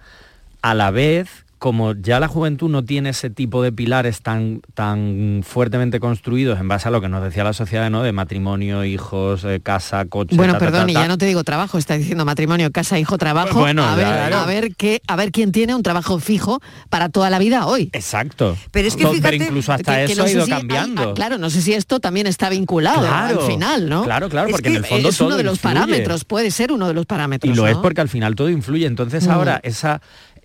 a 0.62 0.74
la 0.74 0.90
vez, 0.90 1.44
como 1.62 1.94
ya 1.94 2.18
la 2.18 2.26
juventud 2.26 2.68
no 2.68 2.84
tiene 2.84 3.10
ese 3.10 3.30
tipo 3.30 3.62
de 3.62 3.70
pilares 3.70 4.20
tan, 4.20 4.62
tan 4.74 5.42
fuertemente 5.46 6.00
construidos 6.00 6.58
en 6.58 6.66
base 6.66 6.88
a 6.88 6.90
lo 6.90 7.00
que 7.00 7.08
nos 7.08 7.22
decía 7.22 7.44
la 7.44 7.52
sociedad, 7.52 7.88
¿no? 7.88 8.02
De 8.02 8.10
matrimonio, 8.10 8.84
hijos, 8.84 9.44
eh, 9.44 9.60
casa, 9.62 10.04
coche. 10.06 10.34
Bueno, 10.34 10.54
ta, 10.54 10.58
perdón, 10.58 10.86
ta, 10.86 10.90
y 10.90 10.94
ya 10.94 11.06
no 11.06 11.18
te 11.18 11.26
digo 11.26 11.44
trabajo, 11.44 11.78
está 11.78 11.96
diciendo 11.96 12.24
matrimonio, 12.24 12.72
casa, 12.72 12.98
hijo, 12.98 13.16
trabajo. 13.16 13.60
Bueno, 13.60 13.84
a, 13.84 13.94
ver, 13.94 14.06
claro. 14.06 14.38
a 14.38 14.46
ver 14.46 14.74
qué, 14.74 15.02
a 15.06 15.14
ver 15.14 15.30
quién 15.30 15.52
tiene 15.52 15.72
un 15.76 15.84
trabajo 15.84 16.18
fijo 16.18 16.60
para 16.90 17.10
toda 17.10 17.30
la 17.30 17.38
vida 17.38 17.64
hoy. 17.66 17.90
Exacto. 17.92 18.56
Pero 18.72 18.88
es 18.88 18.96
que 18.96 19.04
incluso 19.36 19.72
hasta 19.72 20.00
Que- 20.00 20.06
que 20.06 20.12
eso 20.14 20.22
no 20.22 20.26
ha 20.26 20.30
ido 20.32 20.44
si 20.44 20.50
hay- 20.50 20.58
cambiando. 20.58 21.10
ah, 21.10 21.14
claro, 21.14 21.38
no 21.38 21.48
sé 21.48 21.62
si 21.62 21.74
esto 21.74 22.00
también 22.00 22.26
está 22.26 22.48
vinculado 22.48 23.02
Claro, 23.02 23.40
al 23.40 23.46
final, 23.46 23.88
¿no? 23.88 24.02
claro, 24.02 24.28
claro, 24.28 24.48
Es 24.48 24.52
porque 24.52 24.68
en 24.70 24.74
que 24.74 24.78
el 24.80 24.84
fondo 24.86 25.08
es 25.10 25.20
uno 25.20 25.28
todo 25.28 25.38
de 25.38 25.44
los 25.44 25.54
influye. 25.58 25.74
parámetros, 25.74 26.24
puede 26.24 26.50
ser 26.50 26.72
uno 26.72 26.88
de 26.88 26.94
los 26.94 27.06
parámetros. 27.06 27.52
Y 27.52 27.56
lo 27.56 27.68
es 27.68 27.76
porque 27.76 28.00
al 28.00 28.08
final 28.08 28.34
todo 28.34 28.50
influye. 28.50 28.86
Entonces 28.86 29.28
Mm. 29.28 29.30
ahora 29.30 29.60
esa 29.62 30.00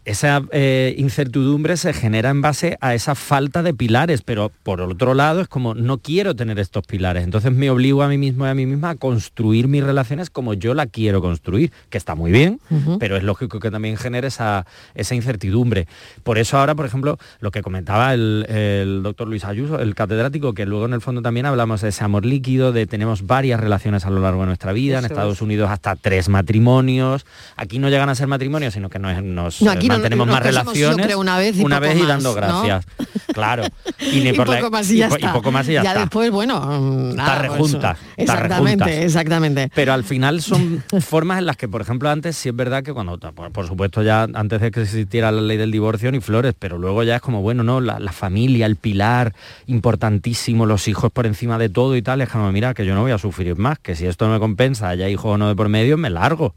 esa 0.08 0.42
eh, 0.52 0.96
incertidumbre 0.98 1.76
se 1.76 1.92
genera 1.92 2.30
en 2.30 2.42
base 2.42 2.78
a 2.80 2.96
esa 2.96 3.14
falta 3.14 3.62
de 3.62 3.74
pilares, 3.74 4.22
pero 4.22 4.54
por 4.64 4.80
otro 4.80 5.14
lado 5.14 5.42
es 5.42 5.50
como 5.50 5.76
no 5.76 5.98
quiero 5.98 6.34
tener 6.34 6.60
estos 6.60 6.86
pilares, 6.86 7.26
entonces 7.26 7.52
me 7.52 7.70
obligo 7.70 8.04
a 8.04 8.08
mí 8.08 8.18
mismo 8.18 8.46
y 8.46 8.50
a 8.50 8.54
mí 8.54 8.66
misma 8.66 8.92
a 8.92 8.96
construir 8.96 9.68
mis 9.68 9.84
relaciones 9.84 10.30
como 10.30 10.54
yo 10.54 10.74
la 10.74 10.86
quiero 10.86 11.22
construir, 11.22 11.74
que 11.90 11.98
está 11.98 12.16
muy 12.16 12.32
bien, 12.32 12.62
pero 13.00 13.18
es 13.18 13.24
lógico 13.24 13.60
que 13.60 13.70
también 13.70 13.98
genere 13.98 14.30
esa, 14.30 14.66
esa 14.96 15.14
incertidumbre. 15.14 15.88
Por 16.24 16.38
eso 16.38 16.58
ahora, 16.58 16.74
por 16.74 16.86
ejemplo, 16.86 17.18
lo 17.42 17.52
que 17.52 17.62
comentaba 17.62 18.14
el, 18.14 19.02
doctor 19.04 19.28
Luis 19.28 19.44
Ayuso, 19.44 19.78
el 19.80 19.94
catedrático, 19.94 20.54
que 20.54 20.66
luego 20.66 20.86
en 20.86 20.94
el 20.94 21.02
fondo 21.02 21.22
también 21.22 21.46
hablamos 21.46 21.82
de 21.82 21.90
ese 21.90 22.06
amor 22.06 22.26
líquido, 22.26 22.72
de 22.72 22.88
tenemos 22.88 23.28
varias 23.28 23.60
relaciones 23.60 24.06
a 24.06 24.10
lo 24.10 24.22
largo 24.22 24.40
de 24.42 24.48
nuestra 24.48 24.72
vida, 24.72 25.00
en 25.00 25.06
Estados 25.06 25.42
Unidos 25.42 25.70
hasta 25.70 25.98
tres 25.98 26.30
matrimonios, 26.30 27.26
aquí 27.58 27.78
no 27.78 27.90
llegan 27.90 28.08
a 28.08 28.16
ser 28.16 28.28
matrimonios, 28.28 28.74
sino 28.74 28.90
que 28.90 29.00
nos, 29.00 29.62
nos 29.98 30.04
tenemos 30.04 30.28
más 30.28 30.44
relaciones 30.44 31.16
una 31.16 31.38
vez 31.38 31.58
y, 31.58 31.64
una 31.64 31.80
vez 31.80 31.98
y 31.98 32.06
dando 32.06 32.34
gracias. 32.34 32.86
Claro. 33.34 33.64
Y, 34.00 34.32
poco 34.34 34.70
más 34.72 34.90
y 34.90 34.98
ya 34.98 35.08
está. 35.08 35.34
poco 35.34 35.52
más 35.52 35.68
y 35.68 35.74
ya, 35.74 35.84
ya 35.84 35.94
después, 35.94 36.32
bueno, 36.32 36.60
mm, 36.60 37.16
nada, 37.16 37.40
rejuntas. 37.40 37.98
Exactamente, 38.16 39.04
exactamente. 39.04 39.72
Pero 39.74 39.94
al 39.94 40.04
final 40.04 40.42
son 40.42 40.84
formas 41.02 41.40
en 41.40 41.46
las 41.46 41.58
que, 41.58 41.68
por 41.68 41.82
ejemplo, 41.82 42.10
antes 42.10 42.38
sí 42.38 42.50
es 42.50 42.56
verdad 42.56 42.84
que 42.84 42.94
cuando, 42.94 43.18
por, 43.20 43.68
supuesto 43.68 44.02
ya 44.04 44.24
antes 44.34 44.62
de 44.62 44.72
que 44.72 44.82
existiera 44.82 45.32
la 45.32 45.42
ley 45.42 45.58
del 45.58 45.72
divorcio 45.72 46.12
ni 46.12 46.20
flores, 46.20 46.54
pero 46.58 46.78
luego 46.78 47.04
ya 47.04 47.18
es 47.18 47.22
como, 47.22 47.42
bueno, 47.42 47.64
no, 47.64 47.82
la, 47.82 48.12
familia, 48.12 48.66
el 48.66 48.76
pilar, 48.76 49.34
importantísimo, 49.68 50.66
los 50.66 50.88
hijos 50.88 51.12
por 51.12 51.26
encima 51.26 51.58
de 51.58 51.70
todo 51.70 51.96
y 51.96 52.02
tal, 52.02 52.22
es 52.22 52.30
como, 52.30 52.52
mira, 52.52 52.74
que 52.74 52.86
yo 52.86 52.96
no 52.96 53.02
voy 53.02 53.12
a 53.12 53.18
sufrir 53.18 53.58
más, 53.58 53.80
que 53.80 53.96
si 53.96 54.06
esto 54.06 54.28
no 54.28 54.34
me 54.34 54.40
compensa, 54.40 54.90
haya 54.90 55.10
hijos 55.10 55.34
o 55.34 55.38
no 55.38 55.48
de 55.48 55.56
por 55.56 55.70
medio, 55.70 55.98
me 55.98 56.10
largo. 56.10 56.56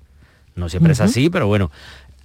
No 0.57 0.69
siempre 0.69 0.93
es 0.93 1.01
así, 1.01 1.31
pero 1.31 1.47
bueno, 1.47 1.71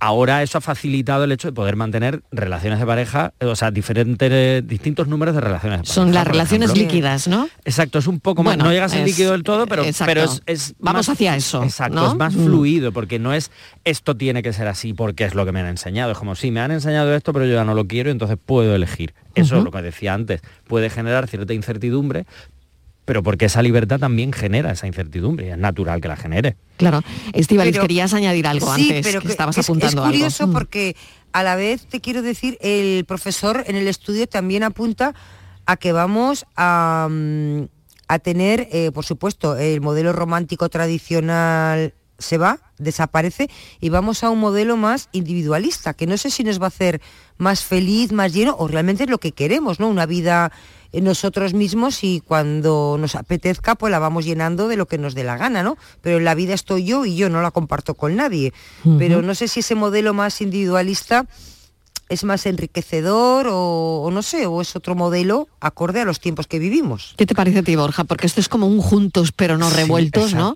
ahora 0.05 0.43
eso 0.43 0.59
ha 0.59 0.61
facilitado 0.61 1.23
el 1.23 1.31
hecho 1.31 1.47
de 1.47 1.53
poder 1.53 1.75
mantener 1.75 2.21
relaciones 2.31 2.79
de 2.79 2.85
pareja, 2.85 3.33
o 3.41 3.55
sea, 3.55 3.71
diferentes, 3.71 4.67
distintos 4.67 5.07
números 5.07 5.33
de 5.33 5.41
relaciones 5.41 5.79
de 5.79 5.83
pareja. 5.83 5.93
Son 5.93 6.13
las 6.13 6.27
relaciones 6.27 6.75
líquidas, 6.77 7.27
¿no? 7.27 7.49
Exacto, 7.63 7.97
es 7.99 8.07
un 8.07 8.19
poco 8.19 8.43
más, 8.43 8.57
no 8.57 8.71
llega 8.71 8.85
a 8.85 8.89
ser 8.89 9.05
líquido 9.05 9.31
del 9.31 9.43
todo, 9.43 9.65
pero, 9.65 9.83
pero 10.05 10.25
es, 10.45 10.75
Vamos 10.79 11.09
hacia 11.09 11.35
eso. 11.35 11.63
Exacto, 11.63 12.11
es 12.11 12.15
más 12.15 12.35
mm. 12.35 12.45
fluido, 12.45 12.91
porque 12.91 13.17
no 13.17 13.33
es 13.33 13.49
esto 13.83 14.15
tiene 14.15 14.43
que 14.43 14.53
ser 14.53 14.67
así 14.67 14.93
porque 14.93 15.25
es 15.25 15.33
lo 15.33 15.45
que 15.45 15.51
me 15.51 15.59
han 15.59 15.67
enseñado. 15.67 16.11
Es 16.11 16.17
como, 16.17 16.35
sí, 16.35 16.51
me 16.51 16.59
han 16.59 16.71
enseñado 16.71 17.13
esto, 17.15 17.33
pero 17.33 17.45
yo 17.45 17.53
ya 17.53 17.65
no 17.65 17.73
lo 17.73 17.87
quiero, 17.87 18.11
entonces 18.11 18.37
puedo 18.43 18.75
elegir. 18.75 19.13
Eso 19.33 19.57
es 19.57 19.63
lo 19.63 19.71
que 19.71 19.81
decía 19.81 20.13
antes. 20.13 20.41
Puede 20.65 20.89
generar 20.89 21.27
cierta 21.27 21.53
incertidumbre, 21.53 22.25
pero 23.05 23.23
porque 23.23 23.45
esa 23.45 23.61
libertad 23.61 23.99
también 23.99 24.33
genera 24.33 24.71
esa 24.71 24.87
incertidumbre, 24.87 25.51
es 25.51 25.57
natural 25.57 26.01
que 26.01 26.07
la 26.07 26.15
genere. 26.15 26.57
Claro. 26.77 27.01
Estivaliz, 27.33 27.79
querías 27.79 28.13
añadir 28.13 28.47
algo 28.47 28.71
antes, 28.71 29.05
pero 29.05 29.21
que, 29.21 29.27
estabas 29.27 29.57
apuntando 29.57 30.03
es 30.03 30.11
curioso 30.11 30.47
mm. 30.47 30.51
porque 30.51 30.95
a 31.31 31.43
la 31.43 31.55
vez 31.55 31.85
te 31.85 32.01
quiero 32.01 32.21
decir, 32.21 32.57
el 32.61 33.05
profesor 33.05 33.63
en 33.67 33.75
el 33.75 33.87
estudio 33.87 34.27
también 34.27 34.63
apunta 34.63 35.13
a 35.65 35.77
que 35.77 35.91
vamos 35.91 36.45
a, 36.55 37.07
mm, 37.09 37.63
a 38.07 38.19
tener, 38.19 38.67
eh, 38.71 38.91
por 38.91 39.05
supuesto, 39.05 39.55
el 39.57 39.81
modelo 39.81 40.11
romántico 40.13 40.69
tradicional 40.69 41.93
se 42.17 42.37
va, 42.37 42.59
desaparece 42.77 43.49
y 43.79 43.89
vamos 43.89 44.23
a 44.23 44.29
un 44.29 44.39
modelo 44.39 44.77
más 44.77 45.09
individualista, 45.11 45.93
que 45.93 46.07
no 46.07 46.17
sé 46.17 46.29
si 46.29 46.43
nos 46.43 46.59
va 46.59 46.65
a 46.65 46.67
hacer 46.67 47.01
más 47.37 47.63
feliz, 47.63 48.11
más 48.11 48.33
lleno 48.33 48.55
o 48.57 48.67
realmente 48.67 49.03
es 49.03 49.09
lo 49.09 49.17
que 49.17 49.31
queremos, 49.31 49.79
¿no? 49.79 49.89
Una 49.89 50.05
vida 50.05 50.51
nosotros 51.01 51.53
mismos 51.53 52.03
y 52.03 52.21
cuando 52.21 52.97
nos 52.99 53.15
apetezca 53.15 53.75
pues 53.75 53.91
la 53.91 53.99
vamos 53.99 54.25
llenando 54.25 54.67
de 54.67 54.77
lo 54.77 54.87
que 54.87 54.97
nos 54.97 55.15
dé 55.15 55.23
la 55.23 55.37
gana, 55.37 55.63
¿no? 55.63 55.77
Pero 56.01 56.17
en 56.17 56.25
la 56.25 56.35
vida 56.35 56.53
estoy 56.53 56.85
yo 56.85 57.05
y 57.05 57.15
yo 57.15 57.29
no 57.29 57.41
la 57.41 57.51
comparto 57.51 57.95
con 57.95 58.15
nadie. 58.15 58.53
Pero 58.97 59.21
no 59.21 59.35
sé 59.35 59.47
si 59.47 59.59
ese 59.59 59.75
modelo 59.75 60.13
más 60.13 60.41
individualista 60.41 61.25
es 62.07 62.23
más 62.23 62.45
enriquecedor 62.45 63.47
o, 63.49 64.09
no 64.11 64.21
sé, 64.21 64.45
o 64.45 64.61
es 64.61 64.75
otro 64.75 64.95
modelo 64.95 65.47
acorde 65.59 66.01
a 66.01 66.05
los 66.05 66.19
tiempos 66.19 66.47
que 66.47 66.59
vivimos. 66.59 67.15
¿Qué 67.17 67.25
te 67.25 67.33
parece 67.33 67.59
a 67.59 67.63
ti, 67.63 67.75
Borja? 67.75 68.03
Porque 68.03 68.27
esto 68.27 68.39
es 68.39 68.49
como 68.49 68.67
un 68.67 68.79
juntos 68.79 69.31
pero 69.31 69.57
no 69.57 69.69
revueltos, 69.69 70.33
¿no? 70.33 70.55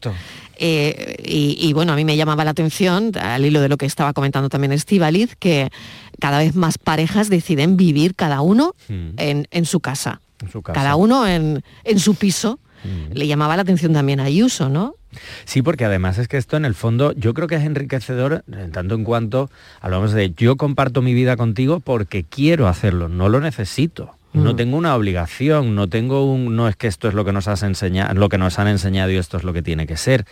Eh, 0.62 1.16
y, 1.24 1.72
bueno, 1.72 1.94
a 1.94 1.96
mí 1.96 2.04
me 2.04 2.18
llamaba 2.18 2.44
la 2.44 2.52
atención, 2.52 3.12
al 3.18 3.46
hilo 3.46 3.62
de 3.62 3.70
lo 3.70 3.78
que 3.78 3.86
estaba 3.86 4.12
comentando 4.12 4.50
también 4.50 4.74
Estivaliz, 4.74 5.36
que 5.38 5.72
cada 6.20 6.40
vez 6.40 6.54
más 6.54 6.78
parejas 6.78 7.30
deciden 7.30 7.78
vivir 7.78 8.14
cada 8.14 8.42
uno 8.42 8.76
hmm. 8.90 9.12
en, 9.18 9.66
su 9.66 9.80
casa. 9.80 10.22
Cada 10.64 10.96
uno 10.96 11.28
en, 11.28 11.64
su 11.98 12.16
piso. 12.16 12.60
Hmm. 12.84 13.12
Le 13.14 13.28
llamaba 13.28 13.58
la 13.58 13.64
atención 13.64 13.92
también 13.92 14.22
a 14.22 14.24
Ayuso, 14.24 14.70
¿no? 14.70 14.96
Sí, 15.44 15.62
porque 15.62 15.86
además 15.86 16.18
es 16.18 16.28
que 16.28 16.38
esto 16.38 16.56
en 16.56 16.66
el 16.66 16.76
fondo 16.76 17.14
yo 17.14 17.34
creo 17.34 17.48
que 17.48 17.56
es 17.56 17.64
enriquecedor 17.64 18.44
en 18.52 18.72
tanto 18.72 18.96
en 18.96 19.04
cuanto 19.04 19.50
hablamos 19.82 20.14
de 20.14 20.32
yo 20.32 20.56
comparto 20.56 21.02
mi 21.02 21.14
vida 21.14 21.36
contigo 21.36 21.80
porque 21.80 22.24
quiero 22.24 22.68
hacerlo, 22.68 23.10
no 23.10 23.28
lo 23.28 23.42
necesito. 23.42 24.16
No 24.32 24.54
hmm. 24.54 24.56
tengo 24.56 24.78
una 24.78 24.96
obligación, 24.96 25.76
no 25.76 25.90
tengo 25.90 26.32
un 26.32 26.56
no 26.56 26.68
es 26.68 26.76
que 26.76 26.88
esto 26.88 27.08
es 27.08 27.16
lo 27.16 27.26
que 27.26 27.34
nos 27.34 27.48
has 27.48 27.64
enseñado, 27.64 28.14
lo 28.14 28.30
que 28.30 28.38
nos 28.38 28.60
han 28.60 28.68
enseñado 28.68 29.12
y 29.12 29.18
esto 29.18 29.38
es 29.38 29.44
lo 29.44 29.54
que 29.54 29.64
tiene 29.64 29.88
que 29.88 29.98
ser. 29.98 30.26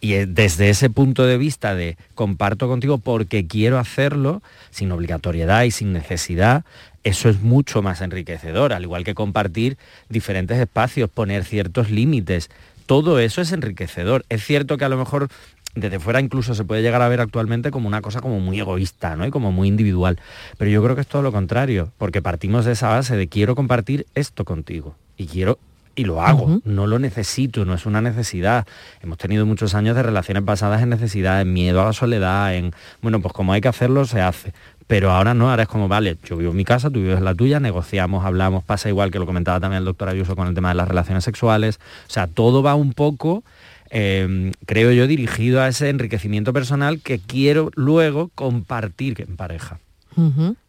Y 0.00 0.12
desde 0.26 0.70
ese 0.70 0.90
punto 0.90 1.26
de 1.26 1.38
vista 1.38 1.74
de 1.74 1.96
comparto 2.14 2.68
contigo 2.68 2.98
porque 2.98 3.46
quiero 3.46 3.78
hacerlo, 3.78 4.42
sin 4.70 4.92
obligatoriedad 4.92 5.64
y 5.64 5.70
sin 5.70 5.92
necesidad, 5.92 6.64
eso 7.04 7.28
es 7.28 7.40
mucho 7.40 7.82
más 7.82 8.00
enriquecedor, 8.00 8.72
al 8.72 8.82
igual 8.82 9.04
que 9.04 9.14
compartir 9.14 9.76
diferentes 10.08 10.58
espacios, 10.58 11.10
poner 11.10 11.44
ciertos 11.44 11.90
límites. 11.90 12.50
Todo 12.86 13.18
eso 13.18 13.40
es 13.40 13.52
enriquecedor. 13.52 14.24
Es 14.28 14.44
cierto 14.44 14.78
que 14.78 14.84
a 14.84 14.88
lo 14.88 14.96
mejor 14.96 15.28
desde 15.74 16.00
fuera 16.00 16.20
incluso 16.20 16.54
se 16.54 16.64
puede 16.64 16.82
llegar 16.82 17.02
a 17.02 17.08
ver 17.08 17.20
actualmente 17.20 17.70
como 17.70 17.88
una 17.88 18.02
cosa 18.02 18.20
como 18.20 18.40
muy 18.40 18.58
egoísta, 18.58 19.16
¿no? 19.16 19.26
Y 19.26 19.30
como 19.30 19.52
muy 19.52 19.68
individual. 19.68 20.18
Pero 20.56 20.70
yo 20.70 20.82
creo 20.82 20.94
que 20.94 21.02
es 21.02 21.06
todo 21.06 21.22
lo 21.22 21.32
contrario, 21.32 21.92
porque 21.98 22.22
partimos 22.22 22.64
de 22.64 22.72
esa 22.72 22.88
base 22.88 23.16
de 23.16 23.28
quiero 23.28 23.54
compartir 23.54 24.06
esto 24.14 24.44
contigo 24.44 24.96
y 25.16 25.26
quiero 25.26 25.58
y 25.98 26.04
lo 26.04 26.22
hago, 26.22 26.60
no 26.64 26.86
lo 26.86 27.00
necesito, 27.00 27.64
no 27.64 27.74
es 27.74 27.84
una 27.84 28.00
necesidad. 28.00 28.68
Hemos 29.02 29.18
tenido 29.18 29.44
muchos 29.46 29.74
años 29.74 29.96
de 29.96 30.04
relaciones 30.04 30.44
basadas 30.44 30.80
en 30.80 30.90
necesidad, 30.90 31.40
en 31.40 31.52
miedo 31.52 31.82
a 31.82 31.86
la 31.86 31.92
soledad, 31.92 32.54
en, 32.54 32.72
bueno, 33.02 33.20
pues 33.20 33.34
como 33.34 33.52
hay 33.52 33.60
que 33.60 33.66
hacerlo, 33.66 34.04
se 34.04 34.20
hace. 34.20 34.52
Pero 34.86 35.10
ahora 35.10 35.34
no, 35.34 35.50
ahora 35.50 35.64
es 35.64 35.68
como, 35.68 35.88
vale, 35.88 36.16
yo 36.24 36.36
vivo 36.36 36.52
en 36.52 36.56
mi 36.56 36.64
casa, 36.64 36.88
tú 36.88 37.00
vives 37.00 37.18
en 37.18 37.24
la 37.24 37.34
tuya, 37.34 37.58
negociamos, 37.58 38.24
hablamos, 38.24 38.62
pasa 38.62 38.88
igual 38.88 39.10
que 39.10 39.18
lo 39.18 39.26
comentaba 39.26 39.58
también 39.58 39.80
el 39.80 39.86
doctor 39.86 40.08
Ayuso 40.08 40.36
con 40.36 40.46
el 40.46 40.54
tema 40.54 40.68
de 40.68 40.76
las 40.76 40.86
relaciones 40.86 41.24
sexuales. 41.24 41.80
O 42.06 42.10
sea, 42.10 42.28
todo 42.28 42.62
va 42.62 42.76
un 42.76 42.92
poco, 42.92 43.42
em, 43.90 44.52
creo 44.66 44.92
yo, 44.92 45.08
dirigido 45.08 45.60
a 45.60 45.66
ese 45.66 45.88
enriquecimiento 45.88 46.52
personal 46.52 47.00
que 47.00 47.18
quiero 47.18 47.72
luego 47.74 48.30
compartir 48.36 49.20
en 49.26 49.36
pareja. 49.36 49.80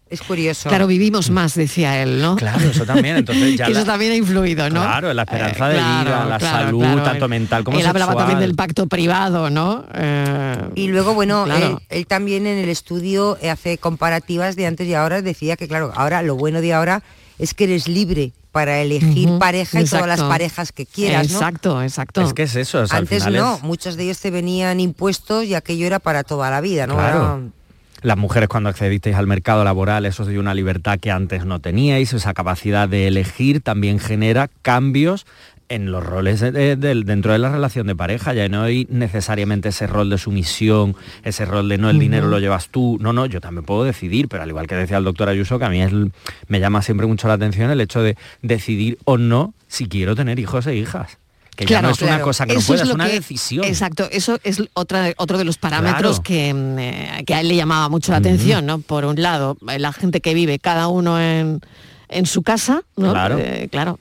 Es 0.10 0.22
curioso. 0.22 0.70
Claro, 0.70 0.88
vivimos 0.88 1.30
más, 1.30 1.54
decía 1.54 2.02
él, 2.02 2.20
¿no? 2.20 2.36
Claro, 2.36 2.68
eso 2.68 2.84
también. 2.84 3.18
Entonces 3.18 3.56
ya 3.56 3.68
eso 3.68 3.86
también 3.86 4.12
ha 4.12 4.16
influido, 4.16 4.68
¿no? 4.70 4.82
Claro, 4.82 5.14
la 5.14 5.22
esperanza 5.22 5.68
de 5.68 5.76
vida, 5.76 6.26
la 6.26 6.40
salud, 6.40 7.04
tanto 7.04 7.28
mental 7.28 7.64
como 7.64 7.78
él 7.78 7.84
sexual. 7.84 8.02
hablaba 8.02 8.20
también 8.20 8.40
del 8.40 8.56
pacto 8.56 8.88
privado, 8.88 9.52
¿no? 9.52 9.86
Eh, 9.94 10.58
y 10.74 10.88
luego, 10.88 11.14
bueno, 11.14 11.46
él, 11.90 12.08
también 12.08 12.48
en 12.48 12.58
el 12.58 12.70
estudio 12.70 13.38
hace 13.50 13.78
comparativas 13.78 14.56
de 14.56 14.66
antes 14.66 14.88
y 14.88 14.96
ahora, 14.96 15.22
decía 15.22 15.56
que, 15.58 15.68
claro, 15.68 15.92
ahora 15.96 16.24
lo 16.24 16.36
bueno 16.36 16.62
de 16.62 16.74
ahora 16.74 17.04
es 17.38 17.54
que 17.54 17.66
eres 17.66 17.88
libre 17.88 18.32
para 18.52 18.82
elegir 18.82 19.30
pareja 19.38 19.80
y 19.80 19.86
todas 19.86 20.08
las 20.08 20.24
parejas 20.24 20.72
que 20.72 20.88
quieras, 20.88 21.30
¿no? 21.30 21.38
Exacto, 21.38 21.84
exacto. 21.84 22.22
Es 22.22 22.34
que 22.34 22.44
es 22.44 22.56
eso. 22.56 22.84
Antes 22.90 23.28
no, 23.28 23.60
muchos 23.62 23.96
de 23.96 24.06
ellos 24.06 24.20
te 24.20 24.32
venían 24.32 24.80
impuestos 24.80 25.46
y 25.46 25.54
aquello 25.54 25.86
era 25.86 26.00
para 26.00 26.24
toda 26.24 26.50
la 26.50 26.62
vida, 26.62 26.88
¿no? 26.88 26.96
Claro 26.96 27.52
las 28.02 28.18
mujeres 28.18 28.50
cuando 28.50 28.70
accedisteis 28.70 29.16
al 29.16 29.28
mercado 29.28 29.64
laboral, 29.64 30.06
eso 30.06 30.26
dio 30.26 30.40
una 30.40 30.54
libertad 30.54 31.00
que 31.00 31.12
antes 31.12 31.46
no 31.46 31.60
teníais, 31.60 32.14
esa 32.14 32.34
capacidad 32.34 32.88
de 32.88 33.08
elegir 33.08 33.62
también 33.62 34.00
genera 34.00 34.50
cambios 34.62 35.26
en 35.70 35.92
los 35.92 36.04
roles 36.04 36.40
dentro 36.40 37.32
de 37.32 37.38
la 37.38 37.52
relación 37.52 37.86
de 37.86 37.96
pareja, 37.96 38.34
ya 38.34 38.50
no 38.50 38.64
hay 38.64 38.88
necesariamente 38.90 39.70
ese 39.70 39.86
rol 39.86 40.10
de 40.10 40.18
sumisión, 40.18 40.96
ese 41.24 41.46
rol 41.46 41.70
de 41.70 41.78
no, 41.78 41.92
el 41.92 42.00
dinero 42.00 42.28
lo 42.28 42.40
llevas 42.40 42.70
tú, 42.70 42.98
no, 43.00 43.14
no, 43.14 43.28
yo 43.28 43.40
también 43.40 43.66
puedo 43.66 43.84
decidir, 43.84 44.28
pero 44.28 44.42
al 44.42 44.50
igual 44.50 44.66
que 44.66 44.76
decía 44.76 44.98
el 44.98 45.04
doctor 45.04 45.30
Ayuso, 45.30 45.60
que 45.60 45.66
a 45.66 45.70
mí 45.70 45.80
me 46.48 46.60
llama 46.60 46.82
siempre 46.82 47.06
mucho 47.06 47.28
la 47.28 47.36
atención 47.36 47.70
el 47.70 47.82
hecho 47.82 48.02
de 48.02 48.18
decidir 48.42 48.98
o 49.06 49.20
no 49.20 49.54
si 49.68 49.88
quiero 49.88 50.16
tener 50.16 50.40
hijos 50.40 50.66
e 50.66 50.76
hijas 50.76 51.20
que 51.66 51.74
ya 51.74 51.82
no 51.82 51.90
es 51.90 52.02
una 52.02 52.22
cosa 52.22 52.46
que 52.46 52.56
no 52.56 52.62
pueda, 52.62 52.84
es, 52.84 52.90
una 52.90 53.08
decisión. 53.08 53.66
Exacto, 53.66 54.08
eso 54.12 54.40
es 54.44 54.64
otra, 54.74 55.14
otro 55.18 55.38
de 55.38 55.44
los 55.44 55.58
parámetros 55.58 56.20
que, 56.20 56.54
mm, 56.54 56.80
eh, 56.80 57.24
que, 57.26 57.34
a 57.34 57.42
él 57.42 57.50
le 57.50 57.56
llamaba 57.56 57.90
mucho 57.90 58.12
la 58.12 58.20
atención, 58.20 58.66
¿no? 58.66 58.80
Por 58.80 59.06
un 59.06 59.22
lado, 59.22 59.58
la 59.62 59.92
gente 59.92 60.22
que 60.22 60.34
vive 60.34 60.60
cada 60.60 60.88
uno 60.88 61.20
en, 61.20 61.62
su 62.26 62.44
casa, 62.44 62.84
¿no? 62.96 63.12
Claro. 63.12 63.38
Eh, 63.38 63.68
claro. 63.72 64.00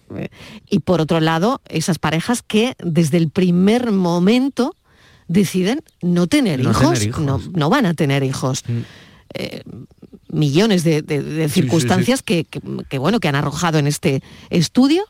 Y 0.71 0.81
por 0.81 1.01
otro 1.01 1.21
lado, 1.21 1.61
esas 1.69 1.99
parejas 1.99 2.43
que 2.43 2.75
desde 2.79 3.19
el 3.19 3.29
primer 3.29 3.91
momento 3.91 4.75
deciden 5.27 5.83
no 6.01 6.27
tener 6.27 6.61
hijos, 6.61 7.09
No, 7.19 7.71
van 7.71 7.87
a 7.87 7.95
tener 7.95 8.23
hijos. 8.23 8.63
Mm. 8.67 8.79
Eh, 9.35 9.63
millones 10.31 10.85
de, 10.85 11.49
circunstancias 11.51 12.23
Que, 12.23 12.45
que, 12.45 12.99
bueno 12.99 13.21
que 13.21 13.29
han 13.29 13.35
arrojado 13.35 13.79
en 13.79 13.87
este 13.87 14.23
estudio 14.49 15.05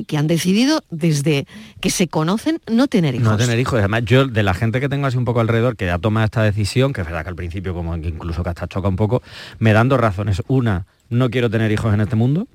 y 0.00 0.04
que 0.04 0.16
han 0.16 0.26
decidido 0.26 0.82
desde 0.90 1.46
que 1.80 1.90
se 1.90 2.08
conocen 2.08 2.58
no 2.70 2.86
tener 2.86 3.14
hijos. 3.14 3.28
No 3.28 3.36
tener 3.36 3.58
hijos. 3.58 3.78
Además, 3.78 4.02
yo 4.06 4.26
de 4.26 4.42
la 4.42 4.54
gente 4.54 4.80
que 4.80 4.88
tengo 4.88 5.06
así 5.06 5.18
un 5.18 5.26
poco 5.26 5.40
alrededor 5.40 5.76
que 5.76 5.90
ha 5.90 5.98
tomado 5.98 6.24
esta 6.24 6.42
decisión, 6.42 6.94
que 6.94 7.02
es 7.02 7.06
verdad 7.06 7.22
que 7.22 7.28
al 7.28 7.36
principio 7.36 7.74
como 7.74 8.00
que 8.00 8.08
incluso 8.08 8.42
que 8.42 8.48
hasta 8.48 8.66
choca 8.66 8.88
un 8.88 8.96
poco, 8.96 9.22
me 9.58 9.74
dan 9.74 9.90
dos 9.90 10.00
razones. 10.00 10.42
Una, 10.48 10.86
no 11.10 11.28
quiero 11.28 11.50
tener 11.50 11.70
hijos 11.70 11.92
en 11.92 12.00
este 12.00 12.16
mundo. 12.16 12.46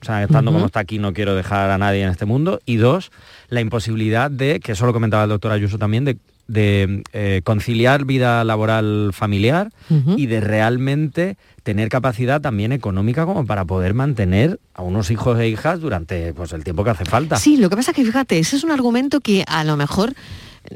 O 0.00 0.04
sea, 0.04 0.22
estando 0.22 0.52
como 0.52 0.66
está 0.66 0.80
aquí 0.80 0.98
no 0.98 1.12
quiero 1.12 1.34
dejar 1.34 1.70
a 1.70 1.78
nadie 1.78 2.02
en 2.02 2.10
este 2.10 2.24
mundo. 2.24 2.60
Y 2.66 2.76
dos, 2.76 3.10
la 3.48 3.60
imposibilidad 3.60 4.30
de, 4.30 4.58
que 4.58 4.72
eso 4.72 4.86
lo 4.86 4.92
comentaba 4.92 5.22
el 5.22 5.28
doctor 5.28 5.52
Ayuso 5.52 5.78
también, 5.78 6.04
de, 6.04 6.18
de, 6.48 7.02
eh, 7.12 7.42
conciliar 7.44 8.04
vida 8.04 8.42
laboral 8.42 9.10
familiar 9.12 9.70
y 10.16 10.26
de 10.26 10.40
realmente 10.40 11.36
tener 11.68 11.90
capacidad 11.90 12.40
también 12.40 12.72
económica 12.72 13.26
como 13.26 13.44
para 13.44 13.66
poder 13.66 13.92
mantener 13.92 14.58
a 14.72 14.80
unos 14.80 15.10
hijos 15.10 15.38
e 15.38 15.48
hijas 15.48 15.82
durante 15.82 16.32
pues, 16.32 16.54
el 16.54 16.64
tiempo 16.64 16.82
que 16.82 16.88
hace 16.88 17.04
falta. 17.04 17.36
Sí, 17.36 17.58
lo 17.58 17.68
que 17.68 17.76
pasa 17.76 17.90
es 17.90 17.94
que 17.94 18.06
fíjate, 18.06 18.38
ese 18.38 18.56
es 18.56 18.64
un 18.64 18.70
argumento 18.70 19.20
que 19.20 19.44
a 19.46 19.64
lo 19.64 19.76
mejor 19.76 20.14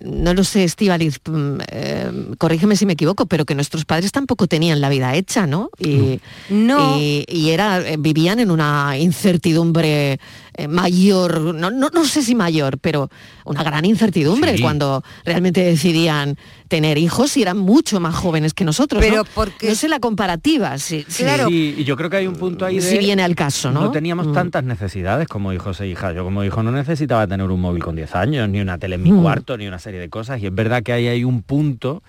no 0.05 0.35
lo 0.35 0.45
sé, 0.45 0.65
Estivaliz, 0.65 1.19
mm, 1.27 1.59
eh, 1.69 2.13
corrígeme 2.37 2.77
si 2.77 2.85
me 2.85 2.93
equivoco, 2.93 3.25
pero 3.25 3.47
que 3.47 3.55
nuestros 3.55 3.87
padres 3.87 4.13
tampoco 4.13 4.47
tenían 4.47 4.83
la 4.83 4.91
vida 4.91 5.15
hecha, 5.15 5.47
¿no? 5.47 5.71
Y, 5.79 6.21
No. 6.51 6.99
y, 6.99 7.25
y 7.27 7.51
era, 7.51 7.81
eh, 7.81 7.97
vivían 7.99 8.39
en 8.39 8.51
una 8.51 8.99
incertidumbre 8.99 10.19
eh, 10.55 10.69
mayor, 10.69 11.41
no, 11.55 11.71
no, 11.71 11.89
no 11.91 12.05
sé 12.05 12.23
si 12.23 12.35
mayor, 12.35 12.79
pero 12.79 13.09
una 13.45 13.63
gran 13.63 13.85
incertidumbre 13.85 14.57
Sí. 14.57 14.63
cuando 14.63 15.03
realmente 15.25 15.63
decidían 15.65 16.37
tener 16.69 16.99
hijos 16.99 17.37
y 17.37 17.43
eran 17.43 17.59
mucho 17.59 18.01
más 18.01 18.15
jóvenes 18.15 18.55
que 18.55 18.65
nosotros. 18.65 19.01
Pero 19.03 19.17
¿no? 19.19 19.25
porque- 19.35 19.69
no 19.69 19.75
sé 19.75 19.89
la 19.89 19.99
comparativa, 20.01 20.77
Sí, 20.79 21.05
y 21.51 21.85
yo 21.85 21.97
creo 21.97 22.11
que 22.11 22.17
hay 22.19 22.27
un 22.27 22.37
punto 22.37 22.65
ahí 22.67 22.77
de... 22.77 22.83
Si 22.83 22.99
viene 22.99 23.23
al 23.23 23.35
caso, 23.35 23.71
¿no? 23.71 23.91
teníamos 23.91 24.27
Mm. 24.29 24.33
tantas 24.33 24.65
necesidades 24.65 25.29
como 25.29 25.53
hijos 25.53 25.81
e 25.81 25.89
hijas. 25.89 26.15
Yo 26.15 26.25
como 26.25 26.45
hijo 26.45 26.63
no 26.63 26.73
necesitaba 26.73 27.27
tener 27.27 27.51
un 27.51 27.61
móvil 27.61 27.83
con 27.83 27.97
10 27.97 28.15
años, 28.15 28.49
ni 28.49 28.61
una 28.61 28.79
tele 28.79 28.97
en 28.97 29.03
mi 29.03 29.13
Mm. 29.13 29.23
cuarto, 29.23 29.57
ni 29.57 29.67
una 29.67 29.79
serie 29.79 30.01
de 30.01 30.09
cosas. 30.09 30.41
Y 30.43 30.47
es 30.47 30.55
verdad 30.55 30.83
que 30.83 30.93
ahí 30.93 31.09
hay 31.09 31.25
un 31.25 31.43
punto, 31.43 32.03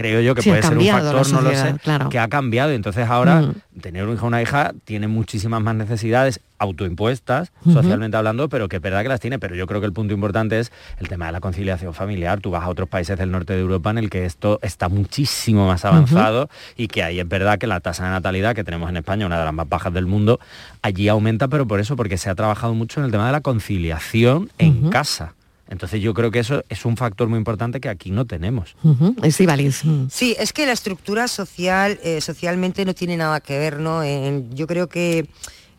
creo 0.00 0.20
yo, 0.22 0.34
que 0.34 0.42
Sí, 0.42 0.48
puede 0.50 0.62
ser 0.62 0.78
un 0.78 0.86
factor, 0.86 1.32
no 1.32 1.40
lo 1.42 1.50
sé, 1.54 1.74
claro. 1.82 2.08
que 2.08 2.18
ha 2.18 2.28
cambiado. 2.28 2.70
Entonces 2.72 3.06
ahora 3.08 3.42
Mm. 3.42 3.80
tener 3.80 4.06
un 4.06 4.14
hijo 4.14 4.24
o 4.24 4.28
una 4.28 4.40
hija 4.42 4.72
tiene 4.84 5.08
muchísimas 5.08 5.62
más 5.62 5.74
necesidades 5.74 6.40
autoimpuestas, 6.58 7.52
socialmente 7.64 8.16
hablando, 8.16 8.48
pero 8.48 8.68
que 8.68 8.76
es 8.76 8.82
verdad 8.82 9.02
que 9.02 9.08
las 9.08 9.20
tiene. 9.20 9.38
Pero 9.38 9.54
yo 9.54 9.66
creo 9.66 9.80
que 9.80 9.86
el 9.86 9.92
punto 9.92 10.12
importante 10.14 10.58
es 10.58 10.70
el 10.98 11.08
tema 11.08 11.26
de 11.26 11.32
la 11.32 11.40
conciliación 11.40 11.94
familiar. 11.94 12.40
Tú 12.40 12.50
vas 12.50 12.64
a 12.64 12.68
otros 12.68 12.88
países 12.88 13.18
del 13.18 13.30
norte 13.30 13.54
de 13.54 13.60
Europa 13.60 13.90
en 13.90 13.98
el 13.98 14.10
que 14.10 14.24
esto 14.26 14.58
está 14.62 14.88
muchísimo 14.88 15.66
más 15.66 15.84
avanzado 15.84 16.48
y 16.76 16.88
que 16.88 17.02
ahí 17.02 17.20
es 17.20 17.28
verdad 17.28 17.58
que 17.58 17.66
la 17.66 17.80
tasa 17.80 18.04
de 18.04 18.10
natalidad 18.10 18.54
que 18.54 18.64
tenemos 18.64 18.88
en 18.90 18.96
España, 18.98 19.26
una 19.26 19.38
de 19.38 19.44
las 19.44 19.54
más 19.54 19.68
bajas 19.68 19.92
del 19.92 20.06
mundo, 20.06 20.38
allí 20.82 21.08
aumenta, 21.08 21.48
pero 21.48 21.66
por 21.66 21.80
eso, 21.80 21.96
porque 21.96 22.18
se 22.18 22.28
ha 22.30 22.34
trabajado 22.34 22.74
mucho 22.74 23.00
en 23.00 23.06
el 23.06 23.12
tema 23.12 23.26
de 23.26 23.32
la 23.32 23.40
conciliación 23.40 24.50
en 24.58 24.90
casa. 24.90 25.34
Entonces 25.70 26.02
yo 26.02 26.12
creo 26.12 26.30
que 26.30 26.40
eso 26.40 26.62
es 26.68 26.84
un 26.84 26.96
factor 26.98 27.28
muy 27.28 27.38
importante 27.38 27.80
que 27.80 27.88
aquí 27.88 28.10
no 28.10 28.26
tenemos. 28.26 28.74
Estíbaliz, 29.22 29.84
mm. 29.84 30.08
Sí, 30.10 30.36
es 30.38 30.52
que 30.52 30.66
la 30.66 30.72
estructura 30.72 31.28
social, 31.28 31.98
eh, 32.02 32.20
socialmente 32.20 32.84
no 32.84 32.92
tiene 32.94 33.16
nada 33.16 33.40
que 33.40 33.58
ver, 33.58 33.78
¿no? 33.80 34.02
En- 34.02 34.54
yo 34.54 34.66
creo 34.66 34.88
que 34.88 35.26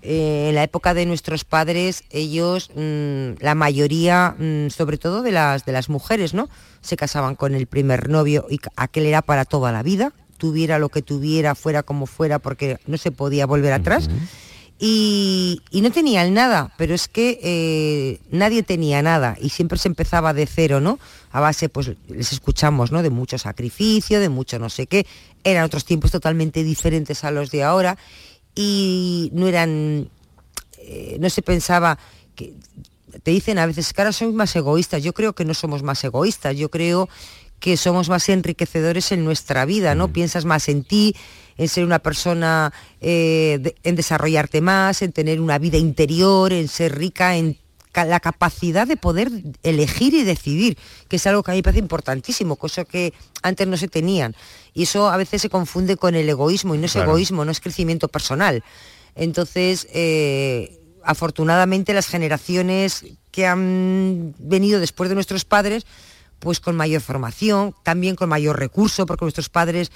eh, 0.03 0.47
en 0.49 0.55
la 0.55 0.63
época 0.63 0.95
de 0.95 1.05
nuestros 1.05 1.43
padres, 1.45 2.05
ellos, 2.09 2.71
mm, 2.75 3.33
la 3.39 3.53
mayoría, 3.53 4.35
mm, 4.39 4.69
sobre 4.69 4.97
todo 4.97 5.21
de 5.21 5.31
las, 5.31 5.63
de 5.65 5.73
las 5.73 5.89
mujeres, 5.89 6.33
¿no? 6.33 6.49
Se 6.81 6.95
casaban 6.97 7.35
con 7.35 7.53
el 7.53 7.67
primer 7.67 8.09
novio 8.09 8.47
y 8.49 8.59
aquel 8.77 9.05
era 9.05 9.21
para 9.21 9.45
toda 9.45 9.71
la 9.71 9.83
vida, 9.83 10.11
tuviera 10.37 10.79
lo 10.79 10.89
que 10.89 11.03
tuviera, 11.03 11.53
fuera 11.53 11.83
como 11.83 12.07
fuera, 12.07 12.39
porque 12.39 12.77
no 12.87 12.97
se 12.97 13.11
podía 13.11 13.45
volver 13.45 13.73
atrás. 13.73 14.09
Y, 14.83 15.61
y 15.69 15.81
no 15.81 15.91
tenían 15.91 16.33
nada, 16.33 16.73
pero 16.75 16.95
es 16.95 17.07
que 17.07 17.39
eh, 17.43 18.19
nadie 18.31 18.63
tenía 18.63 19.03
nada 19.03 19.37
y 19.39 19.49
siempre 19.49 19.77
se 19.77 19.87
empezaba 19.87 20.33
de 20.33 20.47
cero, 20.47 20.81
¿no? 20.81 20.97
A 21.31 21.39
base, 21.39 21.69
pues 21.69 21.91
les 22.07 22.33
escuchamos, 22.33 22.91
¿no? 22.91 23.03
De 23.03 23.11
mucho 23.11 23.37
sacrificio, 23.37 24.19
de 24.19 24.29
mucho 24.29 24.57
no 24.57 24.69
sé 24.69 24.87
qué. 24.87 25.05
Eran 25.43 25.65
otros 25.65 25.85
tiempos 25.85 26.09
totalmente 26.09 26.63
diferentes 26.63 27.23
a 27.23 27.29
los 27.29 27.51
de 27.51 27.61
ahora 27.61 27.95
y 28.55 29.29
no 29.33 29.47
eran, 29.47 30.09
eh, 30.79 31.17
no 31.19 31.29
se 31.29 31.43
pensaba 31.43 31.99
que 32.33 32.55
te 33.21 33.29
dicen 33.29 33.59
a 33.59 33.67
veces 33.67 33.93
que 33.93 34.01
ahora 34.01 34.11
sois 34.11 34.33
más 34.33 34.55
egoístas. 34.55 35.03
Yo 35.03 35.13
creo 35.13 35.33
que 35.33 35.45
no 35.45 35.53
somos 35.53 35.83
más 35.83 36.03
egoístas. 36.03 36.57
Yo 36.57 36.71
creo 36.71 37.07
que 37.59 37.77
somos 37.77 38.09
más 38.09 38.27
enriquecedores 38.29 39.11
en 39.11 39.23
nuestra 39.23 39.63
vida, 39.65 39.93
¿no? 39.93 40.11
Piensas 40.11 40.45
más 40.45 40.67
en 40.69 40.83
ti, 40.83 41.15
en 41.61 41.67
ser 41.67 41.85
una 41.85 41.99
persona, 41.99 42.73
eh, 43.01 43.59
de- 43.61 43.75
en 43.83 43.95
desarrollarte 43.95 44.61
más, 44.61 45.03
en 45.03 45.11
tener 45.11 45.39
una 45.39 45.59
vida 45.59 45.77
interior, 45.77 46.51
en 46.53 46.67
ser 46.67 46.97
rica, 46.97 47.35
en 47.37 47.55
la 47.93 48.19
capacidad 48.19 48.87
de 48.87 48.97
poder 48.97 49.29
elegir 49.61 50.13
y 50.15 50.23
decidir, 50.23 50.75
que 51.07 51.17
es 51.17 51.27
algo 51.27 51.43
que 51.43 51.51
a 51.51 51.53
mí 51.53 51.59
me 51.59 51.63
parece 51.63 51.79
importantísimo, 51.79 52.55
cosa 52.55 52.83
que 52.83 53.13
antes 53.43 53.67
no 53.67 53.77
se 53.77 53.87
tenían. 53.89 54.33
Y 54.73 54.83
eso 54.83 55.09
a 55.09 55.17
veces 55.17 55.41
se 55.41 55.49
confunde 55.49 55.97
con 55.97 56.15
el 56.15 56.27
egoísmo, 56.27 56.73
y 56.73 56.79
no 56.79 56.85
es 56.87 56.93
Claro. 56.93 57.11
egoísmo, 57.11 57.45
no 57.45 57.51
es 57.51 57.59
crecimiento 57.59 58.07
personal. 58.07 58.63
Entonces, 59.13 59.87
eh, 59.93 60.79
afortunadamente 61.03 61.93
las 61.93 62.07
generaciones 62.07 63.05
que 63.29 63.45
han 63.45 64.33
venido 64.39 64.79
después 64.79 65.09
de 65.09 65.15
nuestros 65.15 65.45
padres, 65.45 65.85
pues 66.39 66.59
con 66.59 66.75
mayor 66.75 67.01
formación, 67.01 67.75
también 67.83 68.15
con 68.15 68.29
mayor 68.29 68.57
recurso, 68.57 69.05
porque 69.05 69.25
nuestros 69.25 69.49
padres 69.49 69.91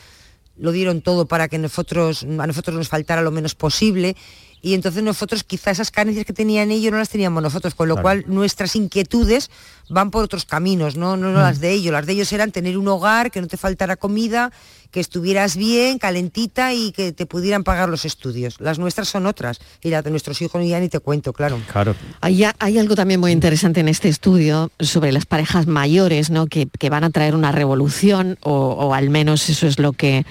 lo 0.58 0.72
dieron 0.72 1.02
todo 1.02 1.26
para 1.26 1.48
que 1.48 1.58
nosotros, 1.58 2.24
a 2.24 2.48
nosotros 2.48 2.76
nos 2.76 2.90
faltara 2.90 3.22
lo 3.22 3.32
menos 3.32 3.56
posible. 3.56 4.16
Y 4.62 4.74
entonces 4.74 5.04
nosotros 5.04 5.44
quizá 5.44 5.70
esas 5.70 5.92
carencias 5.92 6.26
que 6.26 6.34
tenían 6.34 6.72
ellos 6.72 6.92
no 6.92 6.98
las 6.98 7.10
teníamos 7.10 7.44
nosotros, 7.44 7.76
con 7.76 7.88
lo 7.88 7.96
Claro. 7.96 8.04
cual 8.04 8.26
nuestras 8.28 8.76
inquietudes 8.76 9.52
van 9.90 10.10
por 10.10 10.24
otros 10.24 10.46
caminos, 10.46 10.96
no, 10.96 11.18
no, 11.18 11.32
no 11.32 11.40
las 11.40 11.60
de 11.60 11.72
ellos. 11.72 11.94
Las 11.94 12.08
de 12.08 12.14
ellos 12.14 12.34
eran 12.34 12.52
tener 12.52 12.78
un 12.78 12.88
hogar, 12.88 13.30
que 13.30 13.42
no 13.42 13.48
te 13.48 13.58
faltara 13.58 13.96
comida, 13.96 14.52
que 14.96 15.02
estuvieras 15.02 15.58
bien, 15.58 16.00
calentita 16.00 16.74
y 16.74 16.94
que 16.94 17.12
te 17.12 17.26
pudieran 17.26 17.66
pagar 17.66 17.90
los 17.90 18.06
estudios. 18.06 18.62
Las 18.62 18.80
nuestras 18.80 19.10
son 19.10 19.26
otras 19.26 19.60
y 19.84 19.90
las 19.90 20.06
de 20.06 20.10
nuestros 20.10 20.42
hijos 20.42 20.66
ya 20.66 20.80
ni 20.80 20.88
te 20.88 21.02
cuento, 21.02 21.34
claro. 21.34 21.60
Claro. 21.70 21.98
Hay, 22.22 22.46
hay 22.60 22.78
algo 22.78 22.96
también 22.96 23.20
muy 23.20 23.34
interesante 23.34 23.82
en 23.82 23.90
este 23.90 24.08
estudio 24.08 24.72
sobre 24.80 25.12
las 25.12 25.26
parejas 25.26 25.68
mayores, 25.68 26.30
¿no? 26.30 26.48
que, 26.48 26.70
que 26.80 26.90
van 26.90 27.04
a 27.04 27.10
traer 27.10 27.36
una 27.36 27.52
revolución, 27.52 28.38
o, 28.40 28.54
o 28.54 28.94
al 28.94 29.10
menos 29.10 29.50
eso 29.50 29.68
es 29.68 29.80
lo 29.80 29.92
que 29.92 30.26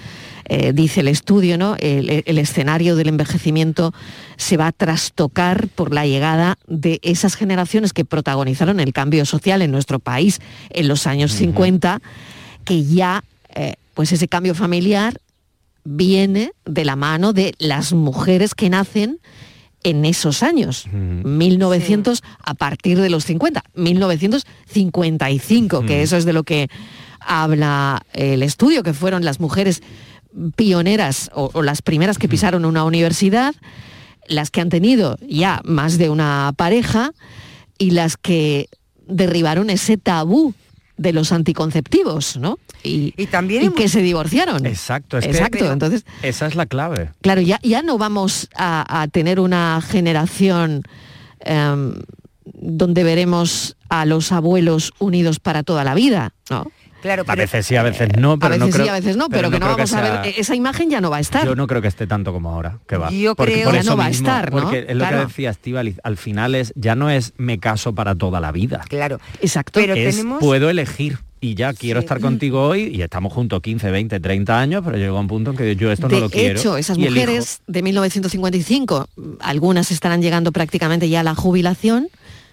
eh, 0.46 0.72
dice 0.72 1.00
el 1.00 1.08
estudio, 1.08 1.58
¿no? 1.58 1.76
El, 1.78 2.22
el 2.24 2.38
escenario 2.38 2.96
del 2.96 3.08
envejecimiento 3.08 3.92
se 4.38 4.56
va 4.56 4.68
a 4.68 4.72
trastocar 4.72 5.68
por 5.68 5.92
la 5.92 6.06
llegada 6.06 6.56
de 6.66 7.00
esas 7.02 7.34
generaciones 7.34 7.92
que 7.92 8.06
protagonizaron 8.06 8.80
el 8.80 8.94
cambio 8.94 9.26
social 9.26 9.60
en 9.60 9.70
nuestro 9.70 9.98
país 9.98 10.40
en 10.70 10.88
los 10.88 11.06
años 11.06 11.32
50, 11.32 12.00
que 12.64 12.82
ya, 12.82 13.24
eh, 13.54 13.74
pues 13.94 14.12
ese 14.12 14.28
cambio 14.28 14.54
familiar 14.54 15.20
viene 15.84 16.52
de 16.64 16.84
la 16.84 16.96
mano 16.96 17.32
de 17.32 17.54
las 17.58 17.92
mujeres 17.92 18.54
que 18.54 18.70
nacen 18.70 19.20
en 19.82 20.06
esos 20.06 20.42
años, 20.42 20.86
1900 20.90 22.22
a 22.42 22.54
partir 22.54 22.98
de 22.98 23.10
los 23.10 23.26
50, 23.26 23.64
1955, 23.74 25.84
que 25.84 26.02
eso 26.02 26.16
es 26.16 26.24
de 26.24 26.32
lo 26.32 26.42
que 26.42 26.68
habla 27.20 28.02
el 28.14 28.42
estudio, 28.42 28.82
que 28.82 28.94
fueron 28.94 29.26
las 29.26 29.40
mujeres 29.40 29.82
pioneras 30.56 31.30
o, 31.34 31.50
o 31.52 31.62
las 31.62 31.82
primeras 31.82 32.16
que 32.16 32.28
pisaron 32.28 32.64
una 32.64 32.84
universidad, 32.84 33.54
las 34.26 34.50
que 34.50 34.62
han 34.62 34.70
tenido 34.70 35.18
ya 35.28 35.60
más 35.64 35.98
de 35.98 36.08
una 36.08 36.54
pareja 36.56 37.12
y 37.76 37.90
las 37.90 38.16
que 38.16 38.70
derribaron 39.06 39.68
ese 39.68 39.98
tabú 39.98 40.54
de 40.96 41.12
los 41.12 41.32
anticonceptivos, 41.32 42.36
¿no? 42.36 42.58
Y, 42.82 43.12
también 43.26 43.72
que 43.72 43.88
se 43.88 44.02
divorciaron. 44.02 44.66
Exacto, 44.66 45.18
es 45.18 45.24
que- 45.24 45.30
Exacto, 45.30 45.72
entonces 45.72 46.04
Esa 46.22 46.46
es 46.46 46.54
la 46.54 46.66
clave. 46.66 47.10
Claro, 47.22 47.40
ya, 47.40 47.58
ya 47.62 47.82
no 47.82 47.98
vamos 47.98 48.48
a, 48.54 49.02
a 49.02 49.08
tener 49.08 49.40
una 49.40 49.80
generación 49.80 50.82
em, 51.40 51.94
donde 52.44 53.04
veremos 53.04 53.76
a 53.88 54.04
los 54.04 54.32
abuelos 54.32 54.92
unidos 54.98 55.40
para 55.40 55.62
toda 55.62 55.84
la 55.84 55.94
vida, 55.94 56.34
¿no? 56.50 56.70
Claro, 57.04 57.22
A 57.26 57.34
veces 57.34 57.66
sí, 57.66 57.76
a 57.76 57.82
veces 57.82 58.08
no, 58.18 58.38
pero 58.38 58.54
a 58.54 58.56
veces 58.56 58.66
no 58.66 58.72
creo, 58.72 58.84
sí, 58.86 58.88
a 58.88 58.92
veces 58.94 59.16
no, 59.18 59.28
pero, 59.28 59.50
que 59.50 59.60
no 59.60 59.66
vamos 59.66 59.92
a 59.92 60.00
sea- 60.00 60.22
ver, 60.22 60.34
esa 60.38 60.54
imagen 60.54 60.88
ya 60.88 61.02
no 61.02 61.10
va 61.10 61.18
a 61.18 61.20
estar. 61.20 61.44
Yo 61.44 61.54
no 61.54 61.66
creo 61.66 61.82
que 61.82 61.88
esté 61.88 62.06
tanto 62.06 62.32
como 62.32 62.48
ahora, 62.50 62.78
que 62.88 62.96
va. 62.96 63.10
Yo 63.10 63.34
Porque 63.34 63.52
creo- 63.52 63.70
eso 63.72 63.90
no 63.90 63.96
va 63.98 64.06
a 64.06 64.10
estar, 64.10 64.50
¿no? 64.50 64.62
Porque 64.62 64.86
es 64.88 64.94
lo 64.96 65.00
Claro. 65.00 65.18
que 65.18 65.26
decía 65.26 65.50
Estíbaliz, 65.50 65.98
al 66.02 66.16
final 66.16 66.54
es, 66.54 66.72
ya 66.76 66.94
no 66.94 67.10
es 67.10 67.34
me 67.36 67.58
caso 67.60 67.94
para 67.94 68.14
toda 68.14 68.40
la 68.40 68.52
vida. 68.52 68.80
Claro. 68.88 69.20
Exacto. 69.42 69.78
Pero 69.80 69.92
es, 69.94 70.16
tenemos- 70.16 70.40
puedo 70.40 70.70
elegir 70.70 71.18
y 71.42 71.54
ya 71.56 71.74
quiero 71.74 72.00
Sí. 72.00 72.04
estar 72.06 72.20
contigo 72.20 72.66
hoy 72.66 72.84
y 72.84 73.02
estamos 73.02 73.30
juntos 73.34 73.60
15, 73.60 73.90
20, 73.90 74.18
30 74.18 74.58
años, 74.58 74.80
pero 74.82 74.96
llega 74.96 75.12
un 75.12 75.26
punto 75.28 75.50
en 75.50 75.58
que 75.58 75.76
yo 75.76 75.92
esto 75.92 76.08
de 76.08 76.14
no 76.14 76.20
lo 76.22 76.30
quiero. 76.30 76.58
hecho, 76.58 76.78
esas 76.78 76.96
elijo. 76.96 77.10
mujeres 77.12 77.60
de 77.66 77.82
1955, 77.82 79.08
algunas 79.40 79.90
estarán 79.90 80.22
llegando 80.22 80.52
prácticamente 80.52 81.08
ya 81.10 81.20
a 81.20 81.22
la 81.22 81.34
jubilación, 81.34 82.08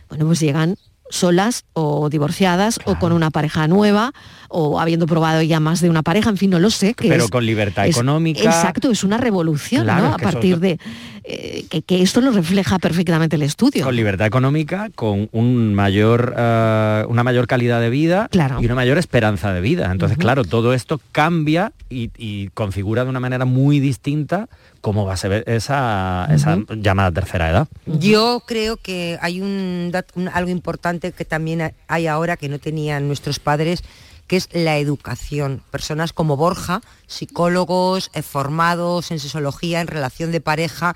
bueno, 0.10 0.26
pues 0.26 0.42
llegan 0.42 0.76
solas 1.10 1.66
o 1.74 2.10
divorciadas 2.10 2.80
o 2.86 2.98
con 2.98 3.12
una 3.12 3.32
pareja 3.32 3.68
nueva 3.68 4.14
o 4.54 4.80
habiendo 4.80 5.06
probado 5.08 5.42
ya 5.42 5.60
más 5.60 5.80
de 5.82 5.90
una 5.90 6.04
pareja, 6.04 6.30
en 6.30 6.38
fin, 6.38 6.50
no 6.50 6.60
lo 6.60 6.70
sé. 6.70 6.94
que 6.94 7.08
Pero 7.08 7.24
es- 7.26 7.30
con 7.32 7.46
libertad 7.46 7.86
es- 7.88 7.96
económica. 7.96 8.42
Exacto, 8.44 8.92
es 8.92 9.04
una 9.04 9.18
revolución, 9.18 9.84
Claro, 9.84 10.08
¿no? 10.10 10.14
A 10.14 10.18
eso 10.18 10.24
partir 10.24 10.60
de, 10.60 10.78
eh, 11.24 11.66
que, 11.70 11.82
que 11.82 12.02
esto 12.02 12.20
lo 12.22 12.32
refleja 12.32 12.78
perfectamente 12.80 13.36
el 13.38 13.44
estudio. 13.44 13.86
Con 13.86 13.96
libertad 13.96 14.28
económica, 14.28 14.90
con 14.94 15.30
un 15.32 15.74
mayor, 15.74 16.34
eh, 16.38 17.06
una 17.08 17.24
mayor 17.24 17.48
calidad 17.48 17.80
de 17.80 17.90
vida 17.90 18.30
y 18.62 18.66
una 18.66 18.76
mayor 18.76 18.98
esperanza 18.98 19.54
de 19.54 19.62
vida. 19.62 19.90
Entonces, 19.92 20.18
claro, 20.18 20.44
todo 20.44 20.74
esto 20.74 21.00
cambia 21.12 21.72
y, 21.90 22.10
y 22.18 22.48
configura 22.50 23.04
de 23.04 23.10
una 23.10 23.20
manera 23.20 23.46
muy 23.46 23.80
distinta 23.80 24.50
cómo 24.82 25.06
va 25.06 25.14
a 25.14 25.18
ser 25.18 25.44
esa, 25.48 26.28
esa 26.34 26.58
llamada 26.76 27.12
tercera 27.12 27.50
edad. 27.52 27.68
Yo 27.86 28.44
creo 28.48 28.78
que 28.78 29.18
hay 29.22 29.40
un, 29.42 29.92
un- 30.16 30.28
algo 30.30 30.50
importante 30.50 31.12
que 31.12 31.24
también 31.24 31.62
ha- 31.62 31.72
hay 31.88 32.08
ahora 32.08 32.36
que 32.36 32.50
no 32.50 32.58
tenían 32.60 33.08
nuestros 33.08 33.38
padres, 33.40 33.84
que 34.28 34.38
es 34.38 34.50
la 34.54 34.78
educación. 34.78 35.62
Personas 35.72 36.14
como 36.14 36.38
Borja, 36.38 36.82
psicólogos 37.08 38.12
eh, 38.14 38.22
formados 38.22 39.12
en 39.12 39.20
sexología, 39.20 39.82
en 39.82 39.88
relación 39.88 40.32
de 40.32 40.42
pareja, 40.42 40.96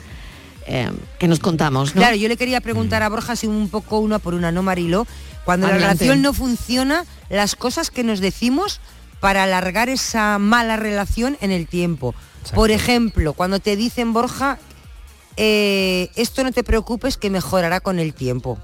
eh, 0.66 0.90
que 1.18 1.28
nos 1.28 1.40
contamos, 1.40 1.94
¿no? 1.94 2.00
Claro, 2.00 2.16
yo 2.16 2.28
le 2.28 2.36
quería 2.36 2.60
preguntar 2.60 3.02
a 3.02 3.08
Borja 3.08 3.36
si 3.36 3.46
un 3.46 3.68
poco 3.68 3.98
una 3.98 4.18
por 4.18 4.34
una, 4.34 4.52
¿no, 4.52 4.62
Marilo? 4.62 5.06
Cuando 5.44 5.66
la 5.66 5.74
relación 5.74 6.22
no 6.22 6.32
funciona, 6.32 7.04
las 7.28 7.54
cosas 7.54 7.90
que 7.90 8.02
nos 8.02 8.20
decimos 8.20 8.80
para 9.20 9.42
alargar 9.42 9.88
esa 9.88 10.38
mala 10.38 10.76
relación 10.76 11.36
en 11.40 11.50
el 11.50 11.66
tiempo. 11.66 12.14
Por 12.54 12.70
ejemplo, 12.70 13.32
cuando 13.32 13.58
te 13.58 13.76
dicen, 13.76 14.12
Borja, 14.12 14.58
eh, 15.36 16.10
esto 16.16 16.42
no 16.44 16.52
te 16.52 16.64
preocupes 16.64 17.16
que 17.16 17.30
mejorará 17.30 17.80
con 17.80 17.98
el 17.98 18.14
tiempo. 18.14 18.58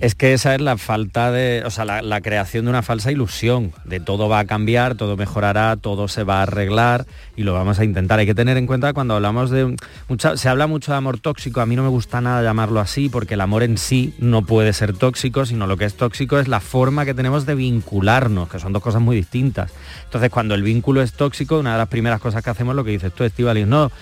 Es 0.00 0.14
que 0.14 0.32
esa 0.32 0.54
es 0.54 0.62
la 0.62 0.78
falta 0.78 1.30
de, 1.30 1.62
o 1.66 1.70
sea, 1.70 1.84
la, 1.84 2.20
creación 2.22 2.64
de 2.64 2.70
una 2.70 2.80
falsa 2.80 3.12
ilusión, 3.12 3.74
de 3.84 4.00
todo 4.00 4.30
va 4.30 4.38
a 4.38 4.46
cambiar, 4.46 4.94
todo 4.94 5.14
mejorará, 5.18 5.76
todo 5.76 6.08
se 6.08 6.24
va 6.24 6.38
a 6.38 6.44
arreglar 6.44 7.04
y 7.36 7.42
lo 7.42 7.52
vamos 7.52 7.78
a 7.80 7.84
intentar. 7.84 8.18
Hay 8.18 8.24
que 8.24 8.34
tener 8.34 8.56
en 8.56 8.66
cuenta 8.66 8.94
cuando 8.94 9.14
hablamos 9.14 9.50
de, 9.50 9.76
mucha- 10.08 10.38
se 10.38 10.48
habla 10.48 10.66
mucho 10.66 10.92
de 10.92 10.96
amor 10.96 11.18
tóxico, 11.18 11.60
a 11.60 11.66
mí 11.66 11.76
no 11.76 11.82
me 11.82 11.90
gusta 11.90 12.22
nada 12.22 12.42
llamarlo 12.42 12.80
así 12.80 13.10
porque 13.10 13.34
el 13.34 13.42
amor 13.42 13.62
en 13.62 13.76
sí 13.76 14.14
no 14.18 14.40
puede 14.40 14.72
ser 14.72 14.94
tóxico, 14.96 15.44
sino 15.44 15.66
lo 15.66 15.76
que 15.76 15.84
es 15.84 15.94
tóxico 15.94 16.38
es 16.38 16.48
la 16.48 16.60
forma 16.60 17.04
que 17.04 17.12
tenemos 17.12 17.44
de 17.44 17.54
vincularnos, 17.56 18.48
que 18.48 18.58
son 18.58 18.72
dos 18.72 18.82
cosas 18.82 19.02
muy 19.02 19.16
distintas. 19.16 19.70
Entonces 20.04 20.30
cuando 20.30 20.54
el 20.54 20.62
vínculo 20.62 21.02
es 21.02 21.12
tóxico, 21.12 21.58
una 21.58 21.72
de 21.72 21.78
las 21.78 21.88
primeras 21.88 22.22
cosas 22.22 22.42
que 22.42 22.48
hacemos 22.48 22.74
lo 22.74 22.84
que 22.84 22.92
dices 22.92 23.12
tú, 23.12 23.24
Estivaliz, 23.24 23.66
no, 23.66 23.92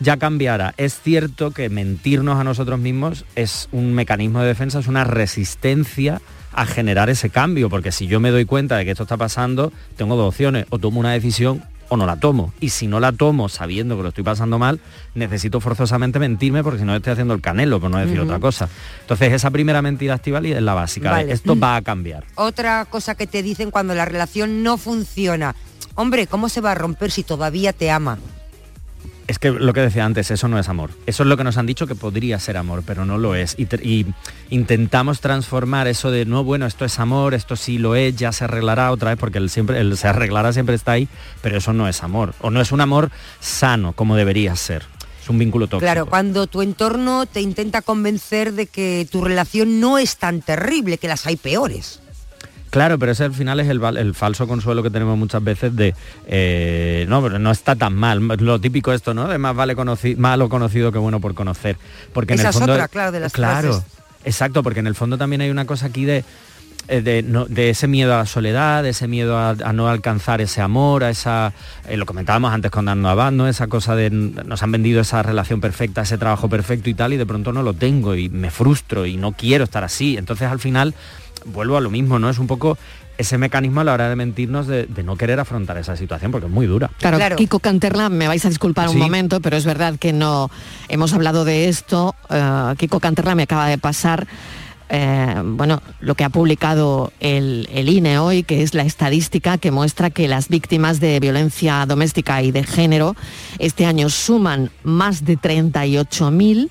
ya 0.00 0.16
cambiará. 0.16 0.74
Es 0.76 1.00
cierto 1.00 1.52
que 1.52 1.68
mentirnos 1.68 2.38
a 2.38 2.44
nosotros 2.44 2.80
mismos 2.80 3.24
es 3.36 3.68
un 3.70 3.94
mecanismo 3.94 4.40
de 4.40 4.48
defensa, 4.48 4.80
es 4.80 4.88
una 4.88 5.04
resistencia 5.04 6.20
a 6.52 6.66
generar 6.66 7.10
ese 7.10 7.30
cambio, 7.30 7.70
porque 7.70 7.92
si 7.92 8.06
yo 8.06 8.18
me 8.18 8.30
doy 8.30 8.44
cuenta 8.44 8.76
de 8.76 8.84
que 8.84 8.90
esto 8.90 9.04
está 9.04 9.16
pasando, 9.16 9.72
tengo 9.96 10.16
dos 10.16 10.28
opciones, 10.28 10.66
o 10.70 10.78
tomo 10.78 10.98
una 10.98 11.12
decisión 11.12 11.62
o 11.90 11.96
no 11.96 12.06
la 12.06 12.16
tomo. 12.16 12.52
Y 12.60 12.70
si 12.70 12.86
no 12.86 13.00
la 13.00 13.12
tomo 13.12 13.48
sabiendo 13.48 13.96
que 13.96 14.02
lo 14.02 14.08
estoy 14.08 14.24
pasando 14.24 14.58
mal, 14.58 14.80
necesito 15.14 15.60
forzosamente 15.60 16.18
mentirme 16.18 16.62
porque 16.62 16.80
si 16.80 16.84
no 16.84 16.94
estoy 16.94 17.12
haciendo 17.12 17.34
el 17.34 17.40
canelo, 17.40 17.80
por 17.80 17.90
no 17.90 17.98
decir 17.98 18.18
otra 18.20 18.38
cosa. 18.38 18.68
Entonces 19.02 19.32
esa 19.32 19.50
primera 19.50 19.82
mentira 19.82 20.14
activa 20.14 20.38
es 20.38 20.62
la 20.62 20.74
básica. 20.74 21.10
Vale. 21.10 21.32
esto 21.32 21.58
va 21.58 21.76
a 21.76 21.82
cambiar. 21.82 22.24
Otra 22.36 22.86
cosa 22.86 23.16
que 23.16 23.26
te 23.26 23.42
dicen 23.42 23.70
cuando 23.70 23.94
la 23.94 24.04
relación 24.04 24.62
no 24.62 24.78
funciona. 24.78 25.56
Hombre, 25.96 26.28
¿cómo 26.28 26.48
se 26.48 26.60
va 26.60 26.72
a 26.72 26.76
romper 26.76 27.10
si 27.10 27.24
todavía 27.24 27.72
te 27.72 27.90
ama? 27.90 28.18
Es 29.30 29.38
que 29.38 29.52
lo 29.52 29.72
que 29.72 29.80
decía 29.80 30.04
antes, 30.04 30.28
eso 30.32 30.48
no 30.48 30.58
es 30.58 30.68
amor. 30.68 30.90
Eso 31.06 31.22
es 31.22 31.28
lo 31.28 31.36
que 31.36 31.44
nos 31.44 31.56
han 31.56 31.64
dicho 31.64 31.86
que 31.86 31.94
podría 31.94 32.40
ser 32.40 32.56
amor, 32.56 32.82
pero 32.84 33.04
no 33.04 33.16
lo 33.16 33.36
es. 33.36 33.54
Y, 33.56 34.04
intentamos 34.50 35.20
transformar 35.20 35.86
eso 35.86 36.10
de, 36.10 36.24
no, 36.26 36.42
bueno, 36.42 36.66
esto 36.66 36.84
es 36.84 36.98
amor, 36.98 37.34
esto 37.34 37.54
sí 37.54 37.78
lo 37.78 37.94
es, 37.94 38.16
ya 38.16 38.32
se 38.32 38.42
arreglará 38.42 38.90
otra 38.90 39.10
vez, 39.10 39.20
porque 39.20 39.48
siempre, 39.48 39.94
se 39.94 40.08
arreglará 40.08 40.52
siempre 40.52 40.74
está 40.74 40.90
ahí, 40.90 41.06
pero 41.42 41.58
eso 41.58 41.72
no 41.72 41.86
es 41.86 42.02
amor. 42.02 42.34
O 42.40 42.50
no 42.50 42.60
es 42.60 42.72
un 42.72 42.80
amor 42.80 43.12
sano, 43.38 43.92
como 43.92 44.16
debería 44.16 44.56
ser. 44.56 44.82
Un 45.28 45.38
vínculo 45.38 45.68
tóxico. 45.68 45.86
Claro, 45.86 46.06
cuando 46.06 46.48
tu 46.48 46.60
entorno 46.60 47.24
te 47.24 47.40
intenta 47.40 47.82
convencer 47.82 48.52
de 48.52 48.66
que 48.66 49.06
tu 49.12 49.22
relación 49.22 49.78
no 49.78 49.96
es 49.98 50.16
tan 50.16 50.40
terrible, 50.40 50.98
que 50.98 51.06
las 51.06 51.24
hay 51.28 51.36
peores. 51.36 52.00
Claro, 52.70 52.98
pero 52.98 53.12
ese 53.12 53.24
al 53.24 53.34
final 53.34 53.58
es 53.60 53.68
el, 53.68 54.14
falso 54.14 54.46
consuelo 54.46 54.82
que 54.82 54.90
tenemos 54.90 55.18
muchas 55.18 55.42
veces 55.42 55.74
de 55.74 55.94
eh, 56.28 57.04
no, 57.08 57.20
pero 57.22 57.38
no 57.38 57.50
está 57.50 57.74
tan 57.76 57.94
mal. 57.94 58.20
Lo 58.38 58.60
típico 58.60 58.92
esto, 58.92 59.12
¿no? 59.12 59.26
De 59.28 59.38
más 59.38 59.56
vale 59.56 59.76
conoci- 59.76 60.16
malo 60.16 60.48
conocido 60.48 60.92
que 60.92 60.98
bueno 60.98 61.20
por 61.20 61.34
conocer. 61.34 61.76
Porque 62.12 62.34
en 62.34 62.40
el 62.40 62.46
es 62.46 62.52
fondo. 62.56 62.72
otra, 62.72 62.86
claro, 62.88 63.10
de 63.12 63.20
las 63.20 63.32
Claro, 63.32 63.72
frases. 63.74 63.84
exacto, 64.24 64.62
porque 64.62 64.80
en 64.80 64.86
el 64.86 64.94
fondo 64.94 65.18
también 65.18 65.40
hay 65.40 65.50
una 65.50 65.64
cosa 65.64 65.86
aquí 65.86 66.04
de. 66.04 66.24
eh, 66.88 67.02
De, 67.02 67.22
no- 67.24 67.44
de 67.46 67.70
ese 67.70 67.86
miedo 67.88 68.14
a 68.14 68.18
la 68.18 68.26
soledad, 68.26 68.82
de 68.84 68.90
ese 68.90 69.06
miedo 69.08 69.36
a, 69.36 69.50
a 69.50 69.72
no 69.72 69.88
alcanzar 69.88 70.40
ese 70.40 70.60
amor, 70.60 71.02
a 71.04 71.10
esa, 71.10 71.52
eh, 71.88 71.96
lo 71.96 72.06
comentábamos 72.06 72.52
antes 72.52 72.70
con 72.70 72.84
Dando 72.84 73.08
Abad, 73.08 73.32
¿no? 73.32 73.48
esa 73.48 73.66
cosa 73.66 73.94
de 73.96 74.10
nos 74.10 74.62
han 74.62 74.70
vendido 74.72 75.00
esa 75.00 75.22
relación 75.24 75.60
perfecta, 75.60 76.02
ese 76.02 76.18
trabajo 76.18 76.48
perfecto 76.48 76.88
y 76.88 76.94
tal, 76.94 77.12
y 77.12 77.16
de 77.16 77.26
pronto 77.26 77.52
no 77.52 77.62
lo 77.64 77.74
tengo 77.74 78.14
y 78.14 78.28
me 78.28 78.50
frustro 78.50 79.06
y 79.06 79.16
no 79.16 79.32
quiero 79.32 79.64
estar 79.64 79.82
así. 79.84 80.16
Entonces 80.16 80.48
al 80.48 80.58
final 80.60 80.94
vuelvo 81.44 81.76
a 81.76 81.80
lo 81.80 81.90
mismo, 81.90 82.18
¿no? 82.18 82.28
Es 82.30 82.38
un 82.38 82.46
poco 82.46 82.76
ese 83.18 83.36
mecanismo 83.36 83.82
a 83.82 83.84
la 83.84 83.92
hora 83.92 84.08
de 84.08 84.16
mentirnos 84.16 84.66
de, 84.66 84.86
de 84.86 85.02
no 85.02 85.16
querer 85.16 85.38
afrontar 85.40 85.76
esa 85.76 85.94
situación 85.96 86.32
porque 86.32 86.46
es 86.46 86.52
muy 86.52 86.66
dura. 86.66 86.90
Claro, 86.98 87.36
Kiko 87.36 87.58
Canterla, 87.58 88.08
me 88.08 88.26
vais 88.28 88.44
a 88.46 88.48
disculpar 88.48 88.88
un 88.88 88.94
Sí. 88.94 88.98
momento, 88.98 89.40
pero 89.40 89.56
es 89.58 89.66
verdad 89.66 89.96
que 89.98 90.12
no 90.14 90.50
hemos 90.88 91.12
hablado 91.12 91.44
de 91.44 91.68
esto. 91.68 92.14
Eh, 92.30 92.74
Kiko 92.78 92.98
Canterla 92.98 93.34
me 93.34 93.42
acaba 93.42 93.66
de 93.68 93.76
pasar, 93.76 94.26
eh, 94.88 95.34
bueno, 95.44 95.82
lo 96.00 96.14
que 96.14 96.24
ha 96.24 96.30
publicado 96.30 97.12
el, 97.20 97.68
el 97.74 97.90
INE 97.90 98.18
hoy, 98.18 98.42
que 98.42 98.62
es 98.62 98.72
la 98.74 98.84
estadística 98.84 99.58
que 99.58 99.70
muestra 99.70 100.08
que 100.08 100.26
las 100.26 100.48
víctimas 100.48 100.98
de 100.98 101.20
violencia 101.20 101.84
doméstica 101.86 102.42
y 102.42 102.52
de 102.52 102.64
género 102.64 103.14
este 103.58 103.84
año 103.84 104.08
suman 104.08 104.70
más 104.82 105.26
de 105.26 105.36
38.000 105.36 106.70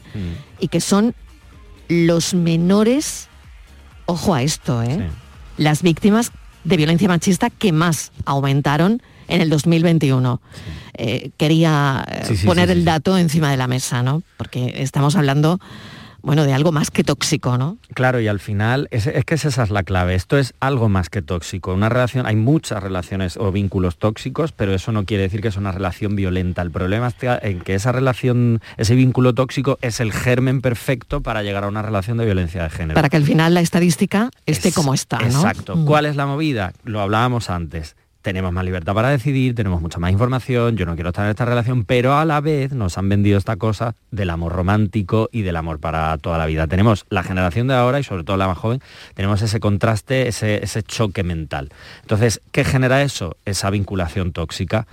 y 0.59 0.67
que 0.67 0.81
son 0.81 1.13
los 1.87 2.33
menores 2.33 3.28
ojo 4.09 4.33
a 4.33 4.41
esto, 4.41 4.81
¿eh? 4.81 5.07
Las 5.57 5.81
víctimas 5.83 6.31
de 6.63 6.77
violencia 6.77 7.07
machista 7.07 7.49
que 7.49 7.71
más 7.71 8.11
aumentaron 8.25 9.01
en 9.27 9.41
el 9.41 9.49
2021. 9.49 10.41
Eh, 10.95 11.31
quería 11.37 12.05
eh, 12.09 12.35
Sí, 12.35 12.45
poner 12.45 12.69
el 12.71 12.83
dato 12.85 13.17
encima 13.17 13.51
de 13.51 13.57
la 13.57 13.67
mesa, 13.67 14.01
¿no? 14.03 14.23
Porque 14.37 14.73
estamos 14.77 15.15
hablando, 15.15 15.59
bueno, 16.21 16.45
de 16.45 16.53
algo 16.53 16.71
más 16.71 16.91
que 16.91 17.03
tóxico, 17.03 17.57
¿no? 17.57 17.77
Claro, 17.93 18.19
y 18.19 18.27
al 18.27 18.39
final, 18.39 18.87
es, 18.91 19.07
es 19.07 19.25
que 19.25 19.35
esa 19.35 19.63
es 19.63 19.69
la 19.69 19.83
clave. 19.83 20.15
Esto 20.15 20.37
es 20.37 20.53
algo 20.59 20.89
más 20.89 21.09
que 21.09 21.21
tóxico. 21.21 21.73
Una 21.73 21.89
relación, 21.89 22.25
hay 22.25 22.35
muchas 22.35 22.81
relaciones 22.81 23.37
o 23.37 23.51
vínculos 23.51 23.97
tóxicos, 23.97 24.51
pero 24.51 24.73
eso 24.73 24.91
no 24.91 25.05
quiere 25.05 25.23
decir 25.23 25.41
que 25.41 25.47
es 25.47 25.57
una 25.57 25.71
relación 25.71 26.15
violenta. 26.15 26.61
El 26.61 26.71
problema 26.71 27.07
está 27.07 27.39
en 27.41 27.61
que 27.61 27.75
esa 27.75 27.91
relación, 27.91 28.61
ese 28.77 28.95
vínculo 28.95 29.33
tóxico 29.33 29.77
es 29.81 29.99
el 29.99 30.11
germen 30.11 30.61
perfecto 30.61 31.21
para 31.21 31.43
llegar 31.43 31.63
a 31.63 31.67
una 31.67 31.81
relación 31.81 32.17
de 32.17 32.25
violencia 32.25 32.63
de 32.63 32.69
género. 32.69 32.95
Para 32.95 33.09
que 33.09 33.17
al 33.17 33.23
final 33.23 33.53
la 33.53 33.61
estadística 33.61 34.29
esté 34.45 34.71
como 34.71 34.93
está, 34.93 35.19
¿no? 35.19 35.25
Exacto. 35.25 35.75
Mm. 35.75 35.85
¿Cuál 35.85 36.05
es 36.05 36.15
la 36.15 36.25
movida? 36.25 36.73
Lo 36.83 37.01
hablábamos 37.01 37.49
antes. 37.49 37.95
Tenemos 38.21 38.51
más 38.51 38.65
libertad 38.65 38.93
para 38.93 39.09
decidir, 39.09 39.55
tenemos 39.55 39.81
mucha 39.81 39.97
más 39.97 40.11
información, 40.11 40.75
yo 40.75 40.85
no 40.85 40.95
quiero 40.95 41.09
estar 41.09 41.23
en 41.23 41.31
esta 41.31 41.45
relación, 41.45 41.85
pero 41.85 42.17
a 42.17 42.25
la 42.25 42.41
vez 42.41 42.73
nos 42.73 42.97
han 42.97 43.07
vendido 43.07 43.37
esta 43.37 43.55
cosa 43.55 43.95
del 44.11 44.29
amor 44.29 44.51
romántico 44.51 45.29
y 45.31 45.43
del 45.43 45.55
amor 45.55 45.79
para 45.79 46.17
toda 46.17 46.37
la 46.37 46.45
vida. 46.45 46.67
Tenemos 46.67 47.05
la 47.09 47.23
generación 47.23 47.67
de 47.67 47.75
ahora 47.75 47.99
y 47.99 48.03
sobre 48.03 48.25
todo 48.25 48.35
la 48.35 48.47
más 48.47 48.57
joven, 48.57 48.81
tenemos 49.13 49.41
ese 49.41 49.61
contraste, 49.61 50.27
ese, 50.27 50.63
ese 50.63 50.83
choque 50.83 51.23
mental. 51.23 51.69
Entonces, 52.01 52.41
¿qué 52.51 52.65
genera 52.65 53.01
eso? 53.03 53.37
Esa 53.45 53.69
vinculación 53.69 54.33
tóxica. 54.33 54.85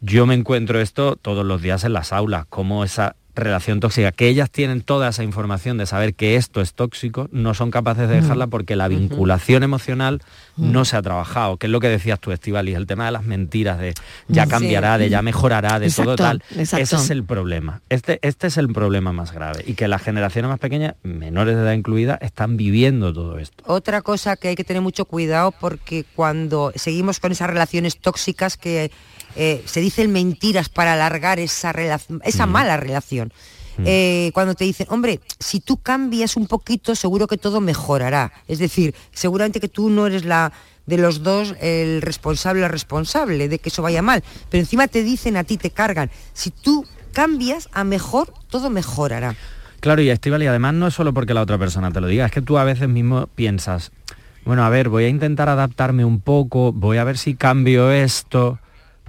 Yo 0.00 0.26
me 0.26 0.34
encuentro 0.34 0.80
esto 0.80 1.16
todos 1.16 1.44
los 1.44 1.62
días 1.62 1.84
en 1.84 1.94
las 1.94 2.12
aulas, 2.12 2.44
como 2.48 2.84
esa 2.84 3.16
relación 3.40 3.80
tóxica, 3.80 4.12
que 4.12 4.28
ellas 4.28 4.50
tienen 4.50 4.80
toda 4.82 5.08
esa 5.08 5.22
información 5.22 5.78
de 5.78 5.86
saber 5.86 6.14
que 6.14 6.36
esto 6.36 6.60
es 6.60 6.74
tóxico, 6.74 7.28
no 7.32 7.54
son 7.54 7.70
capaces 7.70 8.08
de 8.08 8.20
dejarla 8.20 8.46
porque 8.46 8.76
la 8.76 8.88
vinculación 8.88 9.62
emocional 9.62 10.22
no 10.56 10.84
se 10.84 10.96
ha 10.96 11.02
trabajado, 11.02 11.56
que 11.56 11.66
es 11.66 11.70
lo 11.72 11.80
que 11.80 11.88
decías 11.88 12.18
tú, 12.20 12.32
Estivalis, 12.32 12.76
el 12.76 12.86
tema 12.86 13.06
de 13.06 13.12
las 13.12 13.24
mentiras, 13.24 13.78
de 13.78 13.94
ya 14.28 14.44
Sí. 14.44 14.50
cambiará, 14.50 14.98
de 14.98 15.08
ya 15.08 15.22
mejorará, 15.22 15.78
de 15.78 15.90
todo 15.90 16.16
tal. 16.16 16.42
exacto. 16.56 16.82
Ese 16.82 16.96
es 16.96 17.10
el 17.10 17.24
problema. 17.24 17.80
Este, 17.88 18.18
este 18.22 18.46
es 18.48 18.56
el 18.56 18.68
problema 18.72 19.12
más 19.12 19.32
grave. 19.32 19.62
Y 19.66 19.74
que 19.74 19.88
las 19.88 20.02
generaciones 20.02 20.48
más 20.48 20.58
pequeñas, 20.58 20.94
menores 21.02 21.56
de 21.56 21.62
edad 21.62 21.72
incluida, 21.72 22.18
están 22.20 22.56
viviendo 22.56 23.12
todo 23.12 23.38
esto. 23.38 23.62
Otra 23.66 24.02
cosa 24.02 24.36
que 24.36 24.48
hay 24.48 24.54
que 24.56 24.64
tener 24.64 24.82
mucho 24.82 25.04
cuidado 25.04 25.52
porque 25.52 26.04
cuando 26.14 26.72
seguimos 26.74 27.20
con 27.20 27.32
esas 27.32 27.48
relaciones 27.48 27.98
tóxicas 27.98 28.56
que 28.56 28.90
eh, 29.36 29.62
se 29.66 29.80
dicen 29.80 30.12
mentiras 30.12 30.68
para 30.68 30.94
alargar 30.94 31.38
esa, 31.38 31.72
relación, 31.72 32.20
esa 32.24 32.46
mala 32.46 32.76
relación. 32.76 33.32
Eh, 33.84 34.32
cuando 34.34 34.54
te 34.54 34.64
dicen, 34.64 34.88
hombre, 34.90 35.20
si 35.38 35.60
tú 35.60 35.76
cambias 35.76 36.36
un 36.36 36.48
poquito, 36.48 36.96
seguro 36.96 37.28
que 37.28 37.36
todo 37.36 37.60
mejorará. 37.60 38.32
Es 38.48 38.58
decir, 38.58 38.92
seguramente 39.12 39.60
que 39.60 39.68
tú 39.68 39.88
no 39.88 40.08
eres 40.08 40.24
la 40.24 40.52
de 40.86 40.96
los 40.96 41.22
dos 41.22 41.54
el 41.60 42.02
responsable 42.02 42.64
o 42.64 42.68
responsable 42.68 43.48
de 43.48 43.58
que 43.58 43.68
eso 43.68 43.82
vaya 43.82 44.02
mal. 44.02 44.24
Pero 44.50 44.62
encima 44.62 44.88
te 44.88 45.04
dicen 45.04 45.36
a 45.36 45.44
ti, 45.44 45.58
te 45.58 45.70
cargan, 45.70 46.10
si 46.32 46.50
tú 46.50 46.86
cambias 47.12 47.68
a 47.72 47.84
mejor, 47.84 48.32
todo 48.48 48.70
mejorará. 48.70 49.36
Claro, 49.80 50.02
y 50.02 50.10
Estíbal, 50.10 50.42
y 50.42 50.46
además 50.46 50.74
no 50.74 50.88
es 50.88 50.94
solo 50.94 51.14
porque 51.14 51.34
la 51.34 51.42
otra 51.42 51.58
persona 51.58 51.92
te 51.92 52.00
lo 52.00 52.08
diga, 52.08 52.26
es 52.26 52.32
que 52.32 52.42
tú 52.42 52.58
a 52.58 52.64
veces 52.64 52.88
mismo 52.88 53.28
piensas, 53.28 53.92
bueno, 54.44 54.64
a 54.64 54.70
ver, 54.70 54.88
voy 54.88 55.04
a 55.04 55.08
intentar 55.08 55.48
adaptarme 55.48 56.04
un 56.04 56.20
poco, 56.20 56.72
voy 56.72 56.96
a 56.98 57.04
ver 57.04 57.18
si 57.18 57.34
cambio 57.34 57.92
esto, 57.92 58.58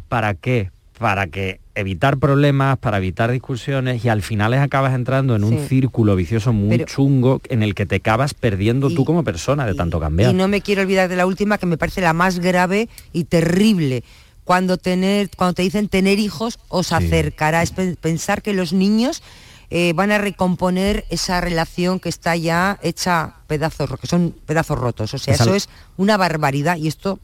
¿para 0.09 0.33
qué? 0.33 0.71
Para 0.97 1.27
que 1.27 1.61
evitar 1.75 2.17
problemas, 2.17 2.77
para 2.77 2.97
evitar 2.97 3.31
discusiones 3.31 4.03
y 4.03 4.09
al 4.09 4.21
final 4.21 4.53
acabas 4.55 4.93
entrando 4.93 5.33
en 5.37 5.45
un 5.45 5.65
círculo 5.67 6.17
vicioso 6.17 6.51
muy 6.51 6.69
Pero- 6.79 6.85
chungo 6.87 7.41
en 7.47 7.63
el 7.63 7.73
que 7.73 7.85
te 7.85 7.95
acabas 7.95 8.33
perdiendo 8.33 8.89
tú 8.89 9.05
como 9.05 9.23
persona 9.23 9.65
de 9.65 9.75
tanto 9.75 9.97
cambiar. 10.01 10.31
Y 10.31 10.33
no 10.33 10.49
me 10.49 10.59
quiero 10.59 10.81
olvidar 10.81 11.07
de 11.07 11.15
la 11.15 11.25
última 11.25 11.57
que 11.57 11.65
me 11.67 11.77
parece 11.77 12.01
la 12.01 12.11
más 12.11 12.39
grave 12.39 12.89
y 13.13 13.23
terrible. 13.23 14.03
Cuando 14.43 14.77
tener, 14.77 15.29
cuando 15.37 15.53
te 15.53 15.61
dicen 15.61 15.87
tener 15.87 16.19
hijos 16.19 16.59
os 16.67 16.91
acercará. 16.91 17.61
Es 17.61 17.71
pe- 17.71 17.95
pensar 17.95 18.41
que 18.41 18.53
los 18.53 18.73
niños 18.73 19.21
eh, 19.69 19.93
van 19.93 20.11
a 20.11 20.17
recomponer 20.17 21.05
esa 21.11 21.39
relación 21.39 21.99
que 21.99 22.09
está 22.09 22.35
ya 22.35 22.79
hecha 22.81 23.35
pedazos, 23.47 23.91
que 24.01 24.07
son 24.07 24.35
pedazos 24.47 24.77
rotos. 24.79 25.13
O 25.13 25.17
sea, 25.19 25.35
Esa- 25.35 25.43
eso 25.43 25.53
es 25.55 25.69
una 25.95 26.17
barbaridad 26.17 26.75
y 26.77 26.87
esto, 26.87 27.19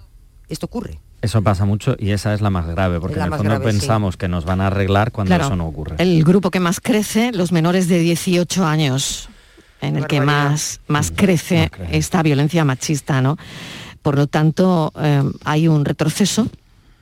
esto 0.48 0.68
ocurre. 0.68 1.00
Eso 1.26 1.42
pasa 1.42 1.66
mucho 1.66 1.96
y 1.98 2.12
esa 2.12 2.34
es 2.34 2.42
la 2.42 2.50
más 2.52 2.68
grave, 2.68 3.00
porque 3.00 3.16
en 3.18 3.24
el 3.24 3.30
más 3.32 3.38
fondo 3.40 3.50
grave, 3.56 3.66
sí. 3.72 3.80
pensamos 3.80 4.16
que 4.16 4.28
nos 4.28 4.46
van 4.46 4.62
a 4.62 4.68
arreglar 4.68 5.12
cuando 5.12 5.30
Claro. 5.30 5.46
eso 5.48 5.56
no 5.56 5.66
ocurre. 5.68 5.96
El 5.98 6.24
grupo 6.24 6.52
que 6.52 6.60
más 6.60 6.80
crece, 6.80 7.32
los 7.32 7.52
menores 7.52 7.88
de 7.88 7.98
18 8.00 8.66
años, 8.66 9.28
en 9.82 9.96
el 9.96 10.06
que 10.08 10.22
más, 10.22 10.82
más 10.88 11.12
crece 11.12 11.72
esta 11.92 12.22
violencia 12.24 12.64
machista, 12.64 13.22
¿no? 13.22 13.38
Por 14.04 14.16
lo 14.18 14.28
tanto, 14.28 14.94
eh, 15.02 15.24
hay 15.44 15.68
un 15.68 15.84
retroceso 15.84 16.48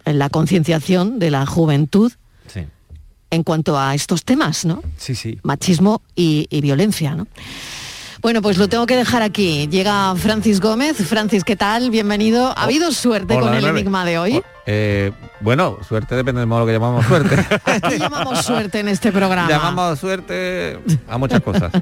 en 0.06 0.20
la 0.20 0.30
concienciación 0.30 1.20
de 1.20 1.30
la 1.32 1.46
juventud 1.46 2.12
Sí. 2.48 2.62
en 3.30 3.44
cuanto 3.44 3.78
a 3.78 3.94
estos 3.94 4.24
temas, 4.24 4.64
¿no? 4.66 4.82
Sí, 4.98 5.16
sí. 5.16 5.38
Machismo 5.44 6.02
y, 6.16 6.48
y 6.50 6.62
violencia, 6.62 7.14
¿no? 7.16 7.28
Bueno, 8.24 8.42
pues 8.42 8.58
lo 8.58 8.70
tengo 8.70 8.86
que 8.86 8.96
dejar 8.96 9.22
aquí. 9.22 9.68
Llega 9.68 10.16
Francis 10.16 10.62
Gómez. 10.62 10.96
Francis, 10.96 11.44
¿qué 11.44 11.58
tal? 11.58 11.92
Bienvenido. 11.92 12.58
¿Ha 12.58 12.64
habido 12.64 12.94
suerte 12.94 13.36
Hola, 13.36 13.48
con 13.48 13.54
el 13.54 13.66
enigma 13.66 14.06
de 14.06 14.18
hoy? 14.18 14.42
Eh, 14.66 15.12
bueno, 15.42 15.80
suerte 15.86 16.16
depende 16.16 16.40
del 16.40 16.48
modo 16.48 16.62
lo 16.62 16.66
que 16.66 16.72
llamamos 16.72 17.06
suerte. 17.06 17.36
¿Qué 17.90 18.00
llamamos 18.00 18.46
suerte 18.46 18.80
en 18.80 18.88
este 18.88 19.12
programa? 19.12 19.50
llamamos 19.50 20.00
suerte 20.00 20.80
a 21.10 21.18
muchas 21.18 21.42
cosas. 21.42 21.74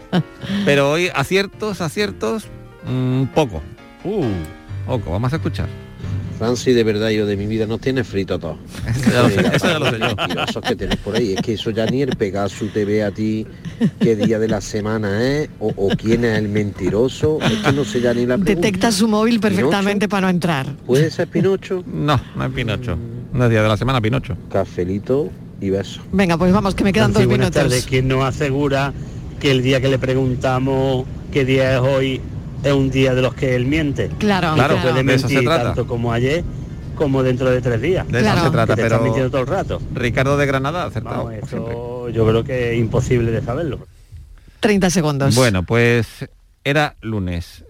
Pero 0.65 0.89
hoy 0.89 1.11
aciertos, 1.13 1.79
aciertos, 1.79 2.45
mm, 2.85 3.25
poco. 3.35 3.61
Uh, 4.03 4.25
poco, 4.87 5.11
vamos 5.11 5.31
a 5.33 5.35
escuchar. 5.35 5.67
Francis, 6.41 6.73
de 6.73 6.83
verdad, 6.83 7.09
yo 7.11 7.27
de 7.27 7.37
mi 7.37 7.45
vida 7.45 7.67
no 7.67 7.77
tiene 7.77 8.03
frito 8.03 8.39
todo. 8.39 8.57
Eso 8.89 9.11
ya 9.11 9.21
lo 9.21 9.29
sé, 9.29 9.55
eso 9.55 9.67
ya 9.67 9.77
lo 9.77 9.91
sé 9.91 9.99
yo. 9.99 10.61
Que 10.61 10.75
tenés 10.75 10.95
por 10.95 11.15
ahí. 11.15 11.33
Es 11.33 11.41
que 11.43 11.53
eso 11.53 11.69
ya 11.69 11.85
ni 11.85 12.01
el 12.01 12.15
Pegaso 12.15 12.65
te 12.73 12.83
ve 12.83 13.03
a 13.03 13.11
ti 13.11 13.45
qué 13.99 14.15
día 14.15 14.39
de 14.39 14.47
la 14.47 14.59
semana 14.59 15.23
es 15.23 15.49
o, 15.59 15.71
o 15.75 15.89
quién 15.95 16.25
es 16.25 16.39
el 16.39 16.49
mentiroso. 16.49 17.37
Es 17.43 17.59
que 17.59 17.71
no 17.71 17.85
sé 17.85 18.01
ya 18.01 18.15
ni 18.15 18.25
la 18.25 18.39
pregunta. 18.39 18.55
Detecta 18.55 18.91
su 18.91 19.07
móvil 19.07 19.39
perfectamente 19.39 20.09
para 20.09 20.21
no 20.21 20.29
entrar. 20.29 20.65
¿Puede 20.87 21.11
ser 21.11 21.27
Pinocho? 21.27 21.83
No, 21.85 22.19
no 22.35 22.43
es 22.43 22.51
Pinocho. 22.51 22.97
No 23.33 23.43
es 23.43 23.49
día 23.51 23.61
de 23.61 23.67
la 23.67 23.77
semana 23.77 24.01
Pinocho. 24.01 24.35
Cafelito 24.51 25.29
y 25.61 25.69
beso. 25.69 26.01
Venga, 26.11 26.39
pues 26.39 26.51
vamos, 26.51 26.73
que 26.73 26.83
me 26.83 26.91
quedan 26.91 27.13
dos 27.13 27.27
minutos. 27.27 27.85
¿Quién 27.87 28.07
nos 28.07 28.25
asegura 28.25 28.93
que 29.39 29.51
el 29.51 29.61
día 29.61 29.79
que 29.79 29.89
le 29.89 29.99
preguntamos 29.99 31.05
qué 31.31 31.45
día 31.45 31.75
es 31.75 31.81
hoy 31.81 32.19
es 32.63 32.73
un 32.73 32.89
día 32.91 33.13
de 33.15 33.21
los 33.21 33.33
que 33.33 33.55
él 33.55 33.65
miente? 33.65 34.09
Claro, 34.19 34.53
Claro, 34.55 34.77
puede 34.81 35.03
de 35.03 35.15
eso 35.15 35.27
se 35.27 35.33
mentir 35.35 35.49
trata. 35.49 35.63
tanto 35.65 35.87
como 35.87 36.11
ayer 36.13 36.43
como 36.95 37.23
dentro 37.23 37.49
de 37.49 37.61
tres 37.61 37.81
días. 37.81 38.07
De 38.07 38.19
eso 38.19 38.43
se 38.43 38.51
trata, 38.51 38.75
Que 38.75 38.81
te 38.81 38.87
está 38.87 38.95
pero 38.97 39.03
mintiendo 39.03 39.31
todo 39.31 39.41
el 39.41 39.47
rato. 39.47 39.81
Ricardo 39.93 40.37
de 40.37 40.45
Granada 40.45 40.83
ha 40.83 40.85
acertado. 40.87 41.25
Vamos, 41.25 41.33
esto 41.41 42.09
yo 42.09 42.27
creo 42.27 42.43
que 42.43 42.73
es 42.73 42.79
imposible 42.79 43.31
de 43.31 43.41
saberlo. 43.41 43.79
30 44.59 44.89
segundos. 44.91 45.33
Bueno, 45.35 45.63
pues 45.63 46.29
era 46.63 46.95
lunes. 47.01 47.65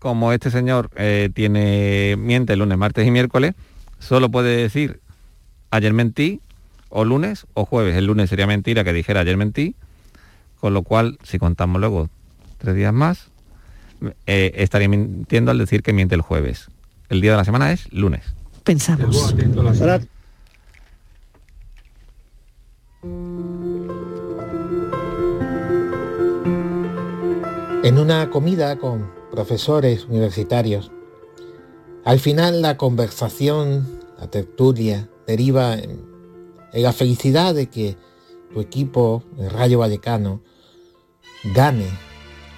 Como 0.00 0.32
este 0.32 0.50
señor 0.50 0.90
eh, 0.96 1.30
tiene 1.32 2.16
miente 2.18 2.56
lunes, 2.56 2.76
martes 2.76 3.06
y 3.06 3.10
miércoles, 3.10 3.54
solo 4.00 4.28
puede 4.30 4.56
decir 4.56 5.00
ayer 5.70 5.92
mentí, 5.92 6.40
o 6.88 7.04
lunes 7.04 7.46
o 7.54 7.64
jueves. 7.64 7.96
El 7.96 8.06
lunes 8.06 8.28
sería 8.30 8.46
mentira 8.46 8.84
que 8.84 8.92
dijera 8.92 9.20
ayer 9.20 9.36
mentí, 9.36 9.76
con 10.60 10.74
lo 10.74 10.82
cual, 10.82 11.18
si 11.22 11.38
contamos 11.38 11.80
luego 11.80 12.10
tres 12.58 12.74
días 12.74 12.92
más, 12.92 13.30
eh, 14.26 14.52
estaría 14.56 14.88
mintiendo 14.88 15.50
al 15.50 15.58
decir 15.58 15.82
que 15.82 15.92
miente 15.92 16.14
el 16.14 16.20
jueves. 16.20 16.68
El 17.08 17.20
día 17.20 17.32
de 17.32 17.36
la 17.36 17.44
semana 17.44 17.72
es 17.72 17.92
lunes. 17.92 18.22
Pensamos. 18.64 19.34
En 27.82 27.98
una 27.98 28.30
comida 28.30 28.78
con 28.78 29.10
profesores 29.30 30.06
universitarios, 30.06 30.90
al 32.04 32.18
final 32.18 32.62
la 32.62 32.76
conversación, 32.76 34.00
la 34.18 34.28
tertulia, 34.28 35.08
deriva 35.26 35.74
en, 35.74 36.00
en 36.72 36.82
la 36.82 36.92
felicidad 36.92 37.54
de 37.54 37.66
que 37.68 37.96
tu 38.52 38.60
equipo, 38.60 39.22
el 39.38 39.50
Rayo 39.50 39.80
Vallecano, 39.80 40.40
gane, 41.54 41.86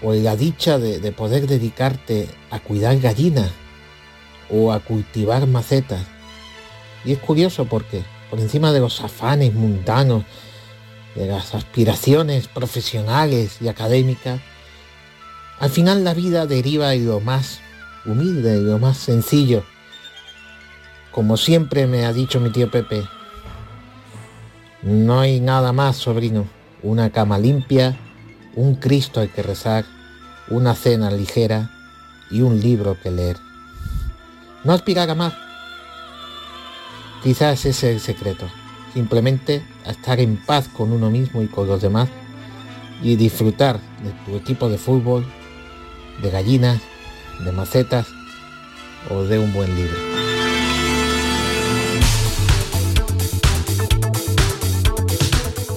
o 0.03 0.13
la 0.13 0.37
dicha 0.37 0.79
de, 0.79 1.01
de 1.01 1.13
poder 1.13 1.47
dedicarte 1.47 2.29
a 2.51 2.59
cuidar 2.61 2.99
gallinas 2.99 3.51
o 4.51 4.73
a 4.73 4.81
cultivar 4.81 5.47
macetas. 5.47 6.05
Y 7.05 7.13
es 7.13 7.19
curioso 7.19 7.67
porque 7.67 8.03
por 8.31 8.41
encima 8.41 8.73
de 8.73 8.81
los 8.81 9.01
afanes 9.01 9.55
mundanos, 9.55 10.25
de 11.15 11.27
las 11.27 11.55
aspiraciones 11.55 12.49
profesionales 12.49 13.59
y 13.61 13.69
académicas, 13.69 14.41
al 15.59 15.71
final 15.71 16.05
la 16.05 16.13
vida 16.13 16.47
deriva 16.47 16.93
en 16.93 17.07
lo 17.07 17.21
más 17.21 17.61
humilde, 18.05 18.55
en 18.55 18.67
lo 18.67 18.79
más 18.79 18.99
sencillo. 18.99 19.65
Como 21.11 21.37
siempre 21.37 21.87
me 21.87 22.05
ha 22.05 22.13
dicho 22.13 22.41
mi 22.41 22.51
tío 22.51 22.71
Pepe, 22.71 23.03
no 24.83 25.21
hay 25.21 25.41
nada 25.41 25.73
más, 25.73 25.97
sobrino. 25.97 26.47
Una 26.83 27.11
cama 27.11 27.39
limpia, 27.39 27.99
un 28.57 28.75
Cristo 28.75 29.21
al 29.21 29.31
que 29.31 29.43
rezar, 29.43 29.85
una 30.49 30.75
cena 30.75 31.11
ligera 31.11 31.71
y 32.31 32.41
un 32.41 32.61
libro 32.61 32.99
que 33.01 33.11
leer. 33.11 33.37
No 34.65 34.73
aspirar 34.73 35.09
a 35.11 35.15
más. 35.15 35.35
Quizás 37.23 37.65
ese 37.67 37.71
es 37.71 37.85
el 37.85 38.01
secreto. 38.01 38.49
Simplemente 38.95 39.63
a 39.85 39.91
estar 39.91 40.19
en 40.21 40.39
paz 40.39 40.69
con 40.69 40.91
uno 40.91 41.11
mismo 41.11 41.43
y 41.43 41.47
con 41.47 41.69
los 41.69 41.83
demás 41.83 42.09
y 43.03 43.17
disfrutar 43.17 43.79
de 44.03 44.11
tu 44.25 44.37
equipo 44.37 44.69
de 44.69 44.79
fútbol, 44.79 45.27
de 46.23 46.31
gallinas, 46.31 46.81
de 47.45 47.53
macetas 47.53 48.07
o 49.11 49.23
de 49.23 49.39
un 49.39 49.53
buen 49.53 49.75
libro. 49.77 49.97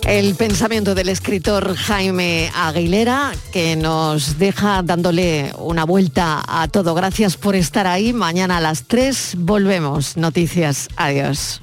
El 0.10 0.34
pensamiento 0.34 0.96
del 0.96 1.08
escritor 1.08 1.76
Jaime 1.76 2.50
Aguilera, 2.56 3.32
que 3.54 3.76
nos 3.76 4.40
deja 4.40 4.82
dándole 4.82 5.54
una 5.60 5.84
vuelta 5.84 6.44
a 6.48 6.68
todo. 6.68 6.96
Gracias 6.96 7.38
por 7.38 7.56
estar 7.56 7.86
ahí. 7.86 8.12
Mañana 8.12 8.58
a 8.58 8.60
las 8.60 8.86
3 8.86 9.36
volvemos. 9.38 10.18
Noticias. 10.18 10.88
Adiós. 10.96 11.62